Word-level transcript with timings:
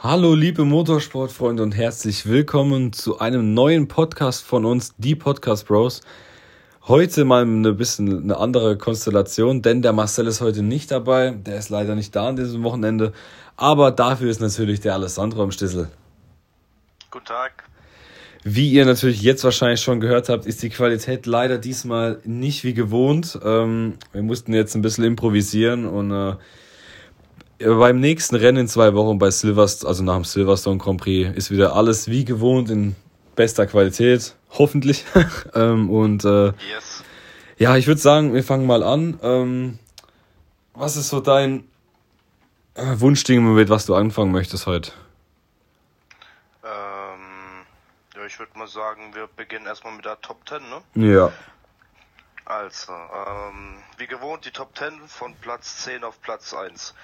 Hallo 0.00 0.36
liebe 0.36 0.64
Motorsportfreunde 0.64 1.60
und 1.60 1.72
herzlich 1.72 2.26
willkommen 2.26 2.92
zu 2.92 3.18
einem 3.18 3.52
neuen 3.52 3.88
Podcast 3.88 4.44
von 4.44 4.64
uns, 4.64 4.94
die 4.96 5.16
Podcast 5.16 5.66
Bros. 5.66 6.02
Heute 6.86 7.24
mal 7.24 7.42
eine 7.42 7.72
bisschen 7.72 8.22
eine 8.22 8.36
andere 8.36 8.78
Konstellation, 8.78 9.60
denn 9.60 9.82
der 9.82 9.92
Marcel 9.92 10.28
ist 10.28 10.40
heute 10.40 10.62
nicht 10.62 10.92
dabei, 10.92 11.32
der 11.32 11.58
ist 11.58 11.68
leider 11.68 11.96
nicht 11.96 12.14
da 12.14 12.28
an 12.28 12.36
diesem 12.36 12.62
Wochenende, 12.62 13.12
aber 13.56 13.90
dafür 13.90 14.30
ist 14.30 14.40
natürlich 14.40 14.78
der 14.78 14.94
Alessandro 14.94 15.42
am 15.42 15.50
Stissel. 15.50 15.88
Guten 17.10 17.26
Tag. 17.26 17.64
Wie 18.44 18.70
ihr 18.70 18.86
natürlich 18.86 19.20
jetzt 19.20 19.42
wahrscheinlich 19.42 19.80
schon 19.80 19.98
gehört 19.98 20.28
habt, 20.28 20.46
ist 20.46 20.62
die 20.62 20.70
Qualität 20.70 21.26
leider 21.26 21.58
diesmal 21.58 22.20
nicht 22.22 22.62
wie 22.62 22.72
gewohnt. 22.72 23.36
Ähm, 23.42 23.94
wir 24.12 24.22
mussten 24.22 24.54
jetzt 24.54 24.76
ein 24.76 24.82
bisschen 24.82 25.02
improvisieren 25.02 25.86
und 25.86 26.12
äh, 26.12 26.36
beim 27.58 28.00
nächsten 28.00 28.36
Rennen 28.36 28.58
in 28.58 28.68
zwei 28.68 28.94
Wochen 28.94 29.18
bei 29.18 29.30
Silverstone, 29.30 29.88
also 29.88 30.02
nach 30.02 30.14
dem 30.14 30.24
Silverstone 30.24 30.78
Grand 30.78 31.00
Prix, 31.00 31.36
ist 31.36 31.50
wieder 31.50 31.74
alles 31.74 32.08
wie 32.08 32.24
gewohnt 32.24 32.70
in 32.70 32.94
bester 33.34 33.66
Qualität, 33.66 34.34
hoffentlich. 34.50 35.04
ähm, 35.54 35.90
und 35.90 36.24
äh, 36.24 36.52
yes. 36.70 37.02
ja, 37.58 37.76
ich 37.76 37.86
würde 37.86 38.00
sagen, 38.00 38.34
wir 38.34 38.44
fangen 38.44 38.66
mal 38.66 38.82
an. 38.82 39.18
Ähm, 39.22 39.78
was 40.74 40.96
ist 40.96 41.08
so 41.08 41.20
dein 41.20 41.68
äh, 42.74 43.00
Wunschding, 43.00 43.54
mit 43.54 43.68
was 43.68 43.86
du 43.86 43.94
anfangen 43.94 44.30
möchtest 44.30 44.66
heute? 44.66 44.92
Ähm, 46.62 47.64
ja, 48.14 48.24
ich 48.26 48.38
würde 48.38 48.56
mal 48.56 48.68
sagen, 48.68 49.14
wir 49.14 49.28
beginnen 49.36 49.66
erstmal 49.66 49.94
mit 49.94 50.04
der 50.04 50.20
Top 50.20 50.48
10, 50.48 50.58
ne? 50.94 51.12
Ja. 51.14 51.32
Also, 52.44 52.92
ähm, 52.92 53.82
wie 53.98 54.06
gewohnt 54.06 54.44
die 54.46 54.52
Top 54.52 54.76
10 54.78 55.06
von 55.06 55.34
Platz 55.34 55.84
10 55.84 56.02
auf 56.04 56.22
Platz 56.22 56.54
1. 56.54 56.94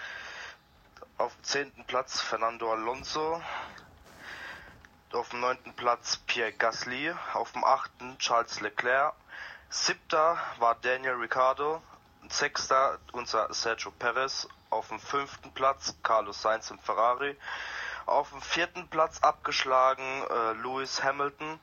Auf 1.16 1.32
dem 1.36 1.45
zehnten 1.45 1.84
Platz 1.84 2.20
Fernando 2.20 2.73
Alonso. 2.73 3.41
Auf 5.12 5.28
dem 5.28 5.40
neunten 5.40 5.73
Platz 5.74 6.16
Pierre 6.26 6.52
Gasly. 6.52 7.15
Auf 7.34 7.52
dem 7.52 7.62
achten 7.62 8.18
Charles 8.18 8.60
Leclerc. 8.60 9.15
Siebter 9.70 10.37
war 10.59 10.74
Daniel 10.74 11.12
Ricciardo. 11.12 11.80
Sechster 12.29 12.98
unser 13.12 13.54
Sergio 13.54 13.92
Perez. 13.92 14.48
Auf 14.70 14.88
dem 14.88 14.98
fünften 14.98 15.54
Platz 15.54 15.95
Carlos 16.02 16.42
Sainz 16.42 16.73
im 16.73 16.80
Ferrari. 16.80 17.37
Auf 18.07 18.30
dem 18.30 18.42
vierten 18.42 18.88
Platz 18.88 19.20
abgeschlagen 19.20 20.24
äh, 20.29 20.52
Lewis 20.54 21.04
Hamilton. 21.04 21.60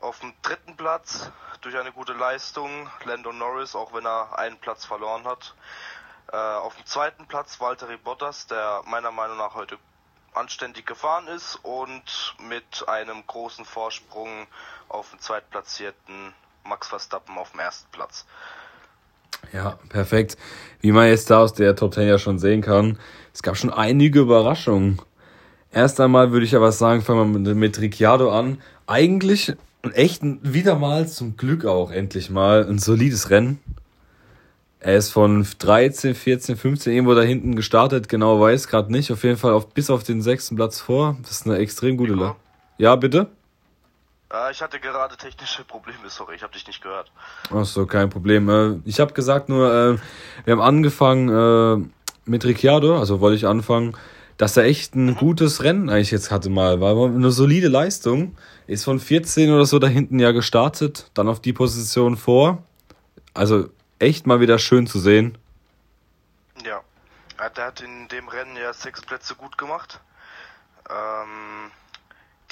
Auf 0.00 0.20
dem 0.20 0.34
dritten 0.42 0.76
Platz 0.76 1.30
durch 1.62 1.78
eine 1.78 1.92
gute 1.92 2.12
Leistung 2.12 2.90
Lando 3.04 3.32
Norris, 3.32 3.74
auch 3.74 3.94
wenn 3.94 4.04
er 4.04 4.38
einen 4.38 4.58
Platz 4.58 4.84
verloren 4.84 5.24
hat. 5.24 5.54
Äh, 6.30 6.36
auf 6.36 6.76
dem 6.76 6.86
zweiten 6.86 7.26
Platz 7.26 7.60
Valtteri 7.60 7.96
Bottas, 7.96 8.46
der 8.46 8.82
meiner 8.86 9.10
Meinung 9.10 9.38
nach 9.38 9.54
heute 9.54 9.78
anständig 10.34 10.86
gefahren 10.86 11.26
ist 11.28 11.58
und 11.62 12.36
mit 12.48 12.88
einem 12.88 13.26
großen 13.26 13.64
Vorsprung 13.64 14.46
auf 14.88 15.10
den 15.10 15.20
zweitplatzierten 15.20 16.32
Max 16.64 16.88
Verstappen 16.88 17.36
auf 17.36 17.50
dem 17.50 17.60
ersten 17.60 17.90
Platz. 17.92 18.24
Ja, 19.52 19.78
perfekt. 19.88 20.36
Wie 20.80 20.92
man 20.92 21.08
jetzt 21.08 21.30
da 21.30 21.40
aus 21.40 21.52
der 21.52 21.76
Top 21.76 21.94
10 21.94 22.08
ja 22.08 22.18
schon 22.18 22.38
sehen 22.38 22.62
kann, 22.62 22.98
es 23.34 23.42
gab 23.42 23.56
schon 23.56 23.72
einige 23.72 24.20
Überraschungen. 24.20 25.00
Erst 25.70 26.00
einmal 26.00 26.32
würde 26.32 26.46
ich 26.46 26.54
aber 26.54 26.70
sagen, 26.70 27.02
fangen 27.02 27.44
wir 27.44 27.54
mit, 27.54 27.80
Ricciardo 27.80 28.30
an. 28.30 28.62
Eigentlich 28.86 29.54
echt 29.94 30.22
wieder 30.22 30.76
mal 30.76 31.08
zum 31.08 31.36
Glück 31.36 31.64
auch 31.64 31.90
endlich 31.90 32.30
mal 32.30 32.66
ein 32.68 32.78
solides 32.78 33.30
Rennen. 33.30 33.58
Er 34.84 34.96
ist 34.96 35.10
von 35.10 35.46
13, 35.60 36.16
14, 36.16 36.56
15 36.56 36.92
irgendwo 36.92 37.14
da 37.14 37.22
hinten 37.22 37.54
gestartet, 37.54 38.08
genau 38.08 38.40
weiß 38.40 38.66
gerade 38.66 38.90
nicht. 38.90 39.12
Auf 39.12 39.22
jeden 39.22 39.36
Fall 39.36 39.52
auf, 39.52 39.68
bis 39.68 39.90
auf 39.90 40.02
den 40.02 40.22
sechsten 40.22 40.56
Platz 40.56 40.80
vor. 40.80 41.16
Das 41.22 41.30
ist 41.30 41.46
eine 41.46 41.58
extrem 41.58 41.96
gute 41.96 42.14
Lage. 42.14 42.34
Ja, 42.78 42.96
bitte? 42.96 43.28
Äh, 44.32 44.50
ich 44.50 44.60
hatte 44.60 44.80
gerade 44.80 45.16
technische 45.16 45.62
Probleme, 45.62 46.00
sorry, 46.08 46.34
ich 46.34 46.42
habe 46.42 46.52
dich 46.52 46.66
nicht 46.66 46.82
gehört. 46.82 47.12
Ach 47.54 47.64
so, 47.64 47.86
kein 47.86 48.10
Problem. 48.10 48.48
Äh, 48.48 48.80
ich 48.84 48.98
habe 48.98 49.12
gesagt 49.12 49.48
nur, 49.48 49.72
äh, 49.72 49.98
wir 50.44 50.52
haben 50.52 50.60
angefangen 50.60 51.92
mit 52.24 52.44
Ricciardo, 52.44 52.98
also 52.98 53.20
wollte 53.20 53.36
ich 53.36 53.46
anfangen, 53.46 53.96
dass 54.36 54.56
er 54.56 54.64
echt 54.64 54.96
ein 54.96 55.06
mhm. 55.06 55.14
gutes 55.14 55.62
Rennen 55.62 55.90
eigentlich 55.90 56.10
jetzt 56.10 56.32
hatte 56.32 56.50
mal. 56.50 56.80
War 56.80 56.96
eine 57.06 57.30
solide 57.30 57.68
Leistung. 57.68 58.34
Ist 58.66 58.82
von 58.82 58.98
14 58.98 59.52
oder 59.52 59.64
so 59.64 59.78
da 59.78 59.86
hinten 59.86 60.18
ja 60.18 60.32
gestartet, 60.32 61.08
dann 61.14 61.28
auf 61.28 61.38
die 61.38 61.52
Position 61.52 62.16
vor. 62.16 62.64
Also 63.32 63.68
echt 64.02 64.26
mal 64.26 64.40
wieder 64.40 64.58
schön 64.58 64.86
zu 64.86 64.98
sehen. 64.98 65.38
Ja, 66.64 66.82
der 67.56 67.66
hat 67.66 67.80
in 67.80 68.08
dem 68.08 68.28
Rennen 68.28 68.56
ja 68.56 68.72
sechs 68.72 69.00
Plätze 69.02 69.34
gut 69.34 69.56
gemacht. 69.56 70.00
Ähm, 70.90 71.70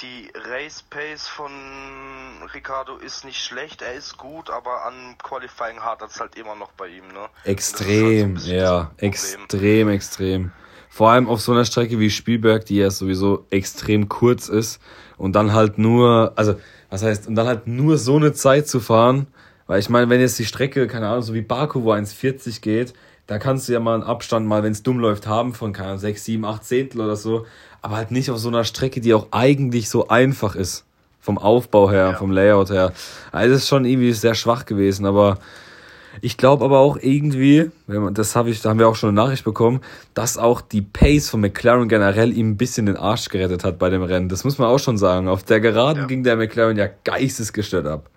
die 0.01 0.31
Race 0.49 0.83
Pace 0.89 1.27
von 1.27 1.51
Ricardo 2.53 2.97
ist 2.97 3.23
nicht 3.23 3.43
schlecht, 3.43 3.81
er 3.81 3.93
ist 3.93 4.17
gut, 4.17 4.49
aber 4.49 4.85
an 4.85 5.15
Qualifying 5.21 5.79
hart 5.81 6.01
es 6.01 6.19
halt 6.19 6.35
immer 6.37 6.55
noch 6.55 6.71
bei 6.71 6.87
ihm. 6.87 7.07
Ne? 7.09 7.27
Extrem, 7.43 8.35
halt 8.35 8.45
so 8.45 8.51
ja, 8.51 8.91
extrem, 8.97 9.89
extrem. 9.89 10.51
Vor 10.89 11.11
allem 11.11 11.29
auf 11.29 11.39
so 11.41 11.51
einer 11.51 11.65
Strecke 11.65 11.99
wie 11.99 12.09
Spielberg, 12.09 12.65
die 12.65 12.77
ja 12.77 12.89
sowieso 12.89 13.45
extrem 13.49 14.09
kurz 14.09 14.49
ist 14.49 14.81
und 15.17 15.33
dann 15.33 15.53
halt 15.53 15.77
nur, 15.77 16.33
also 16.35 16.59
was 16.89 17.03
heißt, 17.03 17.27
und 17.27 17.35
dann 17.35 17.47
halt 17.47 17.67
nur 17.67 17.97
so 17.97 18.15
eine 18.15 18.33
Zeit 18.33 18.67
zu 18.67 18.79
fahren, 18.79 19.27
weil 19.71 19.79
ich 19.79 19.89
meine, 19.89 20.09
wenn 20.09 20.19
jetzt 20.19 20.37
die 20.37 20.43
Strecke, 20.43 20.85
keine 20.85 21.07
Ahnung, 21.07 21.21
so 21.21 21.33
wie 21.33 21.39
Baku, 21.39 21.83
wo 21.83 21.93
1,40 21.93 22.59
geht, 22.59 22.93
da 23.25 23.39
kannst 23.39 23.69
du 23.69 23.71
ja 23.71 23.79
mal 23.79 23.93
einen 23.93 24.03
Abstand 24.03 24.45
mal, 24.45 24.63
wenn 24.63 24.73
es 24.73 24.83
dumm 24.83 24.99
läuft, 24.99 25.27
haben 25.27 25.53
von, 25.53 25.71
keine 25.71 25.87
Ahnung, 25.87 25.99
6, 25.99 26.25
7, 26.25 26.43
8 26.43 26.65
Zehntel 26.65 26.99
oder 26.99 27.15
so. 27.15 27.45
Aber 27.81 27.95
halt 27.95 28.11
nicht 28.11 28.29
auf 28.31 28.37
so 28.37 28.49
einer 28.49 28.65
Strecke, 28.65 28.99
die 28.99 29.13
auch 29.13 29.27
eigentlich 29.31 29.87
so 29.87 30.09
einfach 30.09 30.55
ist. 30.55 30.83
Vom 31.21 31.37
Aufbau 31.37 31.89
her, 31.89 32.07
ja. 32.07 32.13
vom 32.15 32.31
Layout 32.31 32.69
her. 32.69 32.91
Also 33.31 33.53
das 33.53 33.61
ist 33.61 33.69
schon 33.69 33.85
irgendwie 33.85 34.11
sehr 34.11 34.35
schwach 34.35 34.65
gewesen, 34.65 35.05
aber 35.05 35.37
ich 36.19 36.35
glaube 36.35 36.65
aber 36.65 36.79
auch 36.79 36.97
irgendwie, 36.99 37.71
das 37.87 38.35
habe 38.35 38.49
ich, 38.49 38.61
da 38.61 38.71
haben 38.71 38.79
wir 38.79 38.89
auch 38.89 38.97
schon 38.97 39.07
eine 39.07 39.21
Nachricht 39.21 39.45
bekommen, 39.45 39.79
dass 40.13 40.37
auch 40.37 40.59
die 40.59 40.81
Pace 40.81 41.29
von 41.29 41.39
McLaren 41.39 41.87
generell 41.87 42.37
ihm 42.37 42.49
ein 42.49 42.57
bisschen 42.57 42.87
den 42.87 42.97
Arsch 42.97 43.29
gerettet 43.29 43.63
hat 43.63 43.79
bei 43.79 43.89
dem 43.89 44.03
Rennen. 44.03 44.27
Das 44.27 44.43
muss 44.43 44.57
man 44.57 44.67
auch 44.67 44.79
schon 44.79 44.97
sagen. 44.97 45.29
Auf 45.29 45.43
der 45.43 45.61
Geraden 45.61 46.01
ja. 46.01 46.07
ging 46.07 46.23
der 46.25 46.35
McLaren 46.35 46.75
ja 46.75 46.89
geistesgestört 47.05 47.87
ab. 47.87 48.09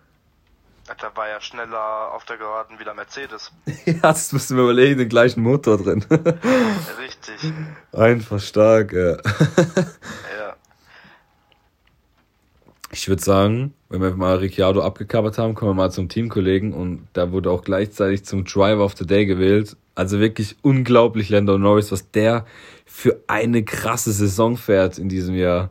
Da 0.87 1.17
war 1.17 1.29
ja 1.29 1.41
schneller 1.41 2.13
auf 2.13 2.25
der 2.25 2.37
Geraden 2.37 2.79
wie 2.79 2.85
der 2.85 2.95
Mercedes. 2.95 3.53
ja, 3.87 3.95
das 4.03 4.33
musst 4.33 4.51
du 4.51 4.55
mir 4.55 4.63
überlegen, 4.63 4.99
den 4.99 5.09
gleichen 5.09 5.43
Motor 5.43 5.79
drin. 5.79 6.05
Richtig. 6.11 7.53
Einfach 7.93 8.41
stark, 8.41 8.93
ja. 8.93 9.13
ja. 9.13 10.57
Ich 12.93 13.09
würde 13.09 13.23
sagen, 13.23 13.73
wenn 13.89 14.03
wir 14.03 14.15
mal 14.15 14.37
Ricciardo 14.37 14.83
abgekappert 14.83 15.39
haben, 15.39 15.55
kommen 15.55 15.71
wir 15.71 15.75
mal 15.75 15.91
zum 15.91 16.09
Teamkollegen 16.09 16.75
und 16.75 17.09
da 17.15 17.33
wurde 17.33 17.51
auch 17.51 17.65
gleichzeitig 17.65 18.25
zum 18.25 18.45
Driver 18.45 18.85
of 18.85 18.95
the 18.97 19.07
Day 19.07 19.25
gewählt. 19.25 19.77
Also 19.95 20.21
wirklich 20.21 20.57
unglaublich, 20.63 21.29
Lando 21.31 21.57
Norris, 21.57 21.93
was 21.93 22.11
der 22.11 22.45
für 22.85 23.21
eine 23.27 23.65
krasse 23.65 24.13
Saison 24.13 24.57
fährt 24.57 24.99
in 24.99 25.09
diesem 25.09 25.35
Jahr. 25.35 25.71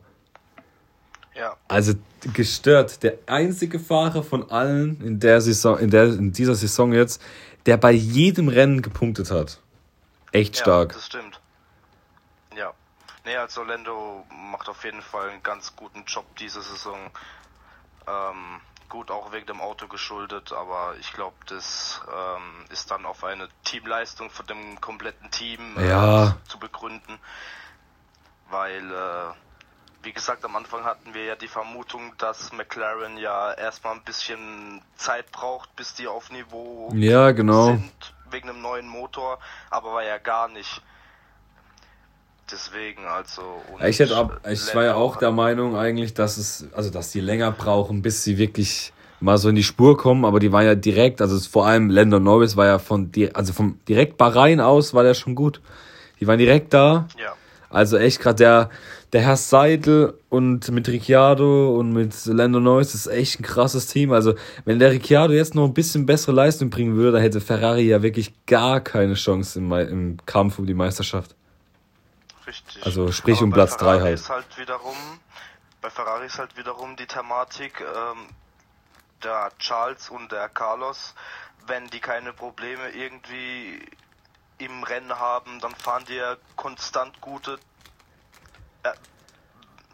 Ja. 1.35 1.57
Also 1.67 1.93
gestört. 2.33 3.03
Der 3.03 3.17
einzige 3.25 3.79
Fahrer 3.79 4.23
von 4.23 4.49
allen 4.49 5.01
in 5.01 5.19
der 5.19 5.41
Saison, 5.41 5.77
in 5.79 5.89
der, 5.89 6.05
in 6.05 6.31
dieser 6.31 6.55
Saison 6.55 6.93
jetzt, 6.93 7.21
der 7.65 7.77
bei 7.77 7.91
jedem 7.91 8.49
Rennen 8.49 8.81
gepunktet 8.81 9.31
hat. 9.31 9.59
Echt 10.31 10.57
stark. 10.57 10.91
Ja, 10.91 10.95
das 10.95 11.05
stimmt. 11.05 11.41
Ja. 12.55 12.73
Nee, 13.25 13.35
also 13.37 13.63
Lando 13.63 14.25
macht 14.51 14.67
auf 14.69 14.83
jeden 14.83 15.01
Fall 15.01 15.29
einen 15.29 15.43
ganz 15.43 15.75
guten 15.75 16.03
Job 16.05 16.25
diese 16.37 16.61
Saison. 16.61 16.97
Ähm, 18.07 18.61
gut, 18.89 19.11
auch 19.11 19.31
wegen 19.31 19.45
dem 19.45 19.61
Auto 19.61 19.87
geschuldet, 19.87 20.51
aber 20.51 20.95
ich 20.99 21.13
glaube, 21.13 21.35
das 21.47 22.01
ähm, 22.07 22.65
ist 22.69 22.91
dann 22.91 23.05
auf 23.05 23.23
eine 23.23 23.47
Teamleistung 23.63 24.29
von 24.29 24.45
dem 24.45 24.79
kompletten 24.81 25.31
Team 25.31 25.77
äh, 25.77 25.89
ja. 25.89 26.37
zu 26.47 26.59
begründen. 26.59 27.17
Weil 28.49 28.91
äh, 28.91 29.33
wie 30.03 30.11
gesagt, 30.11 30.43
am 30.43 30.55
Anfang 30.55 30.83
hatten 30.83 31.13
wir 31.13 31.23
ja 31.23 31.35
die 31.35 31.47
Vermutung, 31.47 32.13
dass 32.17 32.51
McLaren 32.51 33.17
ja 33.17 33.53
erstmal 33.53 33.95
ein 33.95 34.03
bisschen 34.03 34.81
Zeit 34.97 35.31
braucht, 35.31 35.75
bis 35.75 35.93
die 35.95 36.07
auf 36.07 36.31
Niveau 36.31 36.91
ja, 36.93 37.31
genau. 37.31 37.67
sind, 37.67 38.13
wegen 38.29 38.49
einem 38.49 38.61
neuen 38.61 38.87
Motor, 38.87 39.39
aber 39.69 39.93
war 39.93 40.03
ja 40.03 40.17
gar 40.17 40.49
nicht. 40.49 40.81
Deswegen, 42.51 43.05
also. 43.05 43.61
ich, 43.85 43.99
hätte 43.99 44.17
ab, 44.17 44.41
ich 44.47 44.75
war 44.75 44.83
ja 44.83 44.95
auch 44.95 45.15
der 45.15 45.31
Meinung 45.31 45.77
eigentlich, 45.77 46.13
dass 46.13 46.37
es, 46.37 46.67
also 46.75 46.89
dass 46.89 47.11
die 47.11 47.21
länger 47.21 47.51
brauchen, 47.51 48.01
bis 48.01 48.23
sie 48.23 48.37
wirklich 48.37 48.91
mal 49.21 49.37
so 49.37 49.47
in 49.47 49.55
die 49.55 49.63
Spur 49.63 49.97
kommen, 49.97 50.25
aber 50.25 50.39
die 50.39 50.51
waren 50.51 50.65
ja 50.65 50.75
direkt, 50.75 51.21
also 51.21 51.39
vor 51.49 51.65
allem 51.65 51.89
Lando 51.89 52.19
Norris 52.19 52.57
war 52.57 52.65
ja 52.65 52.79
von, 52.79 53.09
also 53.33 53.53
vom 53.53 53.79
direkt 53.87 54.17
Bahrain 54.17 54.59
aus 54.59 54.93
war 54.93 55.03
der 55.03 55.13
schon 55.13 55.33
gut. 55.33 55.61
Die 56.19 56.27
waren 56.27 56.37
direkt 56.37 56.73
da. 56.73 57.07
Ja. 57.17 57.33
Also 57.73 57.97
echt 57.97 58.21
gerade 58.21 58.35
der, 58.35 58.69
der 59.13 59.21
Herr 59.21 59.35
Seidel 59.35 60.19
und 60.29 60.69
mit 60.69 60.87
Ricciardo 60.87 61.75
und 61.75 61.91
mit 61.91 62.13
Lando 62.27 62.59
Norris 62.59 62.93
ist 62.93 63.07
echt 63.07 63.39
ein 63.39 63.43
krasses 63.43 63.87
Team. 63.87 64.11
Also, 64.11 64.35
wenn 64.63 64.77
der 64.77 64.91
Ricciardo 64.91 65.33
jetzt 65.33 65.55
noch 65.55 65.65
ein 65.65 65.73
bisschen 65.73 66.05
bessere 66.05 66.35
Leistung 66.35 66.69
bringen 66.69 66.95
würde, 66.95 67.13
dann 67.13 67.21
hätte 67.21 67.41
Ferrari 67.41 67.81
ja 67.81 68.03
wirklich 68.03 68.45
gar 68.45 68.79
keine 68.79 69.15
Chance 69.15 69.57
im, 69.57 69.71
im 69.71 70.17
Kampf 70.27 70.59
um 70.59 70.67
die 70.67 70.75
Meisterschaft. 70.75 71.35
Richtig. 72.45 72.85
Also 72.85 73.11
sprich 73.11 73.37
Aber 73.37 73.45
um 73.45 73.51
Platz 73.51 73.75
3 73.77 74.01
halt. 74.01 74.19
Ist 74.19 74.29
halt 74.29 74.57
wiederum, 74.59 74.95
bei 75.81 75.89
Ferrari 75.89 76.27
ist 76.27 76.37
halt 76.37 76.55
wiederum 76.55 76.95
die 76.95 77.07
Thematik, 77.07 77.81
ähm, 77.81 78.27
der 79.23 79.49
Charles 79.57 80.09
und 80.09 80.31
der 80.31 80.47
Carlos, 80.49 81.15
wenn 81.65 81.87
die 81.87 81.99
keine 81.99 82.33
Probleme 82.33 82.89
irgendwie 82.89 83.81
im 84.57 84.83
Rennen 84.83 85.19
haben, 85.19 85.59
dann 85.61 85.73
fahren 85.75 86.03
die 86.07 86.15
ja 86.15 86.35
konstant 86.55 87.19
gute 87.21 87.57
äh, 88.83 88.89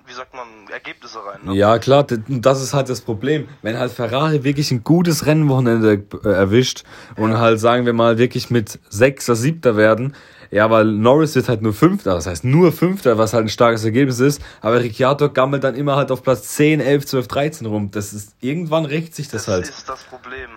wie 0.10 0.14
sagt 0.14 0.34
man, 0.34 0.48
Ergebnisse 0.72 1.20
rein. 1.24 1.40
Ne? 1.44 1.54
Ja, 1.54 1.78
klar, 1.78 2.06
das 2.28 2.64
ist 2.64 2.74
halt 2.74 2.90
das 2.90 3.02
Problem. 3.02 3.48
Wenn 3.62 3.78
halt 3.78 3.92
Ferrari 3.92 4.44
wirklich 4.44 4.72
ein 4.72 4.84
gutes 4.84 5.28
Rennwochenende 5.28 6.04
äh, 6.24 6.28
erwischt 6.28 6.84
und 7.16 7.38
halt, 7.38 7.60
sagen 7.60 7.86
wir 7.86 7.94
mal, 7.94 8.18
wirklich 8.18 8.50
mit 8.50 8.80
Sechster, 8.90 9.36
Siebter 9.36 9.78
werden, 9.78 10.16
ja, 10.52 10.70
weil 10.72 10.86
Norris 10.86 11.36
wird 11.36 11.48
halt 11.48 11.62
nur 11.62 11.74
Fünfter, 11.74 12.16
das 12.16 12.26
heißt 12.26 12.44
nur 12.44 12.72
Fünfter, 12.72 13.20
was 13.20 13.34
halt 13.34 13.46
ein 13.46 13.50
starkes 13.50 13.86
Ergebnis 13.86 14.20
ist, 14.20 14.42
aber 14.62 14.80
Ricciardo 14.80 15.32
gammelt 15.32 15.64
dann 15.64 15.76
immer 15.76 15.96
halt 15.96 16.12
auf 16.12 16.24
Platz 16.24 16.48
10, 16.56 16.80
11, 16.80 17.06
12, 17.06 17.28
13 17.28 17.68
rum. 17.68 17.92
Das 17.92 18.12
ist, 18.12 18.36
irgendwann 18.42 18.86
rächt 18.86 19.14
sich 19.14 19.28
das, 19.28 19.46
das 19.46 19.54
halt. 19.54 19.70
Das 19.70 19.78
ist 19.78 19.90
das 19.90 20.04
Problem. 20.06 20.50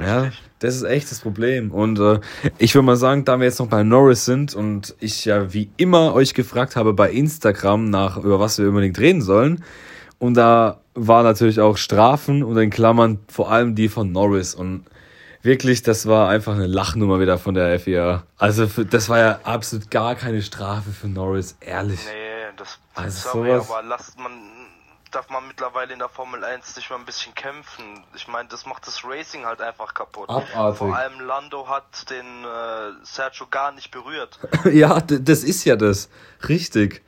Ja, 0.00 0.30
das 0.58 0.76
ist 0.76 0.82
echt 0.82 1.10
das 1.10 1.20
Problem. 1.20 1.70
Und 1.70 1.98
äh, 2.00 2.20
ich 2.58 2.74
würde 2.74 2.86
mal 2.86 2.96
sagen, 2.96 3.24
da 3.24 3.38
wir 3.38 3.44
jetzt 3.44 3.60
noch 3.60 3.68
bei 3.68 3.82
Norris 3.82 4.24
sind 4.24 4.54
und 4.54 4.94
ich 4.98 5.24
ja 5.24 5.52
wie 5.52 5.70
immer 5.76 6.14
euch 6.14 6.34
gefragt 6.34 6.76
habe 6.76 6.94
bei 6.94 7.10
Instagram 7.10 7.90
nach, 7.90 8.16
über 8.16 8.40
was 8.40 8.58
wir 8.58 8.68
unbedingt 8.68 8.98
reden 8.98 9.22
sollen. 9.22 9.62
Und 10.18 10.34
da 10.34 10.80
war 10.94 11.22
natürlich 11.22 11.60
auch 11.60 11.76
Strafen 11.76 12.42
und 12.42 12.56
in 12.56 12.70
Klammern 12.70 13.18
vor 13.28 13.50
allem 13.50 13.74
die 13.74 13.88
von 13.88 14.10
Norris. 14.10 14.54
Und 14.54 14.84
wirklich, 15.42 15.82
das 15.82 16.06
war 16.06 16.28
einfach 16.28 16.54
eine 16.54 16.66
Lachnummer 16.66 17.20
wieder 17.20 17.38
von 17.38 17.54
der 17.54 17.78
FIA. 17.78 18.24
Also 18.38 18.66
für, 18.66 18.84
das 18.84 19.08
war 19.08 19.18
ja 19.18 19.40
absolut 19.44 19.90
gar 19.90 20.14
keine 20.14 20.42
Strafe 20.42 20.90
für 20.90 21.08
Norris, 21.08 21.56
ehrlich. 21.60 22.00
Nee, 22.06 22.54
das 22.56 22.78
also 22.94 23.28
sorry, 23.30 23.50
sowas, 23.50 23.70
aber 23.70 23.82
lasst 23.86 24.18
man 24.18 24.32
darf 25.14 25.28
man 25.28 25.46
mittlerweile 25.46 25.92
in 25.92 25.98
der 25.98 26.08
Formel 26.08 26.44
1 26.44 26.76
nicht 26.76 26.90
mal 26.90 26.96
ein 26.96 27.04
bisschen 27.04 27.34
kämpfen. 27.34 28.04
Ich 28.14 28.28
meine, 28.28 28.48
das 28.48 28.66
macht 28.66 28.86
das 28.86 29.04
Racing 29.04 29.46
halt 29.46 29.60
einfach 29.60 29.94
kaputt. 29.94 30.28
Abartig. 30.28 30.78
Vor 30.78 30.96
allem 30.96 31.20
Lando 31.20 31.68
hat 31.68 32.10
den 32.10 32.44
äh, 32.44 32.92
Sergio 33.04 33.46
gar 33.46 33.72
nicht 33.72 33.90
berührt. 33.90 34.38
ja, 34.64 35.00
das 35.00 35.44
ist 35.44 35.64
ja 35.64 35.76
das. 35.76 36.08
Richtig. 36.48 37.02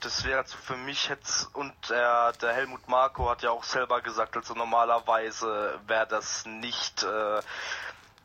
Das 0.00 0.24
wäre 0.24 0.40
also 0.40 0.56
für 0.56 0.76
mich 0.76 1.08
jetzt, 1.08 1.54
und 1.54 1.72
der, 1.88 2.32
der 2.32 2.52
Helmut 2.52 2.88
Marko 2.88 3.30
hat 3.30 3.42
ja 3.42 3.50
auch 3.50 3.62
selber 3.62 4.00
gesagt, 4.00 4.36
also 4.36 4.54
normalerweise 4.54 5.78
wäre 5.86 6.08
das 6.08 6.44
nicht, 6.44 7.04
äh, 7.04 7.40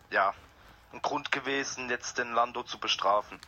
ja, 0.10 0.34
ein 0.92 1.02
Grund 1.04 1.32
gewesen, 1.32 1.90
jetzt 1.90 2.18
den 2.18 2.34
Lando 2.34 2.64
zu 2.64 2.80
bestrafen. 2.80 3.40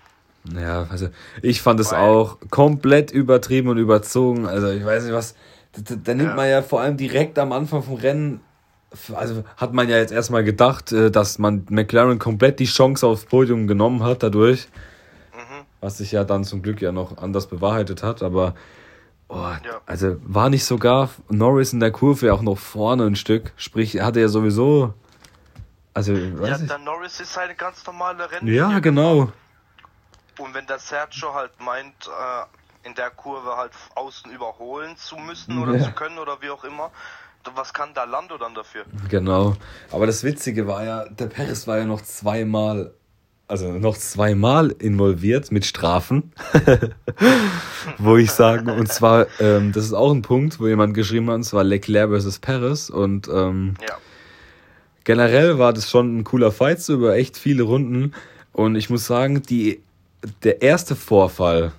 Ja, 0.56 0.88
also 0.90 1.10
ich 1.42 1.62
fand 1.62 1.80
es 1.80 1.94
auch 1.94 2.38
komplett 2.50 3.12
übertrieben 3.12 3.70
und 3.70 3.78
überzogen. 3.78 4.48
Also 4.48 4.70
ich 4.70 4.86
weiß 4.86 5.04
nicht 5.04 5.14
was. 5.14 5.36
Da, 5.74 5.96
da 5.96 6.14
nimmt 6.14 6.30
ja. 6.30 6.36
man 6.36 6.50
ja 6.50 6.62
vor 6.62 6.82
allem 6.82 6.98
direkt 6.98 7.38
am 7.38 7.52
Anfang 7.52 7.84
vom 7.84 7.96
Rennen, 7.96 8.42
also 9.14 9.44
hat 9.58 9.74
man 9.74 9.88
ja 9.88 9.98
jetzt 9.98 10.12
erstmal 10.12 10.44
gedacht, 10.44 10.92
äh, 10.92 11.12
dass 11.12 11.38
man 11.38 11.66
McLaren 11.70 12.18
komplett 12.18 12.60
die 12.60 12.66
Chance 12.66 13.06
aufs 13.06 13.26
Podium 13.26 13.68
genommen 13.68 14.04
hat 14.04 14.24
dadurch. 14.24 14.68
Mhm. 15.34 15.66
Was 15.82 16.00
sich 16.00 16.12
ja 16.12 16.24
dann 16.24 16.44
zum 16.44 16.62
Glück 16.62 16.82
ja 16.82 16.92
noch 16.92 17.18
anders 17.18 17.48
bewahrheitet 17.48 18.02
hat, 18.02 18.24
aber 18.24 18.56
oh, 19.28 19.36
ja. 19.36 19.82
also 19.86 20.18
war 20.24 20.50
nicht 20.50 20.66
sogar 20.66 21.10
Norris 21.30 21.74
in 21.74 21.80
der 21.80 21.92
Kurve 21.92 22.34
auch 22.34 22.42
noch 22.42 22.58
vorne 22.58 23.06
ein 23.06 23.16
Stück. 23.16 23.54
Sprich, 23.58 24.02
hatte 24.02 24.22
ja 24.22 24.28
sowieso. 24.28 24.94
Also, 25.94 26.14
ja, 26.14 26.58
der 26.58 26.78
Norris 26.80 27.20
ist 27.20 27.38
eine 27.38 27.56
ganz 27.56 27.86
normale 27.86 28.32
Rennen. 28.32 28.48
Ja, 28.48 28.80
genau. 28.80 29.32
Und 30.40 30.54
wenn 30.54 30.66
der 30.66 30.80
Sergio 30.80 31.34
halt 31.34 31.52
meint, 31.60 32.08
äh, 32.08 32.88
in 32.88 32.96
der 32.96 33.10
Kurve 33.10 33.58
halt 33.58 33.72
außen 33.96 34.32
überholen 34.32 34.96
zu 34.98 35.18
müssen 35.18 35.62
oder 35.62 35.76
ja. 35.76 35.84
zu 35.84 35.92
können 35.92 36.18
oder 36.18 36.42
wie 36.42 36.50
auch 36.50 36.64
immer, 36.64 36.92
was 37.56 37.74
kann 37.74 37.94
da 37.94 38.04
Lando 38.04 38.38
dann 38.38 38.54
dafür? 38.54 38.86
Genau. 39.10 39.56
Aber 39.92 40.06
das 40.06 40.24
Witzige 40.24 40.68
war 40.68 40.84
ja, 40.84 41.06
der 41.10 41.28
Perez 41.28 41.68
war 41.68 41.78
ja 41.78 41.86
noch 41.86 42.02
zweimal, 42.02 42.94
also 43.48 43.72
noch 43.72 43.98
zweimal 43.98 44.72
involviert 44.72 45.52
mit 45.52 45.66
Strafen. 45.66 46.32
wo 47.98 48.18
ich 48.18 48.32
sage, 48.32 48.72
und 48.74 48.92
zwar, 48.92 49.28
ähm, 49.40 49.72
das 49.72 49.86
ist 49.86 49.94
auch 49.94 50.12
ein 50.12 50.22
Punkt, 50.22 50.60
wo 50.60 50.68
jemand 50.68 50.94
geschrieben 50.94 51.28
hat, 51.28 51.36
und 51.36 51.44
zwar 51.44 51.64
Leclerc 51.64 52.10
versus 52.10 52.40
Perez. 52.40 52.90
Und 52.90 53.28
ähm, 53.28 53.76
ja. 53.88 53.98
generell 55.04 55.58
war 55.58 55.74
das 55.74 55.90
schon 55.90 56.20
ein 56.20 56.24
cooler 56.24 56.52
Fight, 56.52 56.82
so 56.82 56.94
über 56.94 57.16
echt 57.16 57.38
viele 57.38 57.64
Runden. 57.64 58.14
Und 58.52 58.76
ich 58.76 58.90
muss 58.90 59.06
sagen, 59.06 59.42
die 59.44 59.82
der 60.44 60.62
erste 60.62 60.96
Vorfall 60.96 61.72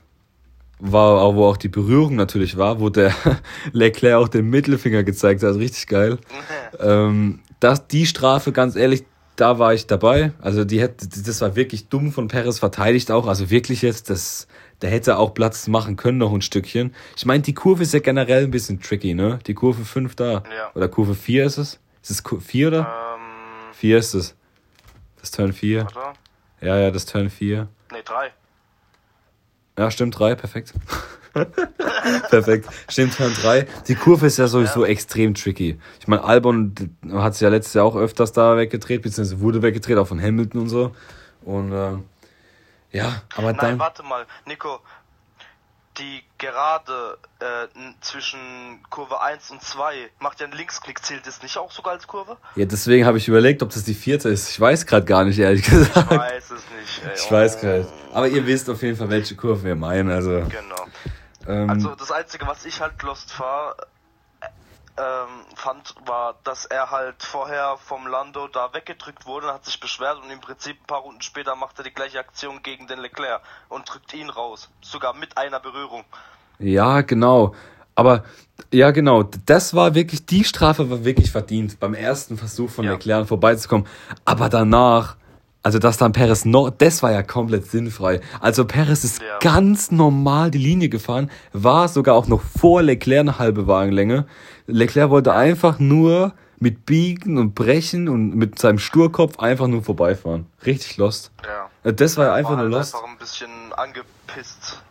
war, 0.79 1.35
wo 1.35 1.47
auch 1.47 1.57
die 1.57 1.69
Berührung 1.69 2.17
natürlich 2.17 2.57
war, 2.57 2.81
wo 2.81 2.89
der 2.89 3.15
Leclerc 3.73 4.17
auch 4.17 4.29
den 4.29 4.49
Mittelfinger 4.49 5.03
gezeigt 5.03 5.43
hat, 5.43 5.57
richtig 5.57 5.87
geil. 5.87 6.19
ähm, 6.81 7.41
das, 7.61 7.87
die 7.87 8.07
Strafe, 8.07 8.53
ganz 8.53 8.77
ehrlich, 8.77 9.05
da 9.37 9.59
war 9.59 9.75
ich 9.75 9.87
dabei. 9.87 10.33
Also 10.41 10.65
die 10.65 10.81
hätte, 10.81 11.09
das 11.09 11.41
war 11.41 11.57
wirklich 11.57 11.89
dumm 11.89 12.13
von 12.13 12.29
Perez 12.29 12.59
verteidigt 12.59 13.11
auch. 13.11 13.27
Also 13.27 13.51
wirklich 13.51 13.83
jetzt, 13.83 14.11
das, 14.11 14.47
der 14.83 14.91
hätte 14.91 15.19
auch 15.19 15.35
Platz 15.35 15.67
machen 15.67 15.97
können 15.97 16.19
noch 16.19 16.33
ein 16.33 16.43
Stückchen. 16.43 16.95
Ich 17.17 17.27
meine, 17.27 17.43
die 17.43 17.55
Kurve 17.55 17.83
ist 17.83 17.95
ja 17.95 18.01
generell 18.01 18.45
ein 18.45 18.51
bisschen 18.51 18.81
tricky, 18.81 19.15
ne? 19.15 19.39
Die 19.47 19.55
Kurve 19.55 19.85
5 19.85 20.15
da. 20.15 20.33
Ja. 20.33 20.71
Oder 20.75 20.89
Kurve 20.89 21.15
4 21.15 21.45
ist 21.45 21.59
es? 21.59 21.81
Ist 22.03 22.11
es 22.11 22.23
4 22.45 22.69
oder? 22.69 22.79
Ähm, 22.81 23.75
4 23.75 23.99
ist 23.99 24.15
es. 24.15 24.35
Das 25.21 25.31
Turn 25.31 25.53
4. 25.53 25.87
Ja, 26.63 26.79
ja, 26.79 26.91
das 26.91 27.07
Turn 27.07 27.31
4. 27.31 27.69
Nee, 27.91 28.03
drei. 28.05 28.33
Ja, 29.79 29.91
stimmt, 29.91 30.19
drei, 30.19 30.35
perfekt. 30.35 30.75
perfekt. 32.31 32.69
Stimmt, 32.89 33.17
3. 33.19 33.67
Die 33.87 33.95
Kurve 33.95 34.27
ist 34.27 34.39
ja 34.39 34.49
sowieso 34.49 34.85
ja. 34.85 34.91
extrem 34.91 35.35
tricky. 35.35 35.79
Ich 36.01 36.09
meine, 36.09 36.25
Albon 36.25 36.75
hat 37.13 37.35
es 37.35 37.41
ja 37.41 37.49
letztes 37.49 37.75
Jahr 37.75 37.85
auch 37.85 37.97
öfters 37.97 38.33
da 38.33 38.57
weggedreht, 38.57 39.03
beziehungsweise 39.03 39.41
wurde 39.41 39.63
weggedreht, 39.63 39.97
auch 39.99 40.09
von 40.09 40.21
Hamilton 40.21 40.63
und 40.63 40.69
so. 40.69 40.95
Und 41.43 41.73
äh, 41.73 41.93
ja, 42.93 43.23
aber 43.37 43.53
Nein, 43.53 43.57
dann. 43.57 43.79
warte 43.79 44.03
mal, 44.03 44.27
Nico, 44.47 44.81
die 46.01 46.23
Gerade 46.39 47.19
äh, 47.41 47.67
zwischen 48.01 48.39
Kurve 48.89 49.21
1 49.21 49.51
und 49.51 49.63
2 49.63 50.09
macht 50.21 50.41
ja 50.41 50.47
einen 50.47 50.57
Linksklick, 50.57 51.05
zählt 51.05 51.27
das 51.27 51.43
nicht 51.43 51.59
auch 51.59 51.71
sogar 51.71 51.93
als 51.93 52.07
Kurve? 52.07 52.39
Ja, 52.57 52.65
deswegen 52.65 53.05
habe 53.05 53.19
ich 53.19 53.29
überlegt, 53.29 53.63
ob 53.63 53.69
das 53.69 53.85
die 53.85 53.93
vierte 53.93 54.31
ist. 54.31 54.49
Ich 54.49 54.59
weiß 54.59 54.87
gerade 54.87 55.05
gar 55.05 55.25
nicht, 55.25 55.39
ehrlich 55.39 55.63
gesagt. 55.65 56.11
Ich 56.11 56.19
weiß 56.19 56.51
es 56.51 56.63
nicht. 56.71 57.05
Ey. 57.05 57.13
Ich 57.15 57.27
oh. 57.29 57.33
weiß 57.33 57.61
gerade. 57.61 57.87
Aber 58.15 58.27
ihr 58.29 58.47
wisst 58.47 58.71
auf 58.71 58.81
jeden 58.81 58.97
Fall, 58.97 59.11
welche 59.11 59.37
Kurve 59.37 59.65
wir 59.65 59.77
meinen. 59.77 60.11
Also, 60.11 60.31
genau. 60.31 60.87
Ähm, 61.47 61.69
also 61.69 61.95
das 61.95 62.11
Einzige, 62.11 62.47
was 62.47 62.65
ich 62.65 62.81
halt 62.81 63.03
lost 63.03 63.39
war, 63.39 63.77
ähm, 65.01 65.57
fand, 65.57 65.95
war, 66.07 66.35
dass 66.45 66.67
er 66.67 66.91
halt 66.91 67.23
vorher 67.23 67.77
vom 67.79 68.07
Lando 68.07 68.49
da 68.49 68.75
weggedrückt 68.75 69.27
wurde, 69.27 69.49
hat 69.53 69.65
sich 69.65 69.81
beschwert 69.81 70.23
und 70.23 70.31
im 70.31 70.41
Prinzip 70.41 70.77
ein 70.81 70.87
paar 70.87 71.01
Runden 71.01 71.23
später 71.23 71.57
macht 71.57 71.79
er 71.79 71.85
die 71.85 71.95
gleiche 71.95 72.19
Aktion 72.19 72.63
gegen 72.63 72.87
den 72.87 72.99
Leclerc 72.99 73.41
und 73.69 73.91
drückt 73.91 74.13
ihn 74.13 74.29
raus. 74.29 74.69
Sogar 74.83 75.15
mit 75.15 75.39
einer 75.39 75.61
Berührung. 75.61 76.05
Ja, 76.59 77.01
genau. 77.01 77.55
Aber 77.95 78.25
ja, 78.73 78.91
genau, 78.91 79.25
das 79.47 79.75
war 79.75 79.95
wirklich, 79.95 80.27
die 80.27 80.45
Strafe 80.45 80.91
war 80.91 81.05
wirklich 81.05 81.31
verdient, 81.31 81.81
beim 81.81 81.95
ersten 81.95 82.37
Versuch 82.37 82.71
von 82.71 82.85
ja. 82.85 82.93
Leclerc 82.93 83.27
vorbeizukommen. 83.27 83.87
Aber 84.25 84.49
danach, 84.49 85.17
also 85.63 85.79
dass 85.79 85.99
dann 85.99 86.13
Perez 86.13 86.45
noch, 86.45 86.71
das 86.71 87.03
war 87.03 87.13
ja 87.13 87.23
komplett 87.23 87.71
sinnfrei. 87.71 88.21
Also 88.41 88.65
Perez 88.65 89.05
ist 89.05 89.21
ja. 89.21 89.39
ganz 89.41 89.91
normal 89.91 90.51
die 90.51 90.59
Linie 90.59 90.89
gefahren, 90.89 91.31
war 91.53 91.89
sogar 91.89 92.15
auch 92.15 92.27
noch 92.27 92.41
vor 92.41 92.83
Leclerc 92.83 93.21
eine 93.21 93.39
halbe 93.39 93.67
Wagenlänge. 93.67 94.27
Leclerc 94.67 95.11
wollte 95.11 95.35
einfach 95.35 95.79
nur 95.79 96.33
mit 96.59 96.87
Biegen 96.87 97.39
und 97.39 97.55
Brechen 97.55 98.09
und 98.09 98.37
mit 98.37 98.59
seinem 98.59 98.79
Sturkopf 98.79 99.39
einfach 99.39 99.67
nur 99.67 99.83
vorbeifahren. 99.83 100.47
Richtig 100.65 100.97
lost. 100.99 101.33
Ja. 101.45 101.93
Das 101.93 102.17
war 102.17 102.27
ja 102.27 102.35
einfach 102.35 102.51
war 102.51 102.57
nur 102.59 102.67
halt 102.67 102.75
lost. 102.75 102.95
einfach 102.95 103.09
ein 103.09 103.19
bisschen 103.19 103.51
angepisst, 103.75 104.83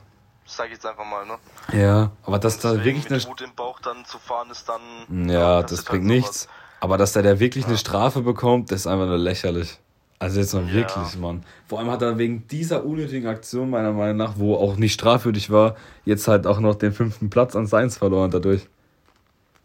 sag 0.46 0.68
ich 0.68 0.74
jetzt 0.74 0.86
einfach 0.86 1.06
mal, 1.06 1.26
ne? 1.26 1.80
Ja, 1.80 2.12
aber 2.24 2.40
dass 2.40 2.60
da 2.60 2.84
wirklich 2.84 3.10
eine 3.10 3.24
Wut 3.24 3.42
im 3.42 3.54
Bauch 3.56 3.80
dann 3.80 4.04
zu 4.06 4.18
fahren 4.18 4.50
ist 4.52 4.68
dann 4.68 5.30
Ja, 5.30 5.62
das, 5.62 5.72
das 5.72 5.84
bringt 5.84 6.06
halt 6.06 6.16
nichts. 6.16 6.48
Aber 6.80 6.98
dass 6.98 7.14
der, 7.14 7.24
der 7.24 7.40
wirklich 7.40 7.66
ja. 7.66 7.70
eine 7.70 7.78
Strafe 7.78 8.22
bekommt, 8.22 8.72
das 8.72 8.82
ist 8.82 8.88
einfach 8.88 9.06
nur 9.06 9.18
lächerlich. 9.18 9.80
Also 10.20 10.42
jetzt 10.42 10.54
mal 10.54 10.68
ja. 10.68 10.74
wirklich, 10.74 11.18
Mann. 11.18 11.44
Vor 11.66 11.80
allem 11.80 11.90
hat 11.90 12.02
er 12.02 12.18
wegen 12.18 12.46
dieser 12.48 12.86
unnötigen 12.86 13.28
Aktion, 13.28 13.70
meiner 13.70 13.94
Meinung 13.94 14.18
nach, 14.18 14.34
wo 14.38 14.56
auch 14.56 14.76
nicht 14.76 14.94
strafwürdig 14.94 15.50
war, 15.50 15.76
jetzt 16.04 16.28
halt 16.28 16.46
auch 16.46 16.60
noch 16.60 16.76
den 16.76 16.92
fünften 16.92 17.30
Platz 17.30 17.56
an 17.56 17.68
Seins 17.68 17.98
verloren 17.98 18.30
dadurch. 18.30 18.68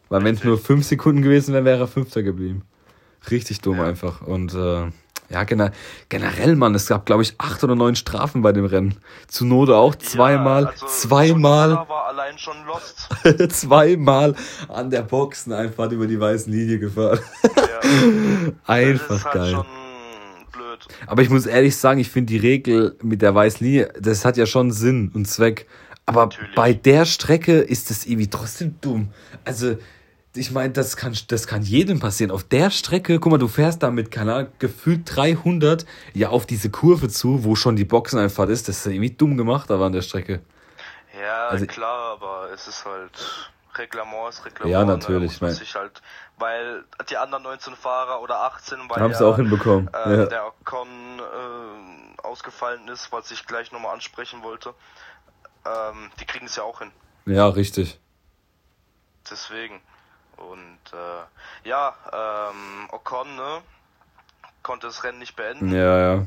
Weil 0.08 0.22
wenn 0.22 0.36
es 0.36 0.44
nur 0.44 0.56
fünf 0.56 0.84
Sekunden 0.84 1.22
gewesen 1.22 1.52
wäre, 1.54 1.64
wäre 1.64 1.80
er 1.80 1.88
Fünfter 1.88 2.22
geblieben. 2.22 2.62
Richtig 3.30 3.62
dumm 3.62 3.78
ja. 3.78 3.84
einfach. 3.84 4.22
Und 4.22 4.54
äh, 4.54 4.90
ja, 5.30 5.42
gener 5.44 5.72
generell, 6.08 6.54
Mann, 6.54 6.74
es 6.74 6.86
gab, 6.86 7.06
glaube 7.06 7.22
ich, 7.22 7.34
acht 7.38 7.64
oder 7.64 7.74
neun 7.74 7.96
Strafen 7.96 8.42
bei 8.42 8.52
dem 8.52 8.66
Rennen. 8.66 8.96
Zu 9.26 9.46
Note 9.46 9.74
auch 9.74 9.96
zweimal, 9.96 10.64
ja, 10.64 10.68
also 10.68 10.86
zweimal. 10.86 11.70
war 11.88 12.06
allein 12.06 12.38
schon 12.38 12.56
lost. 12.66 13.08
zweimal 13.52 14.36
an 14.68 14.90
der 14.90 15.02
Boxeneinfahrt 15.02 15.90
über 15.92 16.06
die 16.06 16.20
weißen 16.20 16.52
Linie 16.52 16.78
gefahren. 16.78 17.18
Ja. 17.56 18.52
einfach 18.72 19.24
halt 19.24 19.34
geil. 19.34 19.64
Wird. 20.74 20.88
Aber 21.06 21.22
ich 21.22 21.30
muss 21.30 21.46
ehrlich 21.46 21.76
sagen, 21.76 22.00
ich 22.00 22.10
finde 22.10 22.32
die 22.32 22.38
Regel 22.38 22.96
mit 23.02 23.22
der 23.22 23.34
weißen 23.34 23.64
Linie, 23.64 23.92
das 23.98 24.24
hat 24.24 24.36
ja 24.36 24.46
schon 24.46 24.72
Sinn 24.72 25.10
und 25.14 25.26
Zweck. 25.26 25.66
Aber 26.06 26.26
Natürlich. 26.26 26.54
bei 26.54 26.72
der 26.72 27.04
Strecke 27.06 27.60
ist 27.60 27.90
das 27.90 28.04
irgendwie 28.06 28.28
trotzdem 28.28 28.76
dumm. 28.80 29.08
Also, 29.44 29.78
ich 30.34 30.50
meine, 30.50 30.72
das 30.72 30.96
kann, 30.96 31.16
das 31.28 31.46
kann 31.46 31.62
jedem 31.62 32.00
passieren. 32.00 32.30
Auf 32.30 32.44
der 32.44 32.70
Strecke, 32.70 33.20
guck 33.20 33.30
mal, 33.32 33.38
du 33.38 33.48
fährst 33.48 33.82
da 33.82 33.90
mit, 33.90 34.10
keine 34.10 34.34
Ahnung, 34.34 34.52
gefühlt 34.58 35.02
300 35.06 35.86
ja 36.12 36.28
auf 36.28 36.44
diese 36.44 36.70
Kurve 36.70 37.08
zu, 37.08 37.44
wo 37.44 37.54
schon 37.54 37.76
die 37.76 37.84
Boxeneinfahrt 37.84 38.50
ist. 38.50 38.68
Das 38.68 38.78
ist 38.78 38.86
irgendwie 38.86 39.10
dumm 39.10 39.36
gemacht, 39.36 39.70
aber 39.70 39.86
an 39.86 39.92
der 39.92 40.02
Strecke. 40.02 40.40
Ja, 41.18 41.48
also, 41.48 41.64
klar, 41.66 42.18
aber 42.20 42.48
es 42.52 42.66
ist 42.66 42.84
halt 42.84 43.52
Reglement 43.78 44.30
ist 44.30 44.44
Reglement. 44.44 44.70
Ja, 44.70 44.84
natürlich. 44.84 45.40
Ne, 45.40 45.50
sich 45.50 45.74
halt, 45.74 46.02
weil 46.38 46.84
die 47.08 47.16
anderen 47.16 47.44
19 47.44 47.76
Fahrer 47.76 48.20
oder 48.20 48.40
18, 48.42 48.78
weil 48.88 49.00
haben 49.00 49.12
es 49.12 49.22
auch 49.22 49.36
hinbekommen. 49.36 49.88
Äh, 49.92 50.16
ja. 50.16 50.26
der 50.26 50.46
Ocon 50.46 50.88
äh, 51.18 52.22
ausgefallen 52.22 52.88
ist, 52.88 53.12
was 53.12 53.30
ich 53.30 53.46
gleich 53.46 53.72
nochmal 53.72 53.94
ansprechen 53.94 54.42
wollte. 54.42 54.74
Ähm, 55.64 56.10
die 56.20 56.26
kriegen 56.26 56.46
es 56.46 56.56
ja 56.56 56.64
auch 56.64 56.80
hin. 56.80 56.90
Ja, 57.26 57.48
richtig. 57.48 57.98
Deswegen. 59.30 59.80
Und 60.36 60.92
äh, 60.92 61.68
ja, 61.68 61.94
ähm, 62.12 62.88
Ocon 62.90 63.36
ne, 63.36 63.62
konnte 64.62 64.88
das 64.88 65.04
Rennen 65.04 65.20
nicht 65.20 65.36
beenden. 65.36 65.72
Ja, 65.72 66.14
ja. 66.14 66.26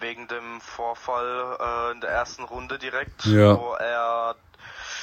Wegen 0.00 0.26
dem 0.28 0.60
Vorfall 0.60 1.56
äh, 1.60 1.92
in 1.92 2.00
der 2.00 2.10
ersten 2.10 2.42
Runde 2.42 2.78
direkt, 2.78 3.24
ja. 3.24 3.56
wo 3.56 3.74
er 3.74 4.34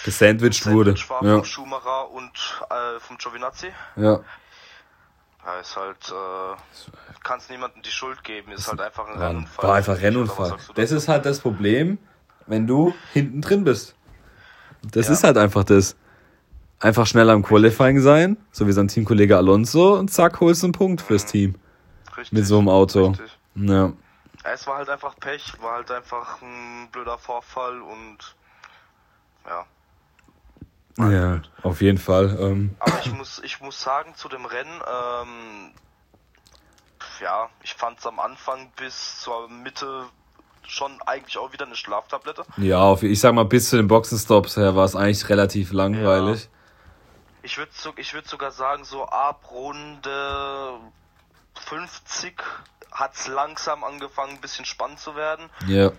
gesandwiched 0.04 0.66
wurde. 0.66 0.96
War 1.10 1.24
ja. 1.24 1.36
vom 1.36 1.46
Schumacher 1.46 2.12
und 2.12 2.32
äh, 2.70 3.00
vom 3.00 3.18
Giovinazzi. 3.18 3.72
Ja. 3.96 4.20
Ja, 5.44 5.60
ist 5.60 5.76
halt, 5.76 5.98
äh, 6.10 6.56
kannst 7.24 7.50
niemandem 7.50 7.82
die 7.82 7.90
Schuld 7.90 8.24
geben, 8.24 8.52
ist 8.52 8.68
halt 8.68 8.80
einfach 8.80 9.08
ein 9.08 9.18
Rennunfall. 9.18 9.68
War 9.68 9.76
einfach 9.76 10.00
Rennunfall. 10.00 10.56
Das 10.76 10.92
ist 10.92 11.08
halt 11.08 11.26
das 11.26 11.40
Problem, 11.40 11.98
wenn 12.46 12.68
du 12.68 12.94
hinten 13.14 13.42
drin 13.42 13.64
bist. 13.64 13.96
Das 14.84 15.08
ja. 15.08 15.14
ist 15.14 15.24
halt 15.24 15.38
einfach 15.38 15.64
das. 15.64 15.96
Einfach 16.80 17.06
schnell 17.06 17.30
am 17.30 17.44
Qualifying 17.44 18.00
sein, 18.00 18.38
so 18.52 18.66
wie 18.66 18.72
sein 18.72 18.88
Teamkollege 18.88 19.38
Alonso, 19.38 20.00
und 20.00 20.10
zack, 20.10 20.40
holst 20.40 20.64
du 20.64 20.68
einen 20.68 20.74
Punkt 20.74 21.02
fürs 21.02 21.28
Team. 21.28 21.54
Richtig. 22.18 22.32
Mit 22.32 22.48
so 22.48 22.58
einem 22.58 22.70
Auto. 22.70 23.10
Richtig. 23.10 23.38
Ja. 23.56 23.94
Es 24.44 24.66
war 24.66 24.78
halt 24.78 24.90
einfach 24.90 25.16
Pech, 25.20 25.54
war 25.62 25.74
halt 25.74 25.92
einfach 25.92 26.42
ein 26.42 26.90
blöder 26.92 27.20
Vorfall 27.20 27.82
und 27.82 28.18
ja. 29.46 29.66
Ja, 30.98 31.42
auf 31.64 31.82
jeden 31.82 31.98
Fall. 31.98 32.38
Ähm. 32.40 32.76
Aber 32.80 33.00
ich 33.00 33.12
muss, 33.14 33.42
ich 33.44 33.62
muss 33.62 33.82
sagen, 33.82 34.16
zu 34.16 34.30
dem 34.30 34.46
Rennen, 34.46 34.82
ähm, 34.82 35.72
ja, 37.22 37.50
ich 37.64 37.74
fand 37.74 38.00
es 38.00 38.06
am 38.06 38.20
Anfang 38.20 38.72
bis 38.76 39.22
zur 39.22 39.48
Mitte 39.50 40.06
schon 40.68 41.02
eigentlich 41.04 41.38
auch 41.38 41.54
wieder 41.54 41.66
eine 41.66 41.76
Schlaftablette. 41.76 42.46
Ja, 42.58 42.96
ich 43.02 43.20
sag 43.20 43.34
mal, 43.34 43.46
bis 43.46 43.70
zu 43.70 43.78
den 43.78 43.88
Boxenstops 43.88 44.58
her 44.58 44.76
war 44.76 44.86
es 44.86 44.96
eigentlich 44.96 45.28
relativ 45.30 45.72
langweilig. 45.72 46.44
Ja. 46.44 46.50
Ich 47.44 47.58
würde 47.58 47.72
ich 47.98 48.14
würd 48.14 48.28
sogar 48.28 48.52
sagen, 48.52 48.84
so 48.84 49.06
ab 49.06 49.50
Runde 49.52 50.80
50 51.56 52.42
hat 52.92 53.16
es 53.16 53.28
langsam 53.28 53.84
angefangen, 53.84 54.34
ein 54.34 54.42
bisschen 54.42 54.66
spannend 54.66 55.00
zu 55.00 55.16
werden. 55.16 55.50
Ja. 55.68 55.92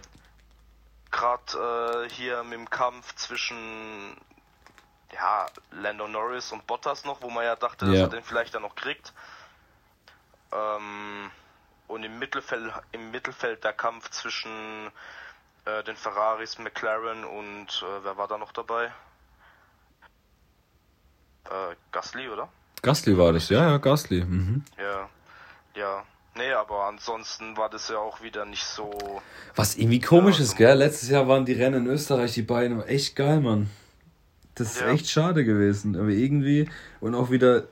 Gerade 1.10 2.06
äh, 2.06 2.10
hier 2.10 2.42
mit 2.44 2.54
dem 2.54 2.70
Kampf 2.70 3.14
zwischen 3.16 4.16
ja, 5.12 5.46
Lando 5.70 6.08
Norris 6.08 6.52
und 6.52 6.66
Bottas 6.66 7.04
noch, 7.04 7.22
wo 7.22 7.30
man 7.30 7.44
ja 7.44 7.56
dachte, 7.56 7.86
dass 7.86 7.94
ja. 7.94 8.02
er 8.02 8.08
den 8.08 8.22
vielleicht 8.22 8.54
dann 8.54 8.62
noch 8.62 8.74
kriegt. 8.74 9.12
Ähm, 10.52 11.30
und 11.88 12.04
im 12.04 12.18
Mittelfeld, 12.18 12.72
im 12.92 13.10
Mittelfeld 13.10 13.64
der 13.64 13.72
Kampf 13.72 14.10
zwischen 14.10 14.90
äh, 15.64 15.82
den 15.84 15.96
Ferraris, 15.96 16.58
McLaren 16.58 17.24
und 17.24 17.66
äh, 17.82 18.04
wer 18.04 18.16
war 18.16 18.28
da 18.28 18.38
noch 18.38 18.52
dabei? 18.52 18.86
Äh, 21.44 21.74
Gasly, 21.90 22.28
oder? 22.28 22.48
Gasly 22.82 23.16
war 23.16 23.32
das, 23.32 23.48
ja, 23.48 23.70
ja, 23.70 23.76
Gasly. 23.78 24.24
Mhm. 24.24 24.64
Ja, 24.78 25.08
ja. 25.74 26.04
Nee, 26.34 26.52
aber 26.52 26.86
ansonsten 26.86 27.58
war 27.58 27.68
das 27.68 27.90
ja 27.90 27.98
auch 27.98 28.22
wieder 28.22 28.46
nicht 28.46 28.64
so. 28.64 28.90
Was 29.54 29.76
irgendwie 29.76 30.00
komisch 30.00 30.38
ja, 30.38 30.44
ist, 30.44 30.56
gell? 30.56 30.78
Letztes 30.78 31.10
Jahr 31.10 31.28
waren 31.28 31.44
die 31.44 31.52
Rennen 31.52 31.84
in 31.84 31.92
Österreich, 31.92 32.32
die 32.32 32.42
beiden, 32.42 32.82
echt 32.84 33.16
geil, 33.16 33.40
Mann. 33.40 33.68
Das 34.54 34.74
ist 34.74 34.80
ja. 34.80 34.88
echt 34.88 35.08
schade 35.08 35.44
gewesen. 35.44 35.96
Aber 35.96 36.08
irgendwie, 36.08 36.68
und 37.00 37.14
auch 37.14 37.30
wieder 37.30 37.64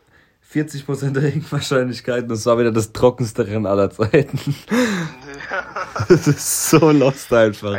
40% 0.52 1.20
Regenwahrscheinlichkeit, 1.20 2.30
das 2.30 2.46
war 2.46 2.58
wieder 2.58 2.72
das 2.72 2.92
trockenste 2.92 3.46
Rennen 3.46 3.66
aller 3.66 3.90
Zeiten. 3.90 4.38
Ja. 4.70 5.64
Das 6.08 6.26
ist 6.26 6.70
so 6.70 6.90
lost 6.90 7.32
einfach. 7.32 7.78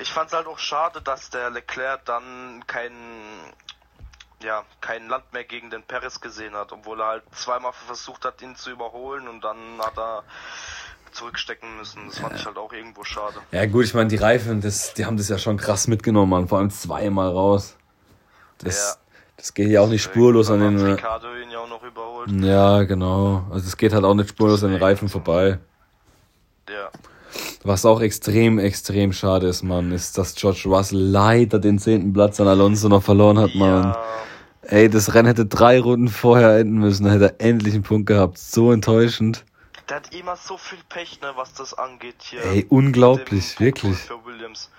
Ich 0.00 0.10
fand 0.10 0.28
es 0.28 0.34
halt 0.34 0.46
auch 0.46 0.58
schade, 0.58 1.00
dass 1.02 1.30
der 1.30 1.50
Leclerc 1.50 2.04
dann 2.06 2.64
kein, 2.66 2.92
ja, 4.42 4.64
kein 4.80 5.08
Land 5.08 5.32
mehr 5.32 5.44
gegen 5.44 5.70
den 5.70 5.82
Perez 5.82 6.20
gesehen 6.20 6.54
hat, 6.54 6.72
obwohl 6.72 7.00
er 7.00 7.06
halt 7.06 7.22
zweimal 7.32 7.72
versucht 7.86 8.24
hat, 8.24 8.42
ihn 8.42 8.56
zu 8.56 8.70
überholen 8.70 9.28
und 9.28 9.42
dann 9.42 9.56
hat 9.78 9.96
er 9.98 10.24
zurückstecken 11.12 11.76
müssen. 11.76 12.08
Das 12.08 12.18
fand 12.18 12.36
ich 12.36 12.44
halt 12.44 12.56
auch 12.56 12.72
irgendwo 12.72 13.04
schade. 13.04 13.36
Ja 13.52 13.66
gut, 13.66 13.84
ich 13.84 13.94
meine, 13.94 14.08
die 14.08 14.16
Reifen, 14.16 14.60
das, 14.60 14.94
die 14.94 15.06
haben 15.06 15.16
das 15.16 15.28
ja 15.28 15.38
schon 15.38 15.56
krass 15.56 15.86
mitgenommen, 15.86 16.30
man. 16.30 16.48
vor 16.48 16.58
allem 16.58 16.70
zweimal 16.70 17.28
raus. 17.28 17.76
Das, 18.62 18.76
ja. 18.76 19.16
das 19.36 19.54
geht 19.54 19.68
ja 19.68 19.80
auch 19.80 19.88
nicht 19.88 20.02
spurlos 20.02 20.50
an 20.50 20.60
den. 20.60 20.78
Äh, 20.78 20.92
ihn 20.92 22.42
ja. 22.42 22.78
Ja, 22.78 22.82
genau. 22.84 23.44
Also 23.50 23.66
es 23.66 23.76
geht 23.76 23.92
halt 23.92 24.04
auch 24.04 24.14
nicht 24.14 24.30
spurlos 24.30 24.62
an 24.64 24.72
den 24.72 24.82
Reifen 24.82 25.08
vorbei. 25.08 25.58
Ja. 26.68 26.90
Was 27.64 27.84
auch 27.86 28.00
extrem, 28.00 28.58
extrem 28.58 29.12
schade 29.12 29.46
ist, 29.46 29.62
Mann, 29.62 29.92
ist, 29.92 30.18
dass 30.18 30.34
George 30.34 30.64
Russell 30.66 31.00
leider 31.00 31.58
den 31.58 31.78
zehnten 31.78 32.12
Platz 32.12 32.40
an 32.40 32.48
Alonso 32.48 32.88
noch 32.88 33.02
verloren 33.02 33.38
hat, 33.38 33.54
Mann. 33.54 33.84
Ja. 33.84 34.04
Ey, 34.62 34.88
das 34.88 35.14
Rennen 35.14 35.26
hätte 35.26 35.46
drei 35.46 35.80
Runden 35.80 36.08
vorher 36.08 36.58
enden 36.58 36.78
müssen, 36.78 37.04
dann 37.04 37.12
hätte 37.14 37.34
er 37.38 37.46
endlich 37.46 37.74
einen 37.74 37.82
Punkt 37.82 38.06
gehabt. 38.06 38.38
So 38.38 38.72
enttäuschend. 38.72 39.44
Der 39.88 39.96
hat 39.96 40.14
immer 40.14 40.36
so 40.36 40.56
viel 40.56 40.78
Pech, 40.88 41.20
ne, 41.20 41.32
was 41.34 41.52
das 41.54 41.74
angeht 41.74 42.16
hier. 42.20 42.44
Ey, 42.44 42.66
unglaublich, 42.68 43.58
wirklich. 43.58 43.98
Für 43.98 44.24
Williams. 44.24 44.70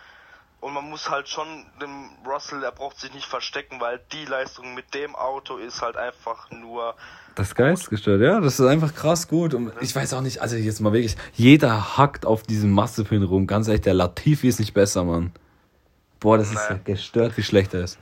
Und 0.64 0.74
man 0.74 0.90
muss 0.90 1.10
halt 1.10 1.28
schon 1.28 1.66
dem 1.82 2.12
Russell, 2.26 2.64
er 2.64 2.72
braucht 2.72 2.98
sich 2.98 3.14
nicht 3.14 3.26
verstecken, 3.26 3.82
weil 3.82 4.00
die 4.14 4.24
Leistung 4.24 4.74
mit 4.76 4.94
dem 4.94 5.14
Auto 5.14 5.58
ist 5.58 5.82
halt 5.82 5.98
einfach 5.98 6.50
nur. 6.52 6.96
Das 7.36 7.54
Geistgestört, 7.54 8.22
ja, 8.22 8.40
das 8.40 8.62
ist 8.62 8.66
einfach 8.66 8.96
krass 8.96 9.28
gut. 9.28 9.54
Und 9.54 9.74
ich 9.82 9.94
weiß 9.94 10.14
auch 10.14 10.22
nicht, 10.22 10.42
also 10.42 10.56
jetzt 10.56 10.80
mal 10.80 10.94
wirklich, 10.94 11.18
jeder 11.34 11.98
hackt 11.98 12.26
auf 12.26 12.44
diesem 12.44 12.72
Massepin 12.72 13.24
rum. 13.24 13.46
Ganz 13.46 13.68
ehrlich, 13.68 13.82
der 13.82 13.94
Latifi 13.94 14.48
ist 14.48 14.62
nicht 14.62 14.74
besser, 14.74 15.04
Mann. 15.04 15.34
Boah, 16.22 16.38
das 16.38 16.54
naja. 16.54 16.62
ist 16.62 16.70
ja 16.70 16.80
gestört, 16.86 17.36
wie 17.36 17.44
schlecht 17.44 17.74
er 17.74 17.82
ist. 17.82 18.00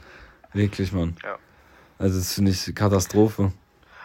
Wirklich, 0.54 0.92
Mann. 0.92 1.16
Ja. 1.24 1.40
Also, 1.98 2.20
das 2.20 2.36
finde 2.36 2.52
ich 2.52 2.76
Katastrophe. 2.76 3.54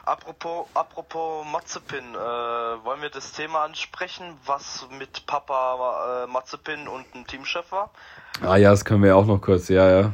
Apropos, 0.06 0.68
apropos 0.72 1.44
Mazepin, 1.50 2.14
äh, 2.14 2.16
wollen 2.16 3.02
wir 3.02 3.10
das 3.10 3.32
Thema 3.32 3.64
ansprechen, 3.64 4.38
was 4.46 4.86
mit 4.90 5.26
Papa 5.26 6.22
äh, 6.22 6.26
Mazepin 6.28 6.86
und 6.86 7.12
dem 7.12 7.26
Teamchef 7.26 7.72
war? 7.72 7.90
Ah 8.40 8.54
ja, 8.54 8.70
das 8.70 8.84
können 8.84 9.02
wir 9.02 9.08
ja 9.10 9.14
auch 9.16 9.26
noch 9.26 9.40
kurz, 9.40 9.68
ja, 9.68 9.90
ja. 9.90 10.12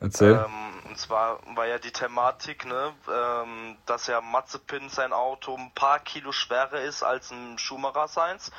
Erzähl. 0.00 0.32
Ähm, 0.32 0.88
und 0.88 0.98
zwar 0.98 1.38
war 1.54 1.68
ja 1.68 1.78
die 1.78 1.92
Thematik, 1.92 2.64
ne, 2.64 2.92
ähm, 3.08 3.76
dass 3.86 4.08
ja 4.08 4.20
Mazepin 4.20 4.88
sein 4.88 5.12
Auto 5.12 5.54
ein 5.54 5.70
paar 5.76 6.00
Kilo 6.00 6.32
schwerer 6.32 6.80
ist 6.80 7.04
als 7.04 7.30
ein 7.30 7.58
Schumacher 7.58 8.08
seins. 8.08 8.50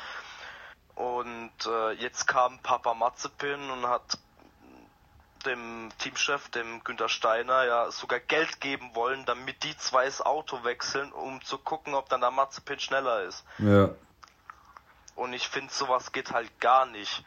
Und 0.96 1.52
äh, 1.68 1.92
jetzt 1.94 2.26
kam 2.26 2.60
Papa 2.60 2.94
Mazepin 2.94 3.70
und 3.70 3.86
hat 3.86 4.18
dem 5.44 5.90
Teamchef, 5.98 6.50
dem 6.50 6.84
Günter 6.84 7.10
Steiner, 7.10 7.64
ja 7.66 7.92
sogar 7.92 8.20
Geld 8.20 8.62
geben 8.62 8.96
wollen, 8.96 9.26
damit 9.26 9.64
die 9.64 9.76
zwei 9.78 10.06
das 10.06 10.22
Auto 10.22 10.64
wechseln, 10.64 11.12
um 11.12 11.42
zu 11.44 11.58
gucken, 11.58 11.94
ob 11.94 12.10
dann 12.10 12.22
der 12.22 12.32
Mazepin 12.32 12.80
schneller 12.80 13.24
ist. 13.24 13.44
Ja. 13.58 13.90
Und 15.16 15.34
ich 15.34 15.48
finde, 15.48 15.74
sowas 15.74 16.12
geht 16.12 16.32
halt 16.32 16.60
gar 16.60 16.86
nicht. 16.86 17.24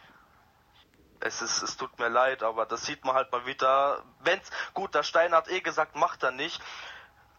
Es 1.21 1.43
ist, 1.43 1.63
es 1.63 1.77
tut 1.77 1.99
mir 1.99 2.09
leid, 2.09 2.43
aber 2.43 2.67
das 2.67 2.85
sieht 2.85 3.05
man 3.05 3.15
halt 3.15 3.31
mal 3.33 3.47
wieder. 3.47 4.03
Wenn's, 4.21 4.51
gut, 4.75 4.95
der 4.95 5.03
Steiner 5.03 5.37
hat 5.39 5.49
eh 5.49 5.61
gesagt, 5.61 5.97
macht 5.97 6.23
er 6.23 6.31
nicht. 6.31 6.61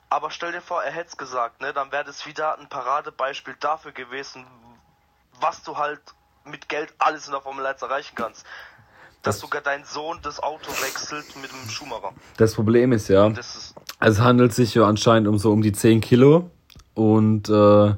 Aber 0.10 0.32
stell 0.32 0.52
dir 0.52 0.62
vor, 0.62 0.84
er 0.84 0.92
hätte 0.92 1.10
es 1.10 1.18
gesagt, 1.18 1.62
ne? 1.62 1.74
Dann 1.74 1.92
wäre 1.92 2.04
das 2.04 2.26
wieder 2.26 2.58
ein 2.58 2.70
Paradebeispiel 2.70 3.56
dafür 3.60 3.92
gewesen, 3.92 4.46
was 5.40 5.64
du 5.64 5.78
halt 5.78 6.02
mit 6.44 6.70
Geld 6.70 6.94
alles 7.00 7.26
in 7.26 7.34
der 7.34 7.42
Formel 7.42 7.66
1 7.66 7.82
erreichen 7.82 8.16
kannst 8.16 8.46
dass 9.26 9.40
sogar 9.40 9.62
dein 9.62 9.84
Sohn 9.84 10.20
das 10.22 10.42
Auto 10.42 10.72
wechselt 10.82 11.26
mit 11.42 11.52
dem 11.52 11.70
Schumacher. 11.70 12.14
Das 12.38 12.54
Problem 12.54 12.92
ist 12.92 13.08
ja, 13.08 13.28
ist 13.28 13.76
es 14.00 14.20
handelt 14.20 14.54
sich 14.54 14.76
ja 14.76 14.86
anscheinend 14.88 15.28
um 15.28 15.38
so 15.38 15.52
um 15.52 15.62
die 15.62 15.72
10 15.72 16.02
Kilo 16.02 16.50
und 16.94 17.50
äh, 17.50 17.96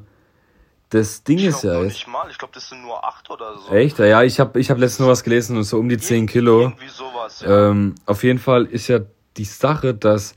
das 0.90 1.22
Ding 1.22 1.38
ist 1.38 1.62
ja 1.62 1.74
jetzt. 1.74 1.84
Nicht 1.84 2.08
mal. 2.08 2.26
Ich 2.30 2.38
glaube, 2.38 2.54
das 2.54 2.68
sind 2.68 2.82
nur 2.82 3.04
8 3.04 3.30
oder 3.30 3.58
so. 3.58 3.74
Echt? 3.74 3.98
Ja, 3.98 4.22
ich 4.22 4.40
habe 4.40 4.58
ich 4.58 4.70
hab 4.70 4.78
letztens 4.78 5.00
noch 5.00 5.08
was 5.08 5.22
gelesen 5.22 5.56
und 5.56 5.64
so 5.64 5.78
um 5.78 5.88
die 5.88 5.98
10 5.98 6.26
Kilo. 6.26 6.62
Irgendwie 6.62 6.88
sowas, 6.88 7.42
ja. 7.42 7.70
Ähm, 7.70 7.94
auf 8.06 8.24
jeden 8.24 8.38
Fall 8.38 8.64
ist 8.64 8.88
ja 8.88 9.00
die 9.36 9.44
Sache, 9.44 9.92
dass 9.94 10.34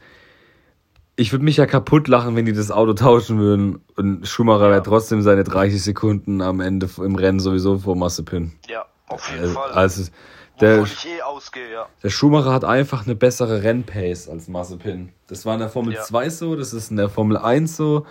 ich 1.16 1.32
würde 1.32 1.46
mich 1.46 1.58
ja 1.58 1.66
kaputt 1.66 2.08
lachen, 2.08 2.36
wenn 2.36 2.46
die 2.46 2.54
das 2.54 2.72
Auto 2.72 2.94
tauschen 2.94 3.40
würden 3.40 3.82
und 3.96 4.28
Schumacher 4.28 4.66
ja. 4.66 4.72
wäre 4.72 4.84
trotzdem 4.84 5.22
seine 5.22 5.44
30 5.44 5.82
Sekunden 5.82 6.42
am 6.42 6.60
Ende 6.60 6.90
im 6.98 7.16
Rennen 7.16 7.40
sowieso 7.40 7.78
vor 7.78 7.96
Massepin. 7.96 8.54
Ja, 8.68 8.86
auf 9.08 9.30
jeden 9.30 9.44
also, 9.44 9.54
Fall. 9.54 9.72
Also, 9.72 10.12
der, 10.62 10.78
eh 10.80 11.22
ausgehe, 11.22 11.72
ja. 11.72 11.88
Der 12.04 12.10
Schumacher 12.10 12.54
hat 12.54 12.64
einfach 12.64 13.06
eine 13.06 13.16
bessere 13.16 13.64
Rennpace 13.64 14.30
als 14.30 14.48
Massepin. 14.48 15.10
Das 15.28 15.46
war 15.46 15.54
in 15.54 15.60
der 15.60 15.70
Formel 15.70 15.94
ja. 15.94 16.02
2 16.02 16.30
so, 16.30 16.56
das 16.56 16.74
ist 16.74 16.92
in 16.92 16.98
der 16.98 17.10
Formel 17.10 17.38
1 17.38 17.76
so. 17.76 18.06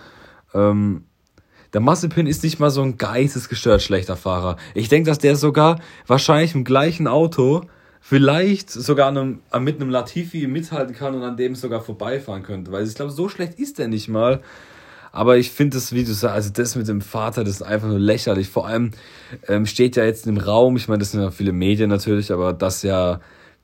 Ähm, 0.53 1.05
der 1.73 1.81
Massepin 1.81 2.27
ist 2.27 2.43
nicht 2.43 2.59
mal 2.59 2.69
so 2.69 2.81
ein 2.81 2.97
geistesgestört 2.97 3.81
schlechter 3.81 4.17
Fahrer. 4.17 4.57
Ich 4.73 4.89
denke, 4.89 5.09
dass 5.09 5.19
der 5.19 5.35
sogar 5.37 5.79
wahrscheinlich 6.05 6.53
im 6.53 6.65
gleichen 6.65 7.07
Auto 7.07 7.61
vielleicht 8.01 8.69
sogar 8.69 9.07
einem, 9.07 9.41
mit 9.59 9.79
einem 9.79 9.89
Latifi 9.89 10.47
mithalten 10.47 10.93
kann 10.93 11.15
und 11.15 11.23
an 11.23 11.37
dem 11.37 11.55
sogar 11.55 11.81
vorbeifahren 11.81 12.43
könnte. 12.43 12.71
Weil 12.71 12.85
ich 12.85 12.95
glaube, 12.95 13.11
so 13.11 13.29
schlecht 13.29 13.57
ist 13.59 13.79
der 13.79 13.87
nicht 13.87 14.09
mal. 14.09 14.41
Aber 15.11 15.37
ich 15.37 15.51
finde 15.51 15.77
das, 15.77 15.89
sagst, 15.89 16.23
also 16.25 16.49
das 16.51 16.75
mit 16.75 16.87
dem 16.87 17.01
Vater, 17.01 17.43
das 17.43 17.55
ist 17.55 17.61
einfach 17.63 17.87
nur 17.87 17.99
lächerlich. 17.99 18.49
Vor 18.49 18.67
allem 18.67 18.91
ähm, 19.47 19.65
steht 19.65 19.95
ja 19.97 20.05
jetzt 20.05 20.25
im 20.25 20.37
Raum, 20.37 20.77
ich 20.77 20.87
meine, 20.87 20.99
das 20.99 21.11
sind 21.11 21.21
ja 21.21 21.31
viele 21.31 21.51
Medien 21.51 21.89
natürlich, 21.89 22.31
aber 22.31 22.53
dass 22.53 22.81
ja 22.83 23.19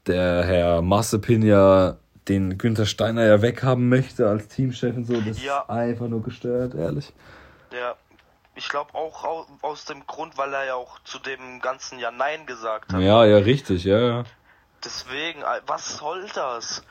der 0.07 0.43
Herr 0.43 0.81
Massepin 0.81 1.41
ja 1.41 1.97
den 2.27 2.57
Günther 2.57 2.85
Steiner 2.85 3.25
ja 3.25 3.41
weghaben 3.41 3.87
möchte 3.87 4.27
als 4.27 4.47
Teamchef 4.49 4.95
und 4.95 5.05
so, 5.05 5.21
das 5.21 5.41
ja. 5.41 5.61
ist 5.61 5.69
einfach 5.69 6.07
nur 6.07 6.21
gestört, 6.21 6.75
ehrlich. 6.75 7.13
Ja, 7.71 7.95
ich 8.55 8.69
glaube 8.69 8.93
auch 8.95 9.47
aus 9.61 9.85
dem 9.85 10.05
Grund, 10.07 10.37
weil 10.37 10.53
er 10.53 10.65
ja 10.65 10.75
auch 10.75 10.99
zu 11.03 11.19
dem 11.19 11.61
ganzen 11.61 11.99
ja 11.99 12.11
Nein 12.11 12.45
gesagt 12.45 12.91
hat. 12.91 13.01
Ja, 13.01 13.23
ja, 13.23 13.37
richtig, 13.37 13.83
ja, 13.83 13.99
ja. 13.99 14.23
Deswegen, 14.83 15.43
was 15.65 15.97
soll 15.97 16.27
das? 16.33 16.83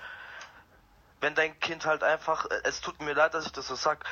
Wenn 1.21 1.35
dein 1.35 1.59
Kind 1.61 1.87
halt 1.87 2.03
einfach, 2.03 2.47
es 2.65 2.81
tut 2.81 3.01
mir 3.01 3.15
leid, 3.15 3.35
dass 3.35 3.47
ich 3.47 3.53
das 3.53 3.69
so 3.69 3.75
sag, 3.75 4.05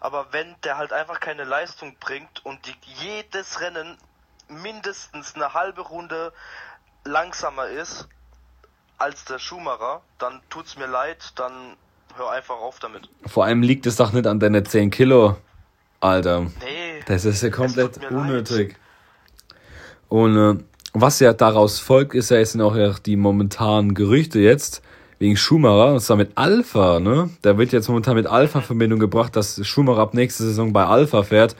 aber 0.00 0.28
wenn 0.32 0.54
der 0.64 0.78
halt 0.78 0.92
einfach 0.92 1.20
keine 1.20 1.44
Leistung 1.44 1.96
bringt 2.00 2.44
und 2.44 2.66
die, 2.66 2.74
jedes 3.04 3.60
Rennen 3.60 3.96
mindestens 4.48 5.34
eine 5.34 5.54
halbe 5.54 5.82
Runde 5.82 6.32
langsamer 7.04 7.68
ist 7.68 8.08
als 8.98 9.24
der 9.24 9.38
Schumacher, 9.38 10.02
dann 10.18 10.40
tut's 10.50 10.76
mir 10.76 10.86
leid, 10.86 11.32
dann 11.36 11.76
hör 12.16 12.30
einfach 12.30 12.56
auf 12.56 12.78
damit. 12.80 13.08
Vor 13.26 13.44
allem 13.44 13.62
liegt 13.62 13.86
es 13.86 13.96
doch 13.96 14.12
nicht 14.12 14.26
an 14.26 14.40
deine 14.40 14.64
10 14.64 14.90
Kilo, 14.90 15.36
Alter. 16.00 16.40
Nee. 16.40 17.00
Das 17.06 17.24
ist 17.24 17.42
ja 17.42 17.50
komplett 17.50 17.98
unnötig. 18.10 18.70
Leid. 18.70 18.80
Und 20.08 20.36
äh, 20.36 20.62
was 20.92 21.20
ja 21.20 21.32
daraus 21.32 21.78
folgt, 21.78 22.14
ist 22.14 22.30
ja 22.30 22.38
jetzt 22.38 22.60
auch 22.60 22.74
ja 22.74 22.94
die 23.06 23.16
momentanen 23.16 23.94
Gerüchte 23.94 24.40
jetzt, 24.40 24.82
wegen 25.20 25.36
Schumacher, 25.36 25.92
und 25.92 26.00
zwar 26.00 26.16
mit 26.16 26.32
Alpha, 26.36 26.98
ne? 26.98 27.28
Da 27.42 27.58
wird 27.58 27.72
jetzt 27.72 27.88
momentan 27.88 28.16
mit 28.16 28.26
Alpha 28.26 28.62
Verbindung 28.62 28.98
gebracht, 28.98 29.36
dass 29.36 29.64
Schumacher 29.66 30.00
ab 30.00 30.14
nächste 30.14 30.44
Saison 30.44 30.72
bei 30.72 30.86
Alpha 30.86 31.22
fährt. 31.22 31.54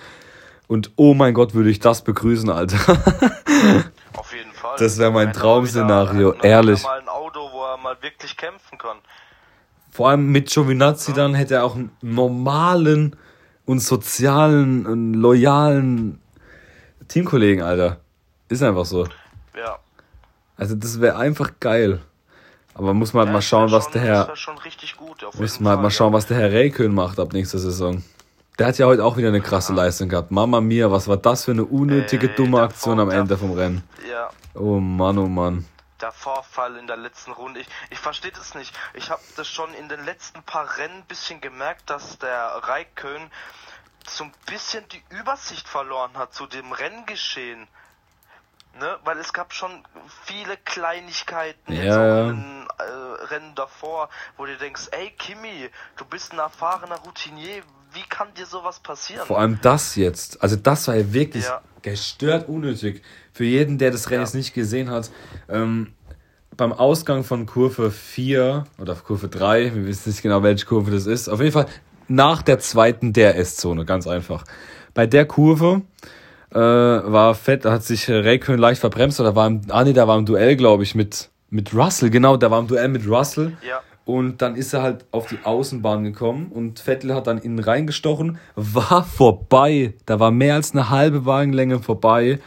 Und 0.66 0.92
oh 0.96 1.12
mein 1.12 1.34
Gott, 1.34 1.52
würde 1.52 1.68
ich 1.68 1.78
das 1.78 2.02
begrüßen, 2.02 2.48
Alter. 2.48 2.78
Auf 4.16 4.32
jeden 4.32 4.52
Fall. 4.52 4.76
Das 4.78 4.98
wäre 4.98 5.12
mein 5.12 5.34
Traumszenario, 5.34 6.32
ehrlich. 6.42 6.82
Mal 6.82 7.00
ein 7.00 7.08
Auto, 7.08 7.40
wo 7.52 7.62
er 7.64 7.76
mal 7.76 7.96
wirklich 8.00 8.34
kämpfen 8.34 8.78
kann. 8.78 8.96
Vor 9.90 10.08
allem 10.08 10.32
mit 10.32 10.48
Giovinazzi 10.48 11.10
ja. 11.10 11.16
dann 11.18 11.34
hätte 11.34 11.56
er 11.56 11.64
auch 11.64 11.74
einen 11.74 11.90
normalen 12.00 13.14
und 13.66 13.80
sozialen 13.80 14.86
und 14.86 15.14
loyalen 15.14 16.18
Teamkollegen, 17.08 17.62
Alter. 17.62 17.98
Ist 18.48 18.62
einfach 18.62 18.86
so. 18.86 19.06
Ja. 19.54 19.78
Also 20.56 20.76
das 20.76 21.00
wäre 21.02 21.16
einfach 21.16 21.52
geil. 21.60 22.00
Aber 22.80 22.94
muss 22.94 23.12
man 23.12 23.26
halt 23.26 23.34
mal 23.34 23.42
schauen, 23.42 23.70
was 23.70 23.84
schon, 23.84 23.92
der 23.92 24.02
Herr. 24.02 24.34
Muss 25.34 25.60
man 25.60 25.72
halt 25.72 25.82
mal 25.82 25.90
schauen, 25.90 26.14
was 26.14 26.26
der 26.26 26.38
Herr 26.38 26.50
Raykön 26.50 26.94
macht 26.94 27.18
ab 27.18 27.34
nächster 27.34 27.58
Saison. 27.58 28.02
Der 28.58 28.68
hat 28.68 28.78
ja 28.78 28.86
heute 28.86 29.04
auch 29.04 29.18
wieder 29.18 29.28
eine 29.28 29.42
krasse 29.42 29.74
ja. 29.74 29.82
Leistung 29.84 30.08
gehabt. 30.08 30.30
Mama 30.30 30.62
mia, 30.62 30.90
was 30.90 31.06
war 31.06 31.18
das 31.18 31.44
für 31.44 31.50
eine 31.50 31.66
unnötige, 31.66 32.30
Ey, 32.30 32.36
dumme 32.36 32.62
Aktion 32.62 32.96
Vor 32.96 33.02
am 33.02 33.10
Ende 33.10 33.36
vom 33.36 33.52
Rennen. 33.52 33.84
Ja. 34.10 34.30
Oh 34.54 34.80
Mann, 34.80 35.18
oh 35.18 35.26
Mann. 35.26 35.66
Der 36.00 36.10
Vorfall 36.10 36.76
in 36.76 36.86
der 36.86 36.96
letzten 36.96 37.32
Runde. 37.32 37.60
Ich, 37.60 37.68
ich 37.90 37.98
verstehe 37.98 38.32
das 38.32 38.54
nicht. 38.54 38.74
Ich 38.94 39.10
habe 39.10 39.20
das 39.36 39.46
schon 39.46 39.74
in 39.74 39.90
den 39.90 40.02
letzten 40.06 40.42
paar 40.42 40.78
Rennen 40.78 41.00
ein 41.00 41.04
bisschen 41.04 41.42
gemerkt, 41.42 41.90
dass 41.90 42.16
der 42.16 42.62
Raikön 42.62 43.30
so 44.06 44.24
ein 44.24 44.32
bisschen 44.46 44.84
die 44.88 45.02
Übersicht 45.20 45.68
verloren 45.68 46.16
hat 46.16 46.32
zu 46.32 46.46
dem 46.46 46.72
Renngeschehen. 46.72 47.68
Ne? 48.78 48.96
Weil 49.04 49.18
es 49.18 49.32
gab 49.32 49.52
schon 49.52 49.70
viele 50.24 50.56
Kleinigkeiten 50.64 51.72
ja, 51.72 51.84
ja. 51.84 52.30
in 52.30 52.66
äh, 52.78 53.24
Rennen 53.24 53.54
davor, 53.54 54.08
wo 54.36 54.46
du 54.46 54.56
denkst, 54.56 54.88
ey 54.92 55.10
Kimi, 55.18 55.68
du 55.96 56.04
bist 56.04 56.32
ein 56.32 56.38
erfahrener 56.38 56.96
Routinier, 56.96 57.62
wie 57.92 58.02
kann 58.08 58.28
dir 58.34 58.46
sowas 58.46 58.80
passieren? 58.80 59.26
Vor 59.26 59.38
allem 59.38 59.58
das 59.60 59.96
jetzt. 59.96 60.42
Also 60.42 60.56
das 60.56 60.86
war 60.88 60.94
ja 60.94 61.12
wirklich 61.12 61.44
ja. 61.44 61.60
gestört 61.82 62.48
unnötig. 62.48 63.02
Für 63.32 63.44
jeden, 63.44 63.78
der 63.78 63.90
das 63.90 64.10
Rennen 64.10 64.22
jetzt 64.22 64.34
nicht 64.34 64.54
gesehen 64.54 64.90
hat. 64.90 65.10
Ähm, 65.48 65.94
beim 66.56 66.72
Ausgang 66.72 67.24
von 67.24 67.46
Kurve 67.46 67.90
4 67.90 68.64
oder 68.78 68.94
Kurve 68.94 69.28
3, 69.28 69.74
wir 69.74 69.86
wissen 69.86 70.10
nicht 70.10 70.22
genau, 70.22 70.42
welche 70.42 70.66
Kurve 70.66 70.90
das 70.90 71.06
ist. 71.06 71.28
Auf 71.28 71.40
jeden 71.40 71.52
Fall 71.52 71.66
nach 72.06 72.42
der 72.42 72.58
zweiten 72.58 73.12
DRS-Zone, 73.12 73.84
ganz 73.84 74.06
einfach. 74.06 74.44
Bei 74.94 75.06
der 75.06 75.26
Kurve 75.26 75.82
äh, 76.52 76.58
war 76.58 77.34
Fett, 77.34 77.64
hat 77.64 77.84
sich 77.84 78.10
Raikön 78.10 78.58
leicht 78.58 78.80
verbremst 78.80 79.20
oder 79.20 79.36
war 79.36 79.46
im, 79.46 79.62
ah 79.68 79.84
nee, 79.84 79.92
da 79.92 80.08
war 80.08 80.18
im 80.18 80.26
Duell, 80.26 80.56
glaube 80.56 80.82
ich, 80.82 80.94
mit, 80.94 81.30
mit 81.48 81.74
Russell, 81.74 82.10
genau, 82.10 82.36
da 82.36 82.50
war 82.50 82.60
im 82.60 82.66
Duell 82.66 82.88
mit 82.88 83.06
Russell. 83.06 83.52
Ja. 83.66 83.80
Und 84.04 84.42
dann 84.42 84.56
ist 84.56 84.72
er 84.72 84.82
halt 84.82 85.04
auf 85.12 85.28
die 85.28 85.38
Außenbahn 85.44 86.02
gekommen 86.02 86.50
und 86.52 86.80
Vettel 86.80 87.14
hat 87.14 87.28
dann 87.28 87.38
innen 87.38 87.60
reingestochen, 87.60 88.38
war 88.56 89.04
vorbei. 89.04 89.94
Da 90.06 90.18
war 90.18 90.32
mehr 90.32 90.54
als 90.54 90.72
eine 90.72 90.90
halbe 90.90 91.26
Wagenlänge 91.26 91.78
vorbei. 91.78 92.40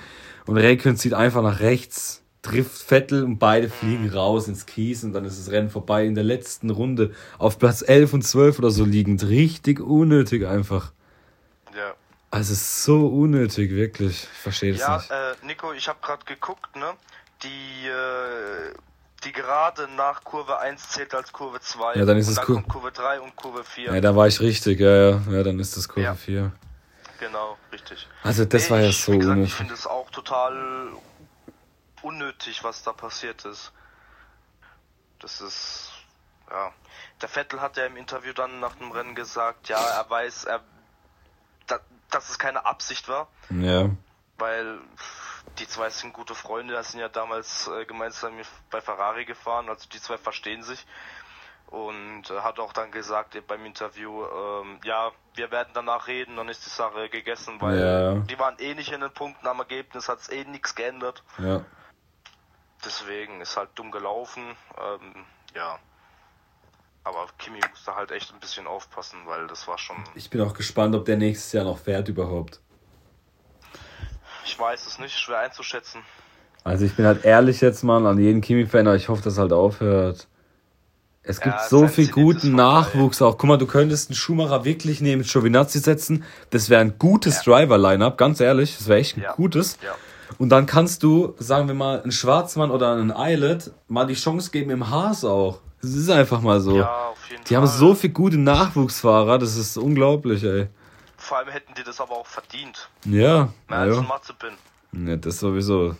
Und 0.45 0.57
Raikön 0.57 0.97
zieht 0.97 1.13
einfach 1.13 1.41
nach 1.41 1.61
rechts, 1.61 2.21
trifft 2.41 2.81
Vettel 2.81 3.23
und 3.23 3.39
beide 3.39 3.69
fliegen 3.69 4.09
raus 4.09 4.49
ins 4.49 4.65
Kies 4.65 5.05
und 5.05 5.13
dann 5.13 5.23
ist 5.23 5.39
das 5.39 5.53
Rennen 5.53 5.69
vorbei. 5.69 6.05
In 6.05 6.15
der 6.15 6.25
letzten 6.25 6.69
Runde 6.69 7.11
auf 7.37 7.57
Platz 7.59 7.81
11 7.87 8.13
und 8.13 8.23
12 8.23 8.59
oder 8.59 8.71
so 8.71 8.83
liegend. 8.83 9.25
Richtig 9.29 9.79
unnötig 9.79 10.45
einfach. 10.45 10.91
Also 12.33 12.55
so 12.55 13.05
unnötig, 13.09 13.69
wirklich. 13.69 14.23
Ich 14.23 14.39
verstehe 14.39 14.71
das 14.71 14.81
ja, 14.81 14.97
nicht. 14.97 15.09
Ja, 15.11 15.31
äh, 15.33 15.35
Nico, 15.43 15.71
ich 15.71 15.87
habe 15.87 15.99
gerade 16.01 16.25
geguckt, 16.25 16.75
ne? 16.75 16.95
Die, 17.43 17.87
äh, 17.87 18.73
die 19.23 19.31
Gerade 19.31 19.87
nach 19.95 20.23
Kurve 20.23 20.57
1 20.57 20.89
zählt 20.89 21.13
als 21.13 21.31
Kurve 21.31 21.59
2. 21.59 21.93
Ja, 21.93 22.05
dann 22.05 22.17
ist 22.17 22.29
es 22.29 22.41
Kur 22.41 22.63
Kurve 22.63 22.91
3 22.91 23.21
und 23.21 23.35
Kurve 23.35 23.63
4. 23.63 23.93
Ja, 23.93 24.01
da 24.01 24.15
war 24.15 24.25
ich 24.25 24.39
richtig, 24.39 24.79
ja, 24.79 25.11
ja. 25.11 25.21
Ja, 25.29 25.43
dann 25.43 25.59
ist 25.59 25.77
das 25.77 25.87
Kurve 25.87 26.01
ja. 26.01 26.15
4. 26.15 26.51
Genau, 27.19 27.55
richtig. 27.71 28.07
Also 28.23 28.45
das 28.45 28.63
nee, 28.63 28.69
war 28.71 28.79
ja 28.79 28.91
so 28.91 29.11
gesagt, 29.11 29.25
unnötig. 29.25 29.51
Ich 29.51 29.53
finde 29.53 29.73
es 29.75 29.85
auch 29.85 30.09
total 30.09 30.87
unnötig, 32.01 32.63
was 32.63 32.81
da 32.81 32.93
passiert 32.93 33.45
ist. 33.45 33.71
Das 35.19 35.39
ist, 35.39 35.91
ja. 36.49 36.71
Der 37.21 37.29
Vettel 37.29 37.61
hat 37.61 37.77
ja 37.77 37.85
im 37.85 37.95
Interview 37.95 38.33
dann 38.33 38.59
nach 38.59 38.73
dem 38.77 38.91
Rennen 38.91 39.13
gesagt, 39.13 39.69
ja, 39.69 39.77
er 39.77 40.09
weiß, 40.09 40.45
er 40.45 40.61
dass 42.13 42.29
es 42.29 42.39
keine 42.39 42.65
Absicht 42.65 43.07
war. 43.07 43.27
Ja. 43.49 43.89
Weil 44.37 44.79
die 45.59 45.67
zwei 45.67 45.89
sind 45.89 46.13
gute 46.13 46.35
Freunde, 46.35 46.73
das 46.73 46.91
sind 46.91 46.99
ja 46.99 47.09
damals 47.09 47.67
äh, 47.67 47.85
gemeinsam 47.85 48.33
bei 48.71 48.81
Ferrari 48.81 49.25
gefahren, 49.25 49.69
also 49.69 49.87
die 49.89 50.01
zwei 50.01 50.17
verstehen 50.17 50.63
sich. 50.63 50.85
Und 51.67 52.29
äh, 52.29 52.41
hat 52.41 52.59
auch 52.59 52.73
dann 52.73 52.91
gesagt 52.91 53.35
beim 53.47 53.65
Interview, 53.65 54.25
ähm, 54.25 54.79
ja, 54.83 55.11
wir 55.33 55.49
werden 55.51 55.71
danach 55.73 56.07
reden, 56.07 56.35
dann 56.35 56.49
ist 56.49 56.65
die 56.65 56.69
Sache 56.69 57.09
gegessen, 57.09 57.59
weil 57.61 57.79
ja. 57.79 58.13
die 58.15 58.37
waren 58.37 58.57
eh 58.59 58.75
nicht 58.75 58.91
in 58.91 59.01
den 59.01 59.11
Punkten 59.11 59.47
am 59.47 59.59
Ergebnis, 59.59 60.07
hat 60.07 60.19
es 60.19 60.29
eh 60.29 60.43
nichts 60.43 60.75
geändert. 60.75 61.23
Ja. 61.39 61.65
Deswegen 62.85 63.41
ist 63.41 63.57
halt 63.57 63.71
dumm 63.75 63.91
gelaufen. 63.91 64.55
Ähm, 64.77 65.25
ja. 65.55 65.79
Aber 67.03 67.27
Kimi 67.37 67.59
musste 67.69 67.95
halt 67.95 68.11
echt 68.11 68.33
ein 68.33 68.39
bisschen 68.39 68.65
aufpassen, 68.65 69.19
weil 69.25 69.47
das 69.47 69.67
war 69.67 69.77
schon. 69.77 69.97
Ich 70.15 70.29
bin 70.29 70.41
auch 70.41 70.53
gespannt, 70.53 70.95
ob 70.95 71.05
der 71.05 71.17
nächstes 71.17 71.51
Jahr 71.51 71.65
noch 71.65 71.77
fährt 71.77 72.07
überhaupt. 72.07 72.61
Ich 74.45 74.57
weiß 74.57 74.85
es 74.87 74.99
nicht, 74.99 75.17
schwer 75.17 75.39
einzuschätzen. 75.39 76.01
Also 76.63 76.85
ich 76.85 76.95
bin 76.95 77.05
halt 77.05 77.25
ehrlich 77.25 77.59
jetzt 77.61 77.83
mal 77.83 78.05
an 78.05 78.19
jeden 78.19 78.41
Kimi-Fan, 78.41 78.87
aber 78.87 78.95
ich 78.95 79.09
hoffe, 79.09 79.21
dass 79.21 79.37
halt 79.37 79.51
aufhört. 79.51 80.27
Es 81.25 81.39
gibt 81.39 81.55
ja, 81.55 81.67
so 81.67 81.87
viel 81.87 82.09
guten 82.09 82.53
Nachwuchs 82.53 83.21
auch. 83.21 83.37
Guck 83.37 83.47
mal, 83.47 83.57
du 83.57 83.65
könntest 83.65 84.09
einen 84.09 84.15
Schumacher 84.15 84.65
wirklich 84.65 84.99
neben 84.99 85.23
Giovinazzi 85.23 85.79
setzen. 85.79 86.25
Das 86.49 86.69
wäre 86.69 86.81
ein 86.81 86.97
gutes 86.99 87.45
ja. 87.45 87.53
Driver-Line-Up, 87.53 88.17
ganz 88.17 88.41
ehrlich. 88.41 88.77
Das 88.77 88.87
wäre 88.87 88.99
echt 88.99 89.17
ein 89.17 89.21
ja. 89.23 89.33
gutes. 89.33 89.77
Und 90.37 90.49
dann 90.49 90.65
kannst 90.65 91.03
du, 91.03 91.35
sagen 91.37 91.67
wir 91.67 91.75
mal, 91.75 92.01
einen 92.01 92.11
Schwarzmann 92.11 92.71
oder 92.71 92.93
einen 92.93 93.11
Eilert 93.11 93.71
mal 93.87 94.05
die 94.05 94.15
Chance 94.15 94.51
geben 94.51 94.71
im 94.71 94.89
Haas 94.89 95.23
auch. 95.23 95.61
Das 95.83 95.91
ist 95.91 96.09
einfach 96.09 96.39
mal 96.39 96.61
so. 96.61 96.77
Ja, 96.77 97.09
auf 97.09 97.29
jeden 97.29 97.43
die 97.43 97.53
Fall. 97.53 97.63
haben 97.63 97.67
so 97.67 97.93
viele 97.93 98.13
gute 98.13 98.37
Nachwuchsfahrer, 98.37 99.37
das 99.37 99.57
ist 99.57 99.77
unglaublich, 99.77 100.41
ey. 100.43 100.67
Vor 101.17 101.37
allem 101.37 101.49
hätten 101.49 101.73
die 101.77 101.83
das 101.83 101.99
aber 101.99 102.13
auch 102.13 102.25
verdient. 102.25 102.89
Ja. 103.05 103.49
Mehr 103.67 103.77
als 103.79 103.97
ein 103.97 104.07
Mazepin. 104.07 104.53
Ja, 105.07 105.17
das 105.17 105.39
sowieso. 105.39 105.97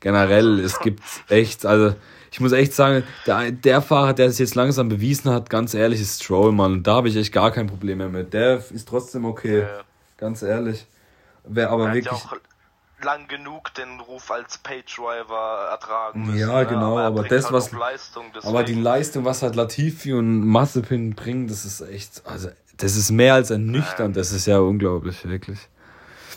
generell, 0.00 0.58
es 0.58 0.80
gibt 0.80 1.02
echt, 1.28 1.64
also 1.64 1.94
ich 2.32 2.40
muss 2.40 2.50
echt 2.50 2.72
sagen, 2.72 3.04
der, 3.26 3.52
der 3.52 3.80
Fahrer, 3.80 4.12
der 4.12 4.26
es 4.26 4.38
jetzt 4.38 4.56
langsam 4.56 4.88
bewiesen 4.88 5.30
hat, 5.30 5.48
ganz 5.48 5.74
ehrlich, 5.74 6.00
ist 6.00 6.24
Stroll, 6.24 6.50
Mann. 6.50 6.82
Da 6.82 6.96
habe 6.96 7.08
ich 7.08 7.16
echt 7.16 7.32
gar 7.32 7.52
kein 7.52 7.68
Problem 7.68 7.98
mehr 7.98 8.08
mit. 8.08 8.32
Der 8.34 8.56
ist 8.56 8.88
trotzdem 8.88 9.24
okay. 9.24 9.60
Ja. 9.60 9.82
Ganz 10.16 10.42
ehrlich. 10.42 10.86
Wer 11.44 11.70
aber 11.70 11.88
er 11.88 11.94
wirklich. 11.94 12.06
Ja 12.06 12.12
auch 12.12 12.36
lang 13.04 13.28
genug 13.28 13.74
den 13.74 14.00
Ruf 14.00 14.30
als 14.30 14.58
Page 14.58 14.96
Driver 14.96 15.68
ertragen 15.70 16.26
müssen. 16.26 16.38
Ja, 16.38 16.60
ne? 16.60 16.66
genau, 16.66 16.98
aber, 16.98 17.20
aber 17.20 17.28
das, 17.28 17.44
halt 17.44 17.54
was. 17.54 17.72
Leistung, 17.72 18.24
aber 18.42 18.62
die 18.64 18.74
Leistung, 18.74 19.24
was 19.24 19.42
halt 19.42 19.56
Latifi 19.56 20.12
und 20.12 20.46
Massepin 20.46 21.14
bringen, 21.14 21.48
das 21.48 21.64
ist 21.64 21.80
echt. 21.80 22.22
Also, 22.24 22.48
das 22.76 22.96
ist 22.96 23.10
mehr 23.10 23.34
als 23.34 23.50
ernüchternd. 23.50 24.16
Das 24.16 24.32
ist 24.32 24.46
ja 24.46 24.58
unglaublich, 24.58 25.24
wirklich. 25.24 25.58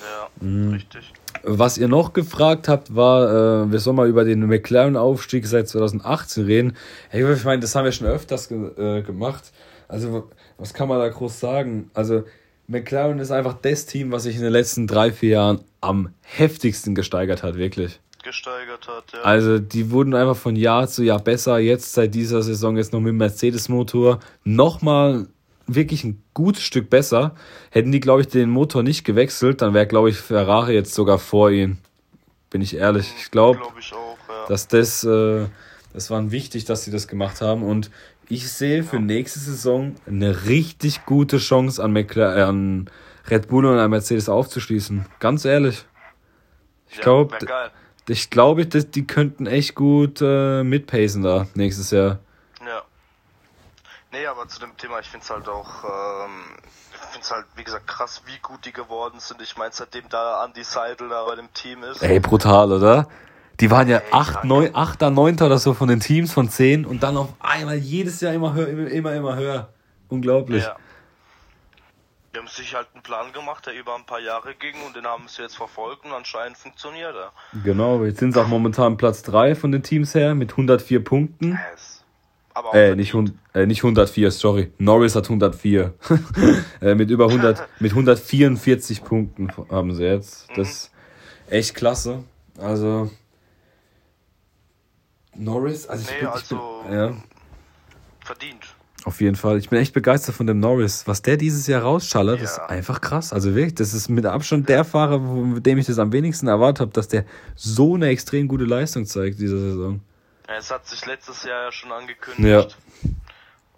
Ja, 0.01 0.45
mhm. 0.45 0.73
richtig. 0.73 1.13
Was 1.43 1.77
ihr 1.77 1.87
noch 1.87 2.13
gefragt 2.13 2.67
habt, 2.67 2.95
war, 2.95 3.63
äh, 3.63 3.71
wir 3.71 3.79
sollen 3.79 3.97
mal 3.97 4.07
über 4.07 4.23
den 4.23 4.45
McLaren-Aufstieg 4.47 5.45
seit 5.45 5.67
2018 5.67 6.45
reden. 6.45 6.77
Hey, 7.09 7.31
ich 7.33 7.43
meine, 7.43 7.61
das 7.61 7.75
haben 7.75 7.85
wir 7.85 7.91
schon 7.91 8.07
öfters 8.07 8.47
ge 8.47 8.71
äh, 8.77 9.01
gemacht. 9.01 9.51
Also, 9.87 10.29
was 10.57 10.73
kann 10.73 10.87
man 10.87 10.99
da 10.99 11.09
groß 11.09 11.39
sagen? 11.39 11.91
Also, 11.93 12.23
McLaren 12.67 13.19
ist 13.19 13.31
einfach 13.31 13.53
das 13.61 13.85
Team, 13.85 14.11
was 14.11 14.23
sich 14.23 14.35
in 14.35 14.41
den 14.41 14.51
letzten 14.51 14.87
drei, 14.87 15.11
vier 15.11 15.29
Jahren 15.29 15.61
am 15.81 16.09
heftigsten 16.21 16.95
gesteigert 16.95 17.43
hat, 17.43 17.57
wirklich. 17.57 17.99
Gesteigert 18.23 18.87
hat, 18.87 19.03
ja. 19.13 19.21
Also, 19.21 19.59
die 19.59 19.91
wurden 19.91 20.15
einfach 20.15 20.35
von 20.35 20.55
Jahr 20.55 20.87
zu 20.87 21.03
Jahr 21.03 21.19
besser. 21.19 21.59
Jetzt 21.59 21.93
seit 21.93 22.15
dieser 22.15 22.41
Saison 22.41 22.75
jetzt 22.75 22.91
noch 22.91 22.99
mit 22.99 23.09
dem 23.09 23.17
Mercedes-Motor 23.17 24.19
nochmal 24.43 25.27
wirklich 25.67 26.03
ein 26.03 26.23
gutes 26.33 26.63
Stück 26.63 26.89
besser. 26.89 27.35
Hätten 27.69 27.91
die, 27.91 27.99
glaube 27.99 28.21
ich, 28.21 28.27
den 28.27 28.49
Motor 28.49 28.81
nicht 28.81 29.03
gewechselt, 29.03 29.61
dann 29.61 29.73
wäre, 29.73 29.87
glaube 29.87 30.09
ich, 30.09 30.17
Ferrari 30.17 30.73
jetzt 30.73 30.93
sogar 30.93 31.19
vor 31.19 31.51
ihnen. 31.51 31.79
Bin 32.49 32.61
ich 32.61 32.75
ehrlich. 32.75 33.13
Ich 33.19 33.31
glaube, 33.31 33.59
glaub 33.59 33.73
ja. 34.27 34.45
dass 34.47 34.67
das, 34.67 35.03
äh, 35.03 35.45
das 35.93 36.09
war 36.09 36.31
wichtig, 36.31 36.65
dass 36.65 36.83
sie 36.83 36.91
das 36.91 37.07
gemacht 37.07 37.41
haben. 37.41 37.63
Und 37.63 37.91
ich 38.29 38.51
sehe 38.51 38.83
für 38.83 38.99
nächste 38.99 39.39
Saison 39.39 39.95
eine 40.05 40.45
richtig 40.45 41.05
gute 41.05 41.37
Chance 41.37 41.83
an, 41.83 41.93
McLaren, 41.93 42.37
äh, 42.37 42.41
an 42.41 42.89
Red 43.29 43.47
Bull 43.47 43.65
und 43.65 43.79
an 43.79 43.89
Mercedes 43.89 44.29
aufzuschließen. 44.29 45.05
Ganz 45.19 45.45
ehrlich. 45.45 45.85
Ich 46.89 46.97
ja, 46.97 47.03
glaube, 47.03 47.37
ich 48.07 48.29
glaube, 48.29 48.65
die 48.65 49.07
könnten 49.07 49.47
echt 49.47 49.75
gut 49.75 50.19
äh, 50.21 50.63
mitpacen 50.63 51.23
da 51.23 51.47
nächstes 51.55 51.91
Jahr. 51.91 52.19
Nee, 54.15 54.27
aber 54.27 54.47
zu 54.47 54.61
dem 54.61 54.77
Thema, 54.77 54.99
ich 55.01 55.09
finde 55.09 55.25
es 55.25 55.29
halt 55.29 55.49
auch, 55.49 55.83
ähm, 55.83 56.45
ich 56.93 56.99
finde 56.99 57.19
es 57.19 57.31
halt, 57.31 57.45
wie 57.57 57.65
gesagt, 57.65 57.85
krass, 57.85 58.21
wie 58.25 58.39
gut 58.41 58.65
die 58.65 58.71
geworden 58.71 59.19
sind. 59.19 59.41
Ich 59.41 59.57
meine, 59.57 59.73
seitdem 59.73 60.07
da 60.07 60.45
Andy 60.45 60.63
Seidel 60.63 61.09
da 61.09 61.25
bei 61.25 61.35
dem 61.35 61.51
Team 61.53 61.83
ist. 61.83 62.01
Ey, 62.01 62.21
brutal, 62.21 62.71
oder? 62.71 63.09
Die 63.59 63.71
waren 63.71 63.87
ja 63.87 64.01
8, 64.11 64.43
9, 64.43 64.75
8, 64.75 65.01
9 65.01 65.41
oder 65.41 65.57
so 65.57 65.73
von 65.73 65.87
den 65.87 65.99
Teams 65.99 66.33
von 66.33 66.49
10 66.49 66.85
und 66.85 67.03
dann 67.03 67.15
auf 67.17 67.29
einmal 67.39 67.77
jedes 67.77 68.21
Jahr 68.21 68.33
immer 68.33 68.53
höher, 68.53 68.67
immer, 68.67 68.87
immer, 68.89 69.13
immer 69.13 69.35
höher. 69.35 69.69
Unglaublich. 70.09 70.63
Ja. 70.63 70.75
Die 72.33 72.39
haben 72.39 72.47
sich 72.47 72.75
halt 72.75 72.87
einen 72.93 73.01
Plan 73.01 73.31
gemacht, 73.31 73.65
der 73.65 73.73
über 73.75 73.95
ein 73.95 74.05
paar 74.05 74.19
Jahre 74.19 74.55
ging 74.55 74.75
und 74.85 74.95
den 74.95 75.05
haben 75.05 75.23
sie 75.27 75.41
jetzt 75.41 75.55
verfolgt 75.55 76.03
und 76.03 76.11
anscheinend 76.11 76.57
funktioniert 76.57 77.15
er. 77.15 77.31
Genau, 77.63 78.03
jetzt 78.03 78.19
sind 78.19 78.33
sie 78.33 78.41
auch 78.41 78.47
momentan 78.47 78.97
Platz 78.97 79.23
3 79.23 79.55
von 79.55 79.71
den 79.71 79.83
Teams 79.83 80.13
her 80.13 80.35
mit 80.35 80.51
104 80.51 81.01
Punkten. 81.01 81.57
Yes. 81.71 82.03
Aber 82.53 82.73
äh, 82.73 82.95
nicht, 82.95 83.13
äh, 83.53 83.65
nicht 83.65 83.79
104, 83.79 84.31
sorry. 84.31 84.71
Norris 84.77 85.15
hat 85.15 85.25
104. 85.25 85.93
äh, 86.81 86.95
mit 86.95 87.09
über 87.09 87.27
100, 87.27 87.67
mit 87.79 87.91
144 87.91 89.03
Punkten 89.03 89.49
haben 89.69 89.93
sie 89.93 90.05
jetzt. 90.05 90.47
Das 90.55 90.69
ist 90.69 90.91
echt 91.49 91.75
klasse. 91.75 92.23
Also, 92.57 93.11
Norris, 95.35 95.87
also 95.87 96.03
ich, 96.03 96.11
nee, 96.11 96.19
bin, 96.19 96.27
also 96.27 96.81
bin, 96.87 96.93
ja. 96.93 97.13
verdient. 98.21 98.75
Auf 99.05 99.21
jeden 99.21 99.35
Fall. 99.35 99.59
Ich 99.59 99.69
bin 99.69 99.79
echt 99.79 99.93
begeistert 99.93 100.33
von 100.33 100.47
dem 100.47 100.59
Norris. 100.59 101.07
Was 101.07 101.21
der 101.21 101.37
dieses 101.37 101.67
Jahr 101.67 101.83
rausschallert, 101.83 102.39
ja. 102.39 102.43
ist 102.43 102.59
einfach 102.59 103.01
krass. 103.01 103.33
Also 103.33 103.53
wirklich, 103.53 103.75
das 103.75 103.93
ist 103.93 104.09
mit 104.09 104.25
Abstand 104.25 104.67
der 104.67 104.83
Fahrer, 104.83 105.19
mit 105.19 105.63
dem 105.65 105.77
ich 105.77 105.85
das 105.85 105.99
am 105.99 106.11
wenigsten 106.11 106.47
erwartet 106.47 106.79
habe, 106.81 106.91
dass 106.91 107.07
der 107.07 107.25
so 107.55 107.93
eine 107.93 108.07
extrem 108.07 108.47
gute 108.47 108.65
Leistung 108.65 109.05
zeigt 109.05 109.39
diese 109.39 109.59
Saison. 109.59 110.01
Es 110.47 110.71
hat 110.71 110.87
sich 110.87 111.05
letztes 111.05 111.43
Jahr 111.43 111.65
ja 111.65 111.71
schon 111.71 111.91
angekündigt. 111.91 112.77
Ja. 113.03 113.09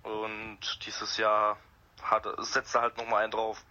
Und 0.10 0.60
dieses 0.86 1.17
Jahr 1.17 1.58
hat, 2.02 2.24
setzt 2.39 2.76
er 2.76 2.84
halt 2.84 2.98
nochmal 2.98 3.24
einen 3.24 3.32
drauf. 3.32 3.63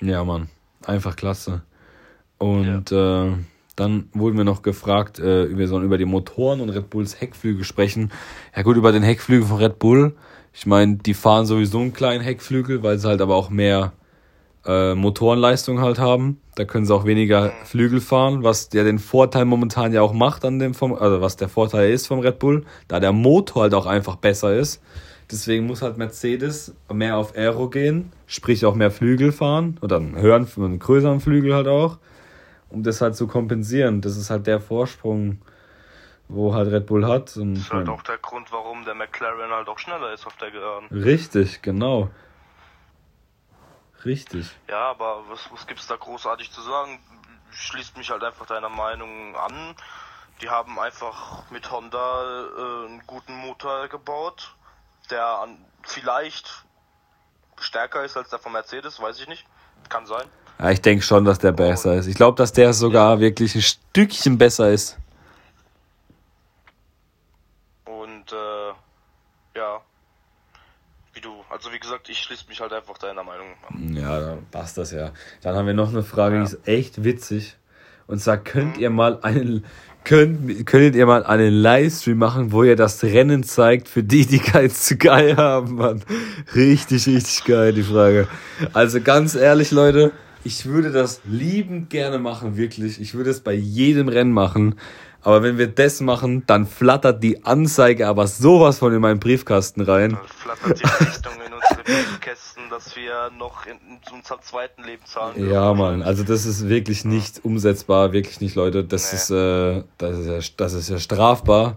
Ja, 0.00 0.24
Mann. 0.24 0.48
Einfach 0.86 1.16
klasse. 1.16 1.62
Und 2.38 2.90
ja. 2.90 3.26
äh, 3.26 3.34
dann 3.78 4.08
wurden 4.12 4.36
wir 4.36 4.44
noch 4.44 4.62
gefragt, 4.62 5.18
äh, 5.20 5.56
wir 5.56 5.68
sollen 5.68 5.84
über 5.84 5.98
die 5.98 6.04
Motoren 6.04 6.60
und 6.60 6.70
Red 6.70 6.90
Bulls 6.90 7.20
Heckflügel 7.20 7.64
sprechen. 7.64 8.10
Ja 8.56 8.62
gut, 8.62 8.76
über 8.76 8.92
den 8.92 9.02
Heckflügel 9.02 9.46
von 9.46 9.58
Red 9.58 9.78
Bull. 9.78 10.14
Ich 10.52 10.66
meine, 10.66 10.96
die 10.96 11.14
fahren 11.14 11.46
sowieso 11.46 11.78
einen 11.78 11.92
kleinen 11.92 12.22
Heckflügel, 12.22 12.82
weil 12.82 12.98
sie 12.98 13.06
halt 13.06 13.20
aber 13.20 13.36
auch 13.36 13.50
mehr 13.50 13.92
äh, 14.66 14.94
Motorenleistung 14.94 15.80
halt 15.80 16.00
haben. 16.00 16.40
Da 16.56 16.64
können 16.64 16.86
sie 16.86 16.94
auch 16.94 17.04
weniger 17.04 17.52
Flügel 17.64 18.00
fahren, 18.00 18.42
was 18.42 18.70
ja 18.72 18.82
den 18.82 18.98
Vorteil 18.98 19.44
momentan 19.44 19.92
ja 19.92 20.02
auch 20.02 20.12
macht 20.12 20.44
an 20.44 20.58
dem 20.58 20.74
vom, 20.74 20.94
also 20.94 21.20
was 21.20 21.36
der 21.36 21.48
Vorteil 21.48 21.92
ist 21.92 22.08
vom 22.08 22.18
Red 22.18 22.40
Bull, 22.40 22.64
da 22.88 22.98
der 22.98 23.12
Motor 23.12 23.62
halt 23.62 23.74
auch 23.74 23.86
einfach 23.86 24.16
besser 24.16 24.56
ist. 24.56 24.82
Deswegen 25.30 25.66
muss 25.66 25.82
halt 25.82 25.98
Mercedes 25.98 26.74
mehr 26.92 27.16
auf 27.16 27.36
Aero 27.36 27.68
gehen, 27.68 28.10
sprich 28.26 28.64
auch 28.64 28.74
mehr 28.74 28.90
Flügel 28.90 29.30
fahren 29.30 29.78
oder 29.82 29.96
einen 29.96 30.16
höheren, 30.16 30.48
einen 30.56 30.78
größeren 30.78 31.20
Flügel 31.20 31.54
halt 31.54 31.68
auch, 31.68 31.98
um 32.70 32.82
das 32.82 33.00
halt 33.00 33.16
zu 33.16 33.26
kompensieren. 33.26 34.00
Das 34.00 34.16
ist 34.16 34.30
halt 34.30 34.46
der 34.46 34.60
Vorsprung, 34.60 35.40
wo 36.28 36.54
halt 36.54 36.70
Red 36.70 36.86
Bull 36.86 37.06
hat. 37.06 37.36
Und 37.36 37.54
das 37.54 37.64
ist 37.64 37.72
halt 37.72 37.88
auch 37.88 38.02
der 38.02 38.18
Grund, 38.18 38.52
warum 38.52 38.84
der 38.84 38.94
McLaren 38.94 39.50
halt 39.50 39.68
auch 39.68 39.78
schneller 39.78 40.12
ist 40.12 40.26
auf 40.26 40.36
der 40.36 40.50
Geraden. 40.50 40.88
Richtig, 40.88 41.62
genau. 41.62 42.10
Richtig. 44.04 44.50
Ja, 44.68 44.90
aber 44.90 45.24
was, 45.28 45.50
was 45.52 45.66
gibt 45.66 45.80
es 45.80 45.86
da 45.86 45.96
großartig 45.96 46.52
zu 46.52 46.60
sagen? 46.62 47.00
Schließt 47.50 47.96
mich 47.96 48.10
halt 48.10 48.22
einfach 48.22 48.46
deiner 48.46 48.68
Meinung 48.68 49.34
an. 49.36 49.74
Die 50.40 50.48
haben 50.48 50.78
einfach 50.78 51.50
mit 51.50 51.70
Honda 51.70 52.46
äh, 52.56 52.86
einen 52.86 53.02
guten 53.06 53.34
Motor 53.38 53.88
gebaut, 53.88 54.54
der 55.10 55.26
an, 55.26 55.64
vielleicht 55.82 56.64
stärker 57.58 58.04
ist 58.04 58.16
als 58.16 58.28
der 58.28 58.38
von 58.38 58.52
Mercedes, 58.52 59.00
weiß 59.00 59.18
ich 59.18 59.26
nicht. 59.26 59.44
Kann 59.88 60.06
sein. 60.06 60.26
Ja, 60.58 60.70
ich 60.70 60.80
denke 60.80 61.04
schon, 61.04 61.24
dass 61.24 61.38
der 61.38 61.52
besser 61.52 61.94
ist. 61.94 62.06
Ich 62.06 62.16
glaube, 62.16 62.36
dass 62.36 62.52
der 62.52 62.72
sogar 62.72 63.20
wirklich 63.20 63.54
ein 63.54 63.62
Stückchen 63.62 64.38
besser 64.38 64.70
ist. 64.70 64.98
Und 67.84 68.32
äh, 68.32 69.58
ja, 69.58 69.80
wie 71.14 71.20
du. 71.20 71.30
Also 71.48 71.72
wie 71.72 71.78
gesagt, 71.78 72.08
ich 72.08 72.18
schließe 72.18 72.44
mich 72.48 72.60
halt 72.60 72.72
einfach 72.72 72.98
deiner 72.98 73.22
Meinung 73.22 73.46
an. 73.68 73.96
Ja, 73.96 74.20
dann 74.20 74.46
passt 74.50 74.78
das 74.78 74.90
ja. 74.90 75.12
Dann 75.42 75.54
haben 75.54 75.66
wir 75.66 75.74
noch 75.74 75.90
eine 75.90 76.02
Frage, 76.02 76.36
ja. 76.36 76.44
die 76.44 76.48
ist 76.48 76.66
echt 76.66 77.04
witzig. 77.04 77.56
Und 78.08 78.20
zwar 78.20 78.38
könnt 78.38 78.76
mhm. 78.76 78.82
ihr 78.82 78.90
mal 78.90 79.20
einen 79.22 79.64
könnt, 80.08 80.66
könntet 80.66 80.94
ihr 80.96 81.06
mal 81.06 81.24
einen 81.24 81.52
Livestream 81.52 82.18
machen, 82.18 82.50
wo 82.50 82.64
ihr 82.64 82.76
das 82.76 83.04
Rennen 83.04 83.44
zeigt 83.44 83.88
für 83.88 84.02
die, 84.02 84.26
die 84.26 84.38
keins 84.38 84.84
zu 84.86 84.96
geil 84.96 85.36
haben, 85.36 85.76
Mann. 85.76 86.02
Richtig, 86.54 87.06
richtig 87.06 87.44
geil, 87.44 87.74
die 87.74 87.82
Frage. 87.82 88.26
Also 88.72 89.00
ganz 89.00 89.34
ehrlich, 89.34 89.70
Leute, 89.70 90.12
ich 90.48 90.64
würde 90.64 90.90
das 90.90 91.20
liebend 91.26 91.90
gerne 91.90 92.18
machen, 92.18 92.56
wirklich. 92.56 92.98
Ich 93.02 93.12
würde 93.12 93.28
es 93.28 93.40
bei 93.40 93.52
jedem 93.52 94.08
Rennen 94.08 94.32
machen. 94.32 94.76
Aber 95.20 95.42
wenn 95.42 95.58
wir 95.58 95.66
das 95.66 96.00
machen, 96.00 96.44
dann 96.46 96.66
flattert 96.66 97.22
die 97.22 97.44
Anzeige 97.44 98.08
aber 98.08 98.26
sowas 98.26 98.78
von 98.78 98.94
in 98.94 99.00
meinen 99.02 99.20
Briefkasten 99.20 99.82
rein. 99.82 100.12
Dann 100.12 100.26
flattert 100.26 100.80
die 100.80 101.04
Richtung 101.04 101.32
in 101.46 101.52
unsere 101.52 101.84
Briefkästen, 101.84 102.62
dass 102.70 102.96
wir 102.96 103.30
noch 103.38 103.66
in, 103.66 103.72
in 103.72 104.14
unserem 104.16 104.40
zweiten 104.40 104.84
Leben 104.84 105.04
zahlen. 105.04 105.50
Ja, 105.50 105.74
Mann, 105.74 106.00
also 106.00 106.24
das 106.24 106.46
ist 106.46 106.66
wirklich 106.66 107.04
nicht 107.04 107.44
umsetzbar, 107.44 108.14
wirklich 108.14 108.40
nicht, 108.40 108.54
Leute. 108.54 108.84
Das, 108.84 109.12
nee. 109.12 109.18
ist, 109.18 109.30
äh, 109.30 109.84
das, 109.98 110.18
ist, 110.18 110.26
ja, 110.28 110.54
das 110.56 110.72
ist 110.72 110.88
ja 110.88 110.98
strafbar. 110.98 111.76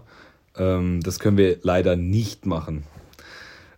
Ähm, 0.56 1.00
das 1.02 1.18
können 1.18 1.36
wir 1.36 1.58
leider 1.60 1.96
nicht 1.96 2.46
machen. 2.46 2.84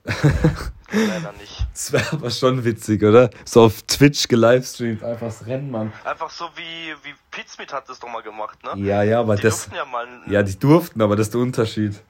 Leider 0.04 1.32
nicht. 1.32 1.66
Das 1.72 1.92
wäre 1.92 2.12
aber 2.12 2.30
schon 2.30 2.64
witzig, 2.64 3.02
oder? 3.02 3.30
So 3.44 3.62
auf 3.62 3.82
Twitch 3.82 4.28
gelivestreamt, 4.28 5.02
einfach 5.02 5.26
das 5.26 5.46
Rennen, 5.46 5.70
Mann. 5.70 5.92
Einfach 6.04 6.30
so 6.30 6.44
wie, 6.54 6.94
wie 7.02 7.14
Pizmeet 7.30 7.72
hat 7.72 7.88
das 7.88 7.98
doch 7.98 8.08
mal 8.08 8.22
gemacht, 8.22 8.58
ne? 8.62 8.80
Ja, 8.84 9.02
ja, 9.02 9.20
aber 9.20 9.36
die 9.36 9.42
das. 9.42 9.64
Durften 9.64 9.76
ja 9.76 9.84
mal. 9.84 10.06
Ja, 10.26 10.42
die 10.42 10.58
durften, 10.58 11.02
aber 11.02 11.16
das 11.16 11.28
ist 11.28 11.34
der 11.34 11.40
Unterschied. 11.40 12.02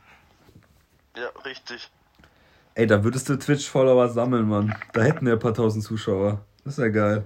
Ja, 1.17 1.29
richtig. 1.45 1.91
Ey, 2.75 2.87
da 2.87 3.05
würdest 3.05 3.29
du 3.29 3.39
Twitch-Follower 3.39 4.09
sammeln, 4.09 4.49
Mann. 4.49 4.75
Da 4.93 5.03
hätten 5.03 5.25
wir 5.27 5.35
ein 5.35 5.39
paar 5.39 5.55
tausend 5.55 5.85
Zuschauer. 5.85 6.45
Das 6.65 6.75
ist 6.75 6.83
ja 6.83 6.89
geil. 6.89 7.25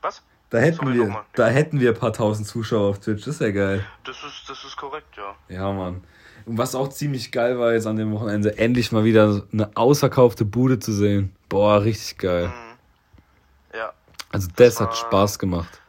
Was? 0.00 0.22
Da 0.50 0.58
hätten 0.58 0.76
Sorry, 0.76 0.94
wir, 0.94 1.24
da 1.34 1.48
hätten 1.48 1.80
wir 1.80 1.90
ein 1.90 1.98
paar 1.98 2.12
tausend 2.12 2.46
Zuschauer 2.46 2.90
auf 2.90 3.00
Twitch. 3.00 3.24
Das 3.24 3.34
ist 3.34 3.40
ja 3.40 3.50
geil. 3.50 3.84
Das 4.04 4.16
ist, 4.22 4.48
das 4.48 4.64
ist 4.64 4.76
korrekt, 4.76 5.16
ja. 5.16 5.34
Ja, 5.48 5.72
Mann. 5.72 6.04
Und 6.48 6.56
was 6.56 6.74
auch 6.74 6.88
ziemlich 6.88 7.30
geil 7.30 7.58
war 7.58 7.74
jetzt 7.74 7.86
an 7.86 7.96
dem 7.96 8.10
Wochenende, 8.10 8.56
endlich 8.56 8.90
mal 8.90 9.04
wieder 9.04 9.42
eine 9.52 9.70
ausverkaufte 9.76 10.46
Bude 10.46 10.78
zu 10.78 10.92
sehen. 10.92 11.30
Boah, 11.50 11.82
richtig 11.82 12.16
geil. 12.16 12.46
Mhm. 12.46 13.76
Ja. 13.76 13.92
Also 14.32 14.48
das, 14.56 14.76
das 14.76 14.80
hat 14.80 14.96
Spaß 14.96 15.38
gemacht. 15.38 15.82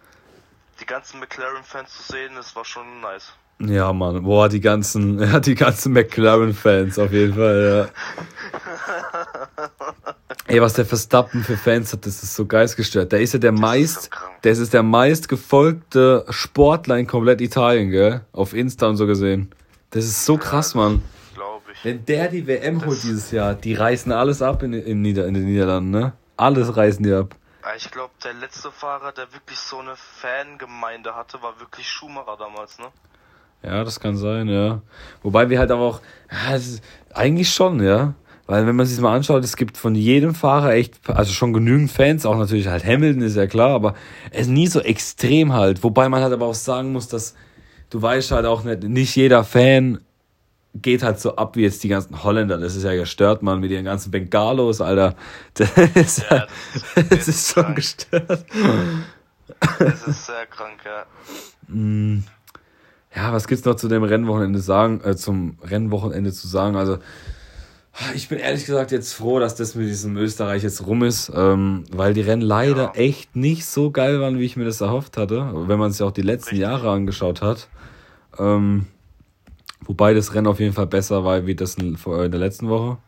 Die 0.82 0.86
ganzen 0.86 1.22
McLaren-Fans 1.22 1.90
zu 1.90 2.12
sehen, 2.12 2.32
das 2.36 2.54
war 2.58 2.66
schon 2.66 3.00
nice. 3.00 3.32
Ja, 3.62 3.94
Mann. 3.94 4.24
Boah, 4.24 4.50
die 4.50 4.60
ganzen, 4.60 5.20
ja, 5.24 5.40
die 5.40 5.56
ganzen 5.56 5.94
McLaren-Fans 5.94 7.00
auf 7.00 7.14
jeden 7.14 7.36
Fall, 7.36 7.88
ja. 7.88 9.70
Ey, 10.48 10.62
was 10.62 10.74
der 10.74 10.86
Verstappen 10.86 11.42
für 11.42 11.56
Fans 11.56 11.94
hat, 11.94 12.06
das 12.06 12.22
ist 12.22 12.36
so 12.36 12.46
geistgestört. 12.46 13.14
Der 13.14 13.22
ist 13.22 13.34
ja 13.34 13.40
der 13.40 13.54
das 13.54 13.62
meist, 13.62 13.98
ist 13.98 14.10
der 14.44 14.52
ist 14.52 14.74
der 14.74 14.84
meist 14.84 15.30
gefolgte 15.30 16.26
Sportler 16.30 16.98
in 16.98 17.08
komplett 17.08 17.40
Italien, 17.40 17.92
gell? 17.92 18.26
Auf 18.34 18.54
Insta 18.54 18.88
und 18.88 18.98
so 18.98 19.08
gesehen. 19.08 19.54
Das 19.92 20.06
ist 20.06 20.26
so 20.26 20.38
krass, 20.38 20.76
Mann. 20.76 21.04
Ich. 21.74 21.86
Wenn 21.86 22.06
der 22.06 22.28
die 22.28 22.46
WM 22.48 22.80
das 22.80 22.88
holt 22.88 23.04
dieses 23.04 23.32
Jahr, 23.32 23.54
die 23.54 23.74
reißen 23.74 24.12
alles 24.12 24.42
ab 24.42 24.64
in, 24.64 24.74
in, 24.74 25.02
Nieder 25.02 25.28
in 25.28 25.34
den 25.34 25.46
Niederlanden, 25.46 25.92
ne? 25.92 26.14
Alles 26.36 26.76
reißen 26.76 27.04
die 27.04 27.14
ab. 27.14 27.36
Ich 27.78 27.92
glaube, 27.92 28.12
der 28.24 28.34
letzte 28.34 28.72
Fahrer, 28.72 29.12
der 29.12 29.32
wirklich 29.34 29.60
so 29.60 29.78
eine 29.80 29.96
Fangemeinde 29.96 31.16
hatte, 31.16 31.42
war 31.42 31.60
wirklich 31.60 31.88
Schumacher 31.88 32.36
damals, 32.38 32.80
ne? 32.80 32.88
Ja, 33.64 33.84
das 33.84 34.00
kann 34.00 34.18
sein, 34.18 34.48
ja. 34.48 34.82
Wobei 35.22 35.50
wir 35.50 35.60
halt 35.60 35.72
aber 35.72 35.82
auch, 35.82 36.02
ja, 36.32 36.60
eigentlich 37.14 37.52
schon, 37.54 37.82
ja. 37.84 38.14
Weil 38.48 38.66
wenn 38.66 38.76
man 38.76 38.86
sich 38.86 39.00
mal 39.00 39.16
anschaut, 39.16 39.44
es 39.44 39.56
gibt 39.56 39.78
von 39.78 39.94
jedem 39.96 40.34
Fahrer 40.34 40.74
echt, 40.74 40.96
also 41.08 41.32
schon 41.32 41.54
genügend 41.54 41.92
Fans, 41.92 42.26
auch 42.26 42.38
natürlich 42.38 42.68
halt 42.68 42.84
Hamilton 42.84 43.22
ist 43.22 43.36
ja 43.36 43.46
klar, 43.48 43.70
aber 43.70 43.94
es 44.32 44.42
ist 44.42 44.48
nie 44.48 44.68
so 44.68 44.80
extrem 44.80 45.54
halt. 45.54 45.84
Wobei 45.84 46.10
man 46.10 46.24
halt 46.24 46.34
aber 46.34 46.48
auch 46.48 46.56
sagen 46.56 46.92
muss, 46.92 47.08
dass 47.08 47.36
du 47.90 48.02
weißt 48.02 48.32
halt 48.32 48.46
auch 48.46 48.64
nicht, 48.64 48.84
nicht 48.84 49.16
jeder 49.16 49.44
Fan 49.44 50.00
geht 50.76 51.04
halt 51.04 51.20
so 51.20 51.36
ab 51.36 51.56
wie 51.56 51.64
jetzt 51.64 51.84
die 51.84 51.88
ganzen 51.88 52.24
Holländer. 52.24 52.58
Das 52.58 52.76
ist 52.76 52.84
ja 52.84 52.94
gestört, 52.94 53.42
man, 53.42 53.60
mit 53.60 53.72
ihren 53.72 53.86
ganzen 53.86 54.12
Bengalos, 54.12 54.82
Alter. 54.82 55.16
Das 55.56 55.72
ist, 55.96 56.26
ja, 56.30 56.48
das, 56.96 57.10
das 57.10 57.28
ist 57.28 57.54
schon 57.54 57.76
gestört. 57.76 58.46
Das 59.80 60.04
ist 60.04 60.26
sehr 60.26 60.46
krank, 60.46 60.80
ja. 60.86 61.06
Mm. 61.68 62.24
Ja, 63.16 63.34
was 63.34 63.48
gibt's 63.48 63.66
noch 63.66 63.76
zu 63.76 63.88
dem 63.88 64.04
Rennwochenende 64.04 64.60
sagen, 64.60 65.02
äh, 65.04 65.16
zum 65.16 65.58
Rennwochenende 65.64 66.32
zu 66.32 66.48
sagen? 66.48 66.76
Also, 66.76 67.00
ich 68.16 68.30
bin 68.30 68.40
ehrlich 68.40 68.66
gesagt 68.66 68.92
jetzt 68.92 69.14
froh, 69.14 69.40
dass 69.40 69.56
das 69.56 69.76
mit 69.76 69.88
diesem 69.88 70.16
Österreich 70.18 70.64
jetzt 70.64 70.86
rum 70.86 71.04
ist, 71.04 71.32
ähm, 71.36 71.84
weil 71.92 72.14
die 72.14 72.22
Rennen 72.22 72.42
leider 72.42 72.84
ja. 72.84 72.92
echt 72.94 73.36
nicht 73.36 73.66
so 73.66 73.92
geil 73.92 74.20
waren, 74.20 74.40
wie 74.40 74.46
ich 74.46 74.56
mir 74.56 74.66
das 74.66 74.82
erhofft 74.82 75.18
hatte, 75.18 75.52
wenn 75.68 75.80
man 75.80 75.92
sich 75.92 76.02
auch 76.02 76.12
die 76.12 76.22
letzten 76.22 76.52
Richtig. 76.52 76.62
Jahre 76.62 76.92
angeschaut 76.92 77.42
hat. 77.42 77.68
Ähm, 78.38 78.88
Wobei 79.90 80.14
das 80.14 80.36
Rennen 80.36 80.46
auf 80.46 80.60
jeden 80.60 80.74
Fall 80.74 80.86
besser 80.86 81.24
war 81.24 81.48
wie 81.48 81.56
das 81.56 81.74
in 81.74 81.98
der 82.06 82.30
letzten 82.30 82.70
Woche. 82.70 83.00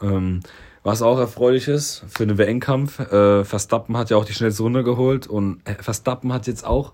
Mhm. 0.00 0.08
Ähm, 0.08 0.40
was 0.84 1.02
auch 1.02 1.18
erfreulich 1.18 1.66
ist 1.66 2.04
für 2.06 2.24
den 2.24 2.38
WM-Kampf, 2.38 3.00
äh, 3.00 3.42
Verstappen 3.42 3.96
hat 3.96 4.10
ja 4.10 4.16
auch 4.16 4.26
die 4.26 4.32
schnellste 4.32 4.62
Runde 4.62 4.84
geholt 4.84 5.26
und 5.26 5.60
Verstappen 5.80 6.32
hat 6.32 6.46
jetzt 6.46 6.64
auch 6.64 6.92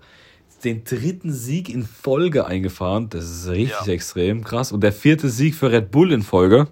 den 0.61 0.83
dritten 0.83 1.33
Sieg 1.33 1.69
in 1.69 1.83
Folge 1.83 2.45
eingefahren. 2.45 3.09
Das 3.09 3.25
ist 3.25 3.49
richtig 3.49 3.87
ja. 3.87 3.93
extrem 3.93 4.43
krass. 4.43 4.71
Und 4.71 4.81
der 4.81 4.93
vierte 4.93 5.29
Sieg 5.29 5.55
für 5.55 5.71
Red 5.71 5.91
Bull 5.91 6.11
in 6.11 6.21
Folge. 6.21 6.67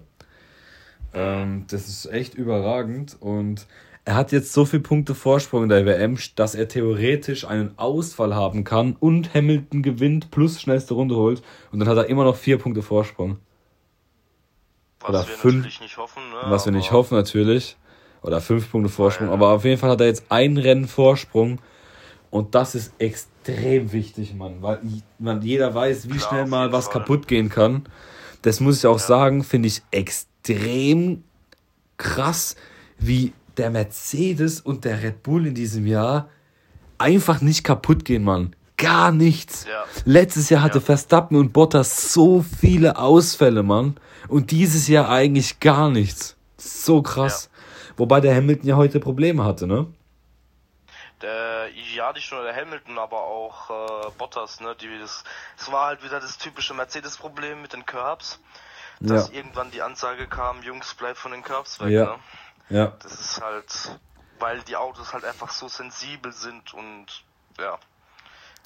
Ähm, 1.12 1.64
das 1.68 1.88
ist 1.88 2.06
echt 2.06 2.34
überragend. 2.34 3.16
Und 3.20 3.66
er 4.04 4.14
hat 4.14 4.32
jetzt 4.32 4.52
so 4.52 4.64
viele 4.64 4.82
Punkte 4.82 5.14
Vorsprung 5.14 5.64
in 5.64 5.68
der 5.68 5.84
WM, 5.84 6.18
dass 6.34 6.54
er 6.54 6.68
theoretisch 6.68 7.44
einen 7.44 7.78
Ausfall 7.78 8.34
haben 8.34 8.64
kann 8.64 8.96
und 8.98 9.34
Hamilton 9.34 9.82
gewinnt 9.82 10.30
plus 10.30 10.60
schnellste 10.60 10.94
Runde 10.94 11.16
holt 11.16 11.42
und 11.70 11.80
dann 11.80 11.88
hat 11.88 11.98
er 11.98 12.06
immer 12.06 12.24
noch 12.24 12.36
vier 12.36 12.58
Punkte 12.58 12.82
Vorsprung. 12.82 13.38
Was 15.00 15.10
Oder 15.10 15.18
wir 15.20 15.36
fünf, 15.36 15.54
natürlich 15.56 15.80
nicht 15.80 15.96
hoffen, 15.96 16.22
ne? 16.30 16.50
Was 16.50 16.64
wir 16.64 16.72
nicht 16.72 16.92
hoffen 16.92 17.14
natürlich. 17.14 17.76
Oder 18.22 18.40
fünf 18.40 18.70
Punkte 18.70 18.90
Vorsprung. 18.90 19.28
Ja, 19.28 19.32
ja. 19.32 19.36
Aber 19.36 19.52
auf 19.52 19.64
jeden 19.64 19.78
Fall 19.78 19.90
hat 19.90 20.00
er 20.00 20.06
jetzt 20.06 20.24
ein 20.28 20.58
Rennen 20.58 20.86
Vorsprung. 20.86 21.58
Und 22.30 22.54
das 22.54 22.74
ist 22.74 22.92
extrem 22.98 23.29
wichtig, 23.46 24.34
Mann. 24.34 24.56
Weil 24.60 24.80
man, 25.18 25.42
jeder 25.42 25.74
weiß, 25.74 26.08
wie 26.08 26.18
Klar, 26.18 26.28
schnell 26.28 26.46
mal 26.46 26.72
was 26.72 26.86
Fall. 26.86 27.00
kaputt 27.00 27.26
gehen 27.28 27.48
kann. 27.48 27.84
Das 28.42 28.60
muss 28.60 28.78
ich 28.78 28.86
auch 28.86 29.00
ja. 29.00 29.06
sagen, 29.06 29.44
finde 29.44 29.68
ich 29.68 29.82
extrem 29.90 31.24
krass, 31.96 32.56
wie 32.98 33.32
der 33.56 33.70
Mercedes 33.70 34.60
und 34.60 34.84
der 34.84 35.02
Red 35.02 35.22
Bull 35.22 35.46
in 35.46 35.54
diesem 35.54 35.86
Jahr 35.86 36.28
einfach 36.98 37.40
nicht 37.40 37.64
kaputt 37.64 38.04
gehen, 38.04 38.24
Mann. 38.24 38.54
Gar 38.76 39.12
nichts. 39.12 39.66
Ja. 39.68 39.84
Letztes 40.04 40.48
Jahr 40.48 40.62
hatte 40.62 40.78
ja. 40.78 40.84
Verstappen 40.84 41.36
und 41.36 41.52
Bottas 41.52 42.12
so 42.12 42.42
viele 42.60 42.96
Ausfälle, 42.96 43.62
Mann. 43.62 43.96
Und 44.28 44.50
dieses 44.50 44.88
Jahr 44.88 45.10
eigentlich 45.10 45.60
gar 45.60 45.90
nichts. 45.90 46.36
So 46.56 47.02
krass. 47.02 47.50
Wobei 47.96 48.20
der 48.20 48.34
Hamilton 48.34 48.68
ja 48.68 48.76
heute 48.76 49.00
Probleme 49.00 49.44
hatte, 49.44 49.66
ne? 49.66 49.86
Der, 51.22 51.68
ja, 51.94 52.12
nicht 52.12 52.32
nur 52.32 52.42
der 52.42 52.56
Hamilton, 52.56 52.98
aber 52.98 53.18
auch 53.18 53.70
äh, 53.70 54.10
Bottas, 54.16 54.60
ne? 54.60 54.74
Die, 54.76 54.98
das, 54.98 55.24
das 55.58 55.70
war 55.70 55.86
halt 55.86 56.02
wieder 56.02 56.18
das 56.18 56.38
typische 56.38 56.72
Mercedes-Problem 56.72 57.60
mit 57.60 57.72
den 57.72 57.84
Curbs. 57.84 58.40
Dass 59.00 59.28
ja. 59.28 59.34
irgendwann 59.34 59.70
die 59.70 59.80
Ansage 59.80 60.26
kam, 60.26 60.62
Jungs, 60.62 60.94
bleibt 60.94 61.16
von 61.16 61.32
den 61.32 61.42
Curbs 61.42 61.80
weg, 61.80 61.90
ja. 61.90 62.04
ne? 62.04 62.18
Ja. 62.68 62.86
Das 63.02 63.18
ist 63.18 63.40
halt, 63.40 63.98
weil 64.38 64.60
die 64.62 64.76
Autos 64.76 65.12
halt 65.12 65.24
einfach 65.24 65.50
so 65.50 65.68
sensibel 65.68 66.32
sind 66.32 66.74
und 66.74 67.06
ja. 67.58 67.78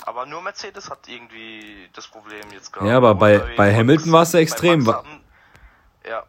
Aber 0.05 0.27
nur 0.27 0.43
Mercedes 0.43 0.91
hat 0.91 1.09
irgendwie 1.09 1.89
das 1.93 2.09
Problem 2.09 2.51
jetzt 2.53 2.73
gerade. 2.73 2.89
Ja, 2.89 2.97
aber 2.97 3.15
bei, 3.15 3.39
bei 3.57 3.75
Hamilton 3.75 4.13
war 4.13 4.23
es 4.23 4.33
ja 4.33 4.41
extrem. 4.41 4.87
Hatten, 4.87 5.25
ja. 6.07 6.25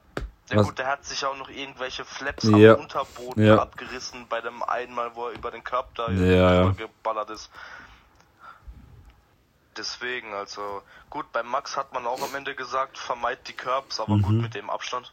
Ja 0.50 0.58
Was? 0.58 0.68
gut, 0.68 0.80
der 0.80 0.88
hat 0.88 1.04
sich 1.06 1.26
auch 1.26 1.38
noch 1.38 1.50
irgendwelche 1.50 2.06
Flaps 2.06 2.44
ja. 2.44 2.76
am 2.76 2.82
Unterboden 2.82 3.44
ja. 3.44 3.58
abgerissen 3.58 4.28
bei 4.30 4.42
dem 4.42 4.62
einmal, 4.64 5.16
wo 5.16 5.28
er 5.28 5.34
über 5.34 5.50
den 5.50 5.64
Cup 5.64 5.96
da 5.96 6.12
ja, 6.12 6.70
geballert 6.72 7.32
ist. 7.32 7.50
Deswegen, 9.76 10.34
also 10.34 10.84
gut, 11.10 11.26
bei 11.34 11.44
Max 11.44 11.76
hat 11.76 11.94
man 11.94 12.06
auch 12.06 12.22
am 12.22 12.34
Ende 12.36 12.56
gesagt, 12.56 12.98
vermeidet 12.98 13.48
die 13.48 13.54
Curbs, 13.54 14.00
aber 14.00 14.18
mhm. 14.18 14.22
gut 14.22 14.42
mit 14.42 14.56
dem 14.56 14.70
Abstand. 14.70 15.12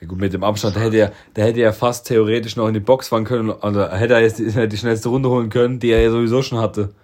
Ja 0.00 0.06
gut, 0.06 0.18
mit 0.18 0.32
dem 0.32 0.44
Abstand, 0.44 0.76
da 0.76 0.80
hätte 0.80 0.96
er, 0.96 1.12
da 1.34 1.42
hätte 1.42 1.60
er 1.60 1.74
fast 1.74 2.06
theoretisch 2.06 2.56
noch 2.56 2.68
in 2.68 2.74
die 2.74 2.80
Box 2.80 3.08
fahren 3.08 3.24
können, 3.24 3.50
oder 3.50 3.94
hätte 3.94 4.14
er 4.14 4.20
jetzt 4.20 4.38
die, 4.38 4.68
die 4.68 4.78
schnellste 4.78 5.10
Runde 5.10 5.28
holen 5.28 5.50
können, 5.50 5.80
die 5.80 5.90
er 5.90 6.00
ja 6.00 6.10
sowieso 6.10 6.42
schon 6.42 6.58
hatte. 6.58 6.94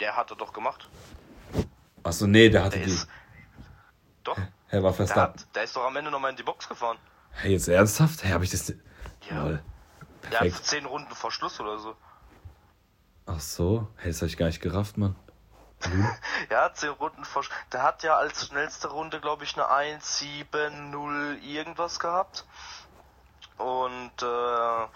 Der 0.00 0.16
hat 0.16 0.30
er 0.30 0.36
doch 0.36 0.52
gemacht. 0.52 0.88
Achso, 2.02 2.26
nee, 2.26 2.50
der 2.50 2.64
hatte 2.64 2.78
der 2.78 2.86
die. 2.86 2.92
Ist, 2.92 3.08
doch. 4.24 4.36
Er 4.68 4.82
war 4.82 4.92
fest 4.92 5.14
der, 5.14 5.34
der 5.54 5.64
ist 5.64 5.76
doch 5.76 5.84
am 5.84 5.96
Ende 5.96 6.10
nochmal 6.10 6.30
in 6.30 6.36
die 6.36 6.42
Box 6.42 6.68
gefahren. 6.68 6.98
Hey, 7.30 7.52
jetzt 7.52 7.68
ernsthaft? 7.68 8.24
Hey, 8.24 8.32
hab 8.32 8.42
ich 8.42 8.50
das. 8.50 8.72
Ja. 9.30 9.42
Lol. 9.42 9.62
Der 10.30 10.40
hat 10.40 10.64
zehn 10.64 10.86
Runden 10.86 11.14
vor 11.14 11.30
Schluss 11.30 11.60
oder 11.60 11.78
so. 11.78 11.96
Ach 13.26 13.40
so? 13.40 13.88
Hey, 13.96 14.10
das 14.10 14.22
hab 14.22 14.28
ich 14.28 14.36
gar 14.36 14.46
nicht 14.46 14.60
gerafft, 14.60 14.98
Mann. 14.98 15.16
Mhm. 15.84 16.08
ja, 16.50 16.72
10 16.72 16.90
Runden 16.90 17.24
vor. 17.24 17.44
Der 17.72 17.82
hat 17.82 18.02
ja 18.02 18.16
als 18.16 18.46
schnellste 18.46 18.88
Runde, 18.88 19.20
glaube 19.20 19.44
ich, 19.44 19.56
eine 19.56 19.98
1-7-0 20.00 21.40
irgendwas 21.42 21.98
gehabt. 21.98 22.44
Und 23.58 24.22
äh, 24.22 24.86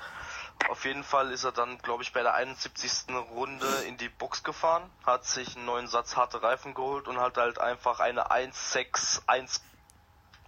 auf 0.69 0.85
jeden 0.85 1.05
Fall 1.05 1.33
ist 1.33 1.45
er 1.45 1.53
dann, 1.53 1.79
glaube 1.79 2.03
ich, 2.03 2.13
bei 2.13 2.23
der 2.23 2.35
71. 2.35 3.07
Runde 3.35 3.67
in 3.89 3.97
die 3.97 4.09
Box 4.09 4.43
gefahren, 4.43 4.83
hat 5.05 5.25
sich 5.25 5.57
einen 5.57 5.67
neuen 5.67 5.89
Satz 5.89 6.17
harte 6.17 6.43
Reifen 6.43 6.75
geholt 6.75 7.09
und 7.09 7.19
hat 7.19 7.37
halt 7.37 7.61
einfach 7.61 8.01
eine 8.01 8.31
1-6-1 8.31 9.61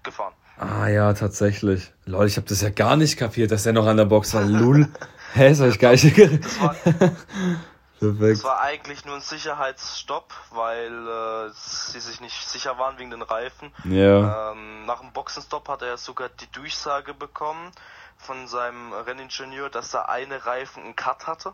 gefahren. 0.02 0.34
Ah 0.58 0.88
ja, 0.88 1.12
tatsächlich. 1.14 1.92
Leute, 2.04 2.26
ich 2.26 2.36
habe 2.36 2.46
das 2.46 2.60
ja 2.60 2.70
gar 2.70 2.96
nicht 2.96 3.16
kapiert, 3.16 3.50
dass 3.50 3.64
er 3.66 3.72
noch 3.72 3.86
an 3.86 3.96
der 3.96 4.04
Box 4.04 4.34
war. 4.34 4.42
Lul. 4.42 4.88
Hä, 5.34 5.48
das 5.48 5.60
ich 5.60 5.78
gar 5.78 5.92
nicht 5.92 6.04
das 6.44 6.60
war, 6.60 6.74
Perfekt. 8.02 8.38
Es 8.38 8.44
war 8.44 8.60
eigentlich 8.60 9.04
nur 9.04 9.14
ein 9.14 9.20
Sicherheitsstopp, 9.20 10.34
weil 10.50 10.90
äh, 10.90 11.50
sie 11.54 12.00
sich 12.00 12.20
nicht 12.20 12.48
sicher 12.48 12.76
waren 12.76 12.98
wegen 12.98 13.10
den 13.10 13.22
Reifen. 13.22 13.72
Ja. 13.84 14.50
Ähm, 14.50 14.86
nach 14.86 15.00
dem 15.00 15.12
Boxenstopp 15.12 15.68
hat 15.68 15.82
er 15.82 15.96
sogar 15.96 16.28
die 16.28 16.50
Durchsage 16.50 17.14
bekommen 17.14 17.70
von 18.22 18.46
seinem 18.46 18.92
Renningenieur, 18.92 19.68
dass 19.70 19.90
der 19.90 20.08
eine 20.08 20.46
Reifen 20.46 20.82
einen 20.84 20.96
Cut 20.96 21.26
hatte. 21.26 21.52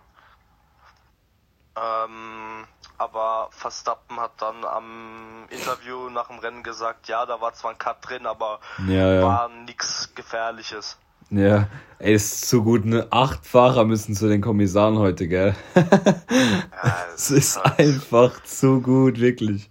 Ähm, 1.77 2.65
aber 2.99 3.49
Verstappen 3.53 4.19
hat 4.19 4.33
dann 4.39 4.65
am 4.65 5.47
Interview 5.51 6.11
nach 6.11 6.29
dem 6.29 6.39
Rennen 6.39 6.63
gesagt, 6.63 7.09
ja, 7.09 7.25
da 7.27 7.41
war 7.41 7.55
zwar 7.55 7.73
ein 7.73 7.79
Cut 7.79 7.97
drin, 8.03 8.27
aber 8.27 8.61
ja, 8.87 9.15
ja. 9.15 9.23
war 9.23 9.49
nichts 9.49 10.13
Gefährliches. 10.15 10.99
Ja, 11.31 11.69
ey, 11.99 12.15
ist 12.15 12.49
zu 12.49 12.65
gut, 12.65 12.87
ne? 12.87 13.07
Acht 13.11 13.47
Fahrer 13.47 13.85
müssen 13.85 14.15
zu 14.15 14.29
den 14.29 14.41
Kommissaren 14.41 14.99
heute, 14.99 15.29
gell? 15.29 15.55
Ja, 16.85 17.07
es 17.15 17.31
ist, 17.31 17.57
ist 17.57 17.65
halt 17.65 17.81
einfach 17.81 18.43
zu 18.45 18.81
gut, 18.81 19.21
wirklich. 19.21 19.69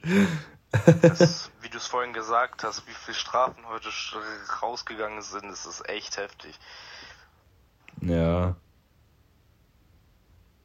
Das, 1.02 1.50
du 1.78 1.84
es 1.84 1.88
vorhin 1.88 2.12
gesagt 2.12 2.64
hast, 2.64 2.88
wie 2.88 2.92
viele 2.92 3.16
Strafen 3.16 3.68
heute 3.70 3.90
rausgegangen 4.62 5.22
sind, 5.22 5.46
das 5.46 5.68
ist 5.68 5.88
echt 5.88 6.18
heftig. 6.18 6.60
Ja. 8.02 8.56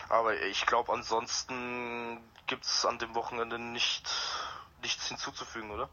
Aber 0.08 0.34
ich 0.42 0.64
glaube, 0.64 0.92
ansonsten 0.92 2.18
gibt 2.46 2.64
es 2.64 2.86
an 2.86 2.98
dem 2.98 3.14
Wochenende 3.14 3.58
nicht 3.58 4.08
nichts 4.82 5.08
hinzuzufügen, 5.08 5.70
oder? 5.70 5.88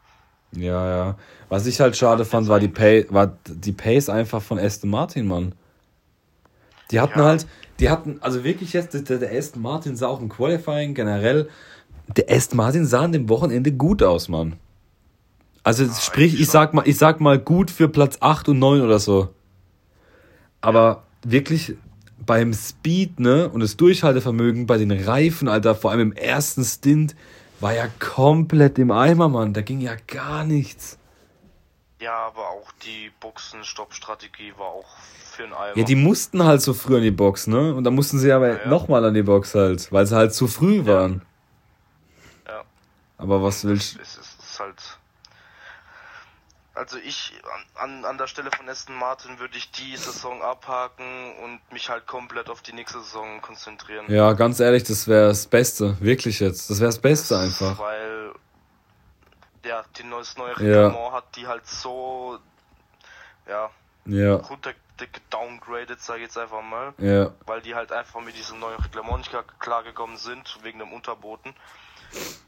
Ja, 0.53 0.89
ja. 0.89 1.17
Was 1.49 1.67
ich 1.67 1.79
halt 1.79 1.95
schade 1.95 2.25
fand, 2.25 2.47
war 2.47 2.59
die, 2.59 2.69
Pace, 2.69 3.05
war 3.09 3.37
die 3.45 3.73
Pace 3.73 4.09
einfach 4.09 4.41
von 4.41 4.57
Aston 4.57 4.89
Martin, 4.89 5.27
Mann. 5.27 5.53
Die 6.91 6.99
hatten 6.99 7.19
ja. 7.19 7.25
halt, 7.25 7.45
die 7.79 7.89
hatten, 7.89 8.19
also 8.21 8.43
wirklich 8.43 8.73
jetzt, 8.73 8.93
der, 9.09 9.19
der 9.19 9.37
Aston 9.37 9.61
Martin 9.61 9.95
sah 9.95 10.07
auch 10.07 10.21
im 10.21 10.29
Qualifying 10.29 10.95
generell, 10.95 11.49
der 12.07 12.35
Aston 12.35 12.57
Martin 12.57 12.85
sah 12.85 13.01
an 13.01 13.11
dem 13.11 13.29
Wochenende 13.29 13.71
gut 13.71 14.01
aus, 14.01 14.27
Mann. 14.29 14.57
Also 15.63 15.83
ja, 15.83 15.93
sprich, 15.93 16.39
ich 16.39 16.49
sag 16.49 16.73
mal, 16.73 16.87
ich 16.87 16.97
sag 16.97 17.19
mal 17.19 17.37
gut 17.37 17.71
für 17.71 17.89
Platz 17.89 18.17
8 18.21 18.49
und 18.49 18.59
9 18.59 18.81
oder 18.81 18.99
so. 18.99 19.33
Aber 20.61 21.03
ja. 21.25 21.31
wirklich 21.31 21.75
beim 22.25 22.53
Speed, 22.53 23.19
ne, 23.19 23.49
und 23.49 23.61
das 23.61 23.77
Durchhaltevermögen 23.77 24.67
bei 24.67 24.77
den 24.77 24.91
Reifen, 24.91 25.47
Alter, 25.47 25.75
vor 25.75 25.91
allem 25.91 26.11
im 26.11 26.13
ersten 26.13 26.63
Stint, 26.63 27.15
war 27.59 27.73
ja 27.73 27.87
komplett 27.99 28.77
im 28.79 28.91
Eimer, 28.91 29.29
Mann. 29.29 29.53
Da 29.53 29.61
ging 29.61 29.81
ja 29.81 29.93
gar 30.07 30.43
nichts. 30.43 30.97
Ja, 31.99 32.27
aber 32.27 32.49
auch 32.49 32.71
die 32.83 33.11
Boxenstopp-Strategie 33.19 34.53
war 34.57 34.67
auch 34.67 34.87
für 35.31 35.43
ein 35.43 35.53
Eimer. 35.53 35.77
Ja, 35.77 35.83
die 35.83 35.95
mussten 35.95 36.43
halt 36.43 36.61
so 36.61 36.73
früh 36.73 36.95
an 36.97 37.03
die 37.03 37.11
Box, 37.11 37.47
ne? 37.47 37.73
Und 37.73 37.83
dann 37.83 37.93
mussten 37.93 38.19
sie 38.19 38.31
aber 38.31 38.47
ja, 38.47 38.59
ja. 38.59 38.67
nochmal 38.67 39.03
an 39.03 39.13
die 39.13 39.23
Box 39.23 39.55
halt, 39.55 39.91
weil 39.91 40.05
sie 40.05 40.15
halt 40.15 40.33
zu 40.33 40.47
früh 40.47 40.85
waren. 40.85 41.21
Ja. 42.47 42.63
Aber 43.17 43.43
was 43.43 43.65
willst 43.65 43.97
du? 43.97 44.01
Es 44.01 44.15
ist 44.17 44.59
halt. 44.59 44.98
Also 46.79 46.97
ich 46.97 47.33
an, 47.75 48.05
an 48.05 48.17
der 48.17 48.27
Stelle 48.27 48.51
von 48.55 48.69
Aston 48.69 48.95
Martin 48.95 49.37
würde 49.37 49.57
ich 49.57 49.69
die 49.71 49.97
Saison 49.97 50.41
abhaken 50.41 51.35
und 51.43 51.59
mich 51.73 51.89
halt 51.89 52.07
komplett 52.07 52.49
auf 52.49 52.61
die 52.61 52.71
nächste 52.71 52.99
Saison 53.01 53.41
konzentrieren. 53.41 54.05
Ja, 54.07 54.31
ganz 54.31 54.61
ehrlich, 54.61 54.85
das 54.85 55.05
wäre 55.05 55.27
das 55.27 55.45
Beste, 55.45 55.99
wirklich 55.99 56.39
jetzt. 56.39 56.69
Das 56.69 56.79
wäre 56.79 56.87
das 56.87 56.99
Beste 56.99 57.33
das, 57.33 57.43
einfach. 57.43 57.77
Weil 57.79 58.31
ja, 59.65 59.83
die 59.97 60.05
neues 60.05 60.37
neue 60.37 60.57
Reglement 60.57 60.95
ja. 60.95 61.11
hat 61.11 61.35
die 61.35 61.47
halt 61.47 61.67
so 61.67 62.39
ja, 63.45 63.69
ja. 64.05 64.35
runter 64.37 64.71
downgraded, 65.31 65.99
sag 65.99 66.15
ich 66.17 66.23
jetzt 66.23 66.37
einfach 66.37 66.61
mal. 66.61 66.93
Ja. 66.97 67.31
Weil 67.45 67.59
die 67.61 67.75
halt 67.75 67.91
einfach 67.91 68.21
mit 68.21 68.37
diesem 68.37 68.57
neuen 68.59 68.79
Reglement 68.79 69.17
nicht 69.17 69.35
klargekommen 69.59 70.15
sind, 70.15 70.59
wegen 70.63 70.79
dem 70.79 70.93
Unterboten. 70.93 71.53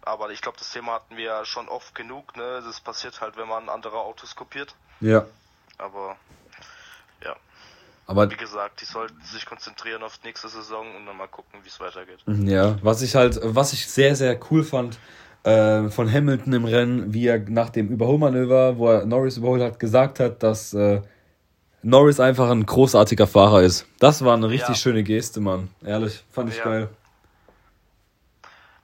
Aber 0.04 0.32
ich 0.32 0.42
glaube, 0.42 0.58
das 0.58 0.72
Thema 0.72 0.94
hatten 0.94 1.18
wir 1.18 1.26
ja 1.26 1.46
schon 1.46 1.70
oft 1.70 1.94
genug, 1.96 2.36
ne? 2.36 2.62
Das 2.66 2.82
passiert 2.82 3.22
halt, 3.22 3.38
wenn 3.38 3.48
man 3.48 3.70
andere 3.70 3.98
Autos 3.98 4.36
kopiert. 4.36 4.74
Ja. 5.00 5.26
Aber 5.78 6.16
ja. 7.24 7.36
Aber 8.08 8.30
wie 8.30 8.36
gesagt, 8.36 8.82
die 8.82 8.86
sollten 8.86 9.22
sich 9.24 9.46
konzentrieren 9.46 10.04
auf 10.04 10.18
die 10.18 10.28
nächste 10.28 10.50
Saison 10.50 10.96
und 10.96 11.06
dann 11.06 11.18
mal 11.18 11.28
gucken, 11.28 11.60
wie 11.64 11.68
es 11.68 11.80
weitergeht. 11.80 12.20
Ja, 12.26 12.78
was 12.82 13.02
ich 13.02 13.16
halt, 13.16 13.40
was 13.44 13.74
ich 13.74 13.88
sehr, 13.88 14.16
sehr 14.16 14.40
cool 14.50 14.64
fand, 14.64 14.98
äh, 15.44 15.90
von 15.90 16.12
Hamilton 16.12 16.54
im 16.54 16.66
Rennen, 16.66 17.14
wie 17.14 17.28
er 17.28 17.40
nach 17.40 17.70
dem 17.70 17.90
Überholmanöver, 17.90 18.78
wo 18.78 18.90
er 18.90 19.06
Norris 19.06 19.38
überholt 19.38 19.62
hat, 19.62 19.80
gesagt 19.80 20.20
hat, 20.20 20.44
dass 20.44 20.74
äh, 20.74 21.02
Norris 21.84 22.20
einfach 22.20 22.50
ein 22.50 22.66
großartiger 22.66 23.28
Fahrer 23.28 23.62
ist. 23.62 23.86
Das 24.00 24.24
war 24.24 24.36
eine 24.36 24.50
richtig 24.50 24.70
ja. 24.70 24.76
schöne 24.76 25.04
Geste, 25.04 25.40
Mann. 25.40 25.70
Ehrlich, 25.84 26.24
fand 26.32 26.50
ich 26.50 26.58
ja. 26.58 26.64
geil. 26.64 26.90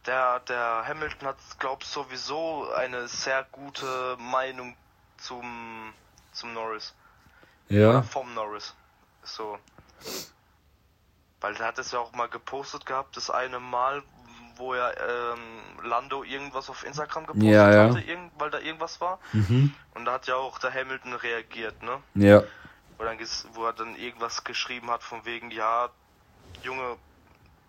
Der, 0.07 0.39
der 0.39 0.85
Hamilton 0.87 1.27
hat, 1.27 1.37
glaub 1.59 1.83
ich, 1.83 1.89
sowieso 1.89 2.71
eine 2.71 3.07
sehr 3.07 3.45
gute 3.51 4.15
Meinung 4.17 4.75
zum, 5.17 5.93
zum 6.31 6.53
Norris. 6.53 6.93
Ja. 7.67 7.89
Oder 7.89 8.03
vom 8.03 8.33
Norris. 8.33 8.73
So. 9.23 9.59
Weil 11.41 11.53
der 11.55 11.67
hat 11.67 11.77
es 11.77 11.91
ja 11.91 11.99
auch 11.99 12.13
mal 12.13 12.29
gepostet 12.29 12.85
gehabt, 12.85 13.17
das 13.17 13.29
eine 13.29 13.59
Mal, 13.59 14.01
wo 14.55 14.73
er 14.73 14.95
ähm, 14.97 15.39
Lando 15.83 16.23
irgendwas 16.23 16.69
auf 16.69 16.85
Instagram 16.85 17.27
gepostet 17.27 17.51
ja, 17.51 17.71
ja. 17.71 17.89
hatte, 17.89 17.99
irgend, 17.99 18.31
weil 18.39 18.49
da 18.49 18.59
irgendwas 18.59 19.01
war. 19.01 19.19
Mhm. 19.33 19.73
Und 19.93 20.05
da 20.05 20.13
hat 20.13 20.27
ja 20.27 20.35
auch 20.35 20.57
der 20.57 20.73
Hamilton 20.73 21.13
reagiert, 21.13 21.83
ne? 21.83 22.01
Ja. 22.15 22.43
Wo, 22.97 23.03
dann, 23.03 23.19
wo 23.53 23.65
er 23.65 23.73
dann 23.73 23.95
irgendwas 23.95 24.43
geschrieben 24.43 24.89
hat 24.89 25.03
von 25.03 25.25
wegen, 25.25 25.51
ja, 25.51 25.89
Junge, 26.63 26.97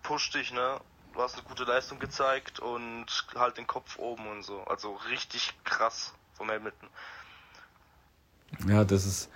push 0.01 0.31
dich, 0.31 0.51
ne? 0.51 0.79
Du 1.13 1.21
hast 1.21 1.35
eine 1.35 1.43
gute 1.43 1.63
Leistung 1.63 1.99
gezeigt 1.99 2.59
und 2.59 3.05
halt 3.35 3.57
den 3.57 3.67
Kopf 3.67 3.97
oben 3.97 4.27
und 4.27 4.43
so. 4.43 4.61
Also 4.63 4.97
richtig 5.11 5.53
krass 5.63 6.13
vom 6.33 6.49
Hamilton. 6.49 6.89
Ja, 8.67 8.83
das 8.83 9.05
ist. 9.05 9.29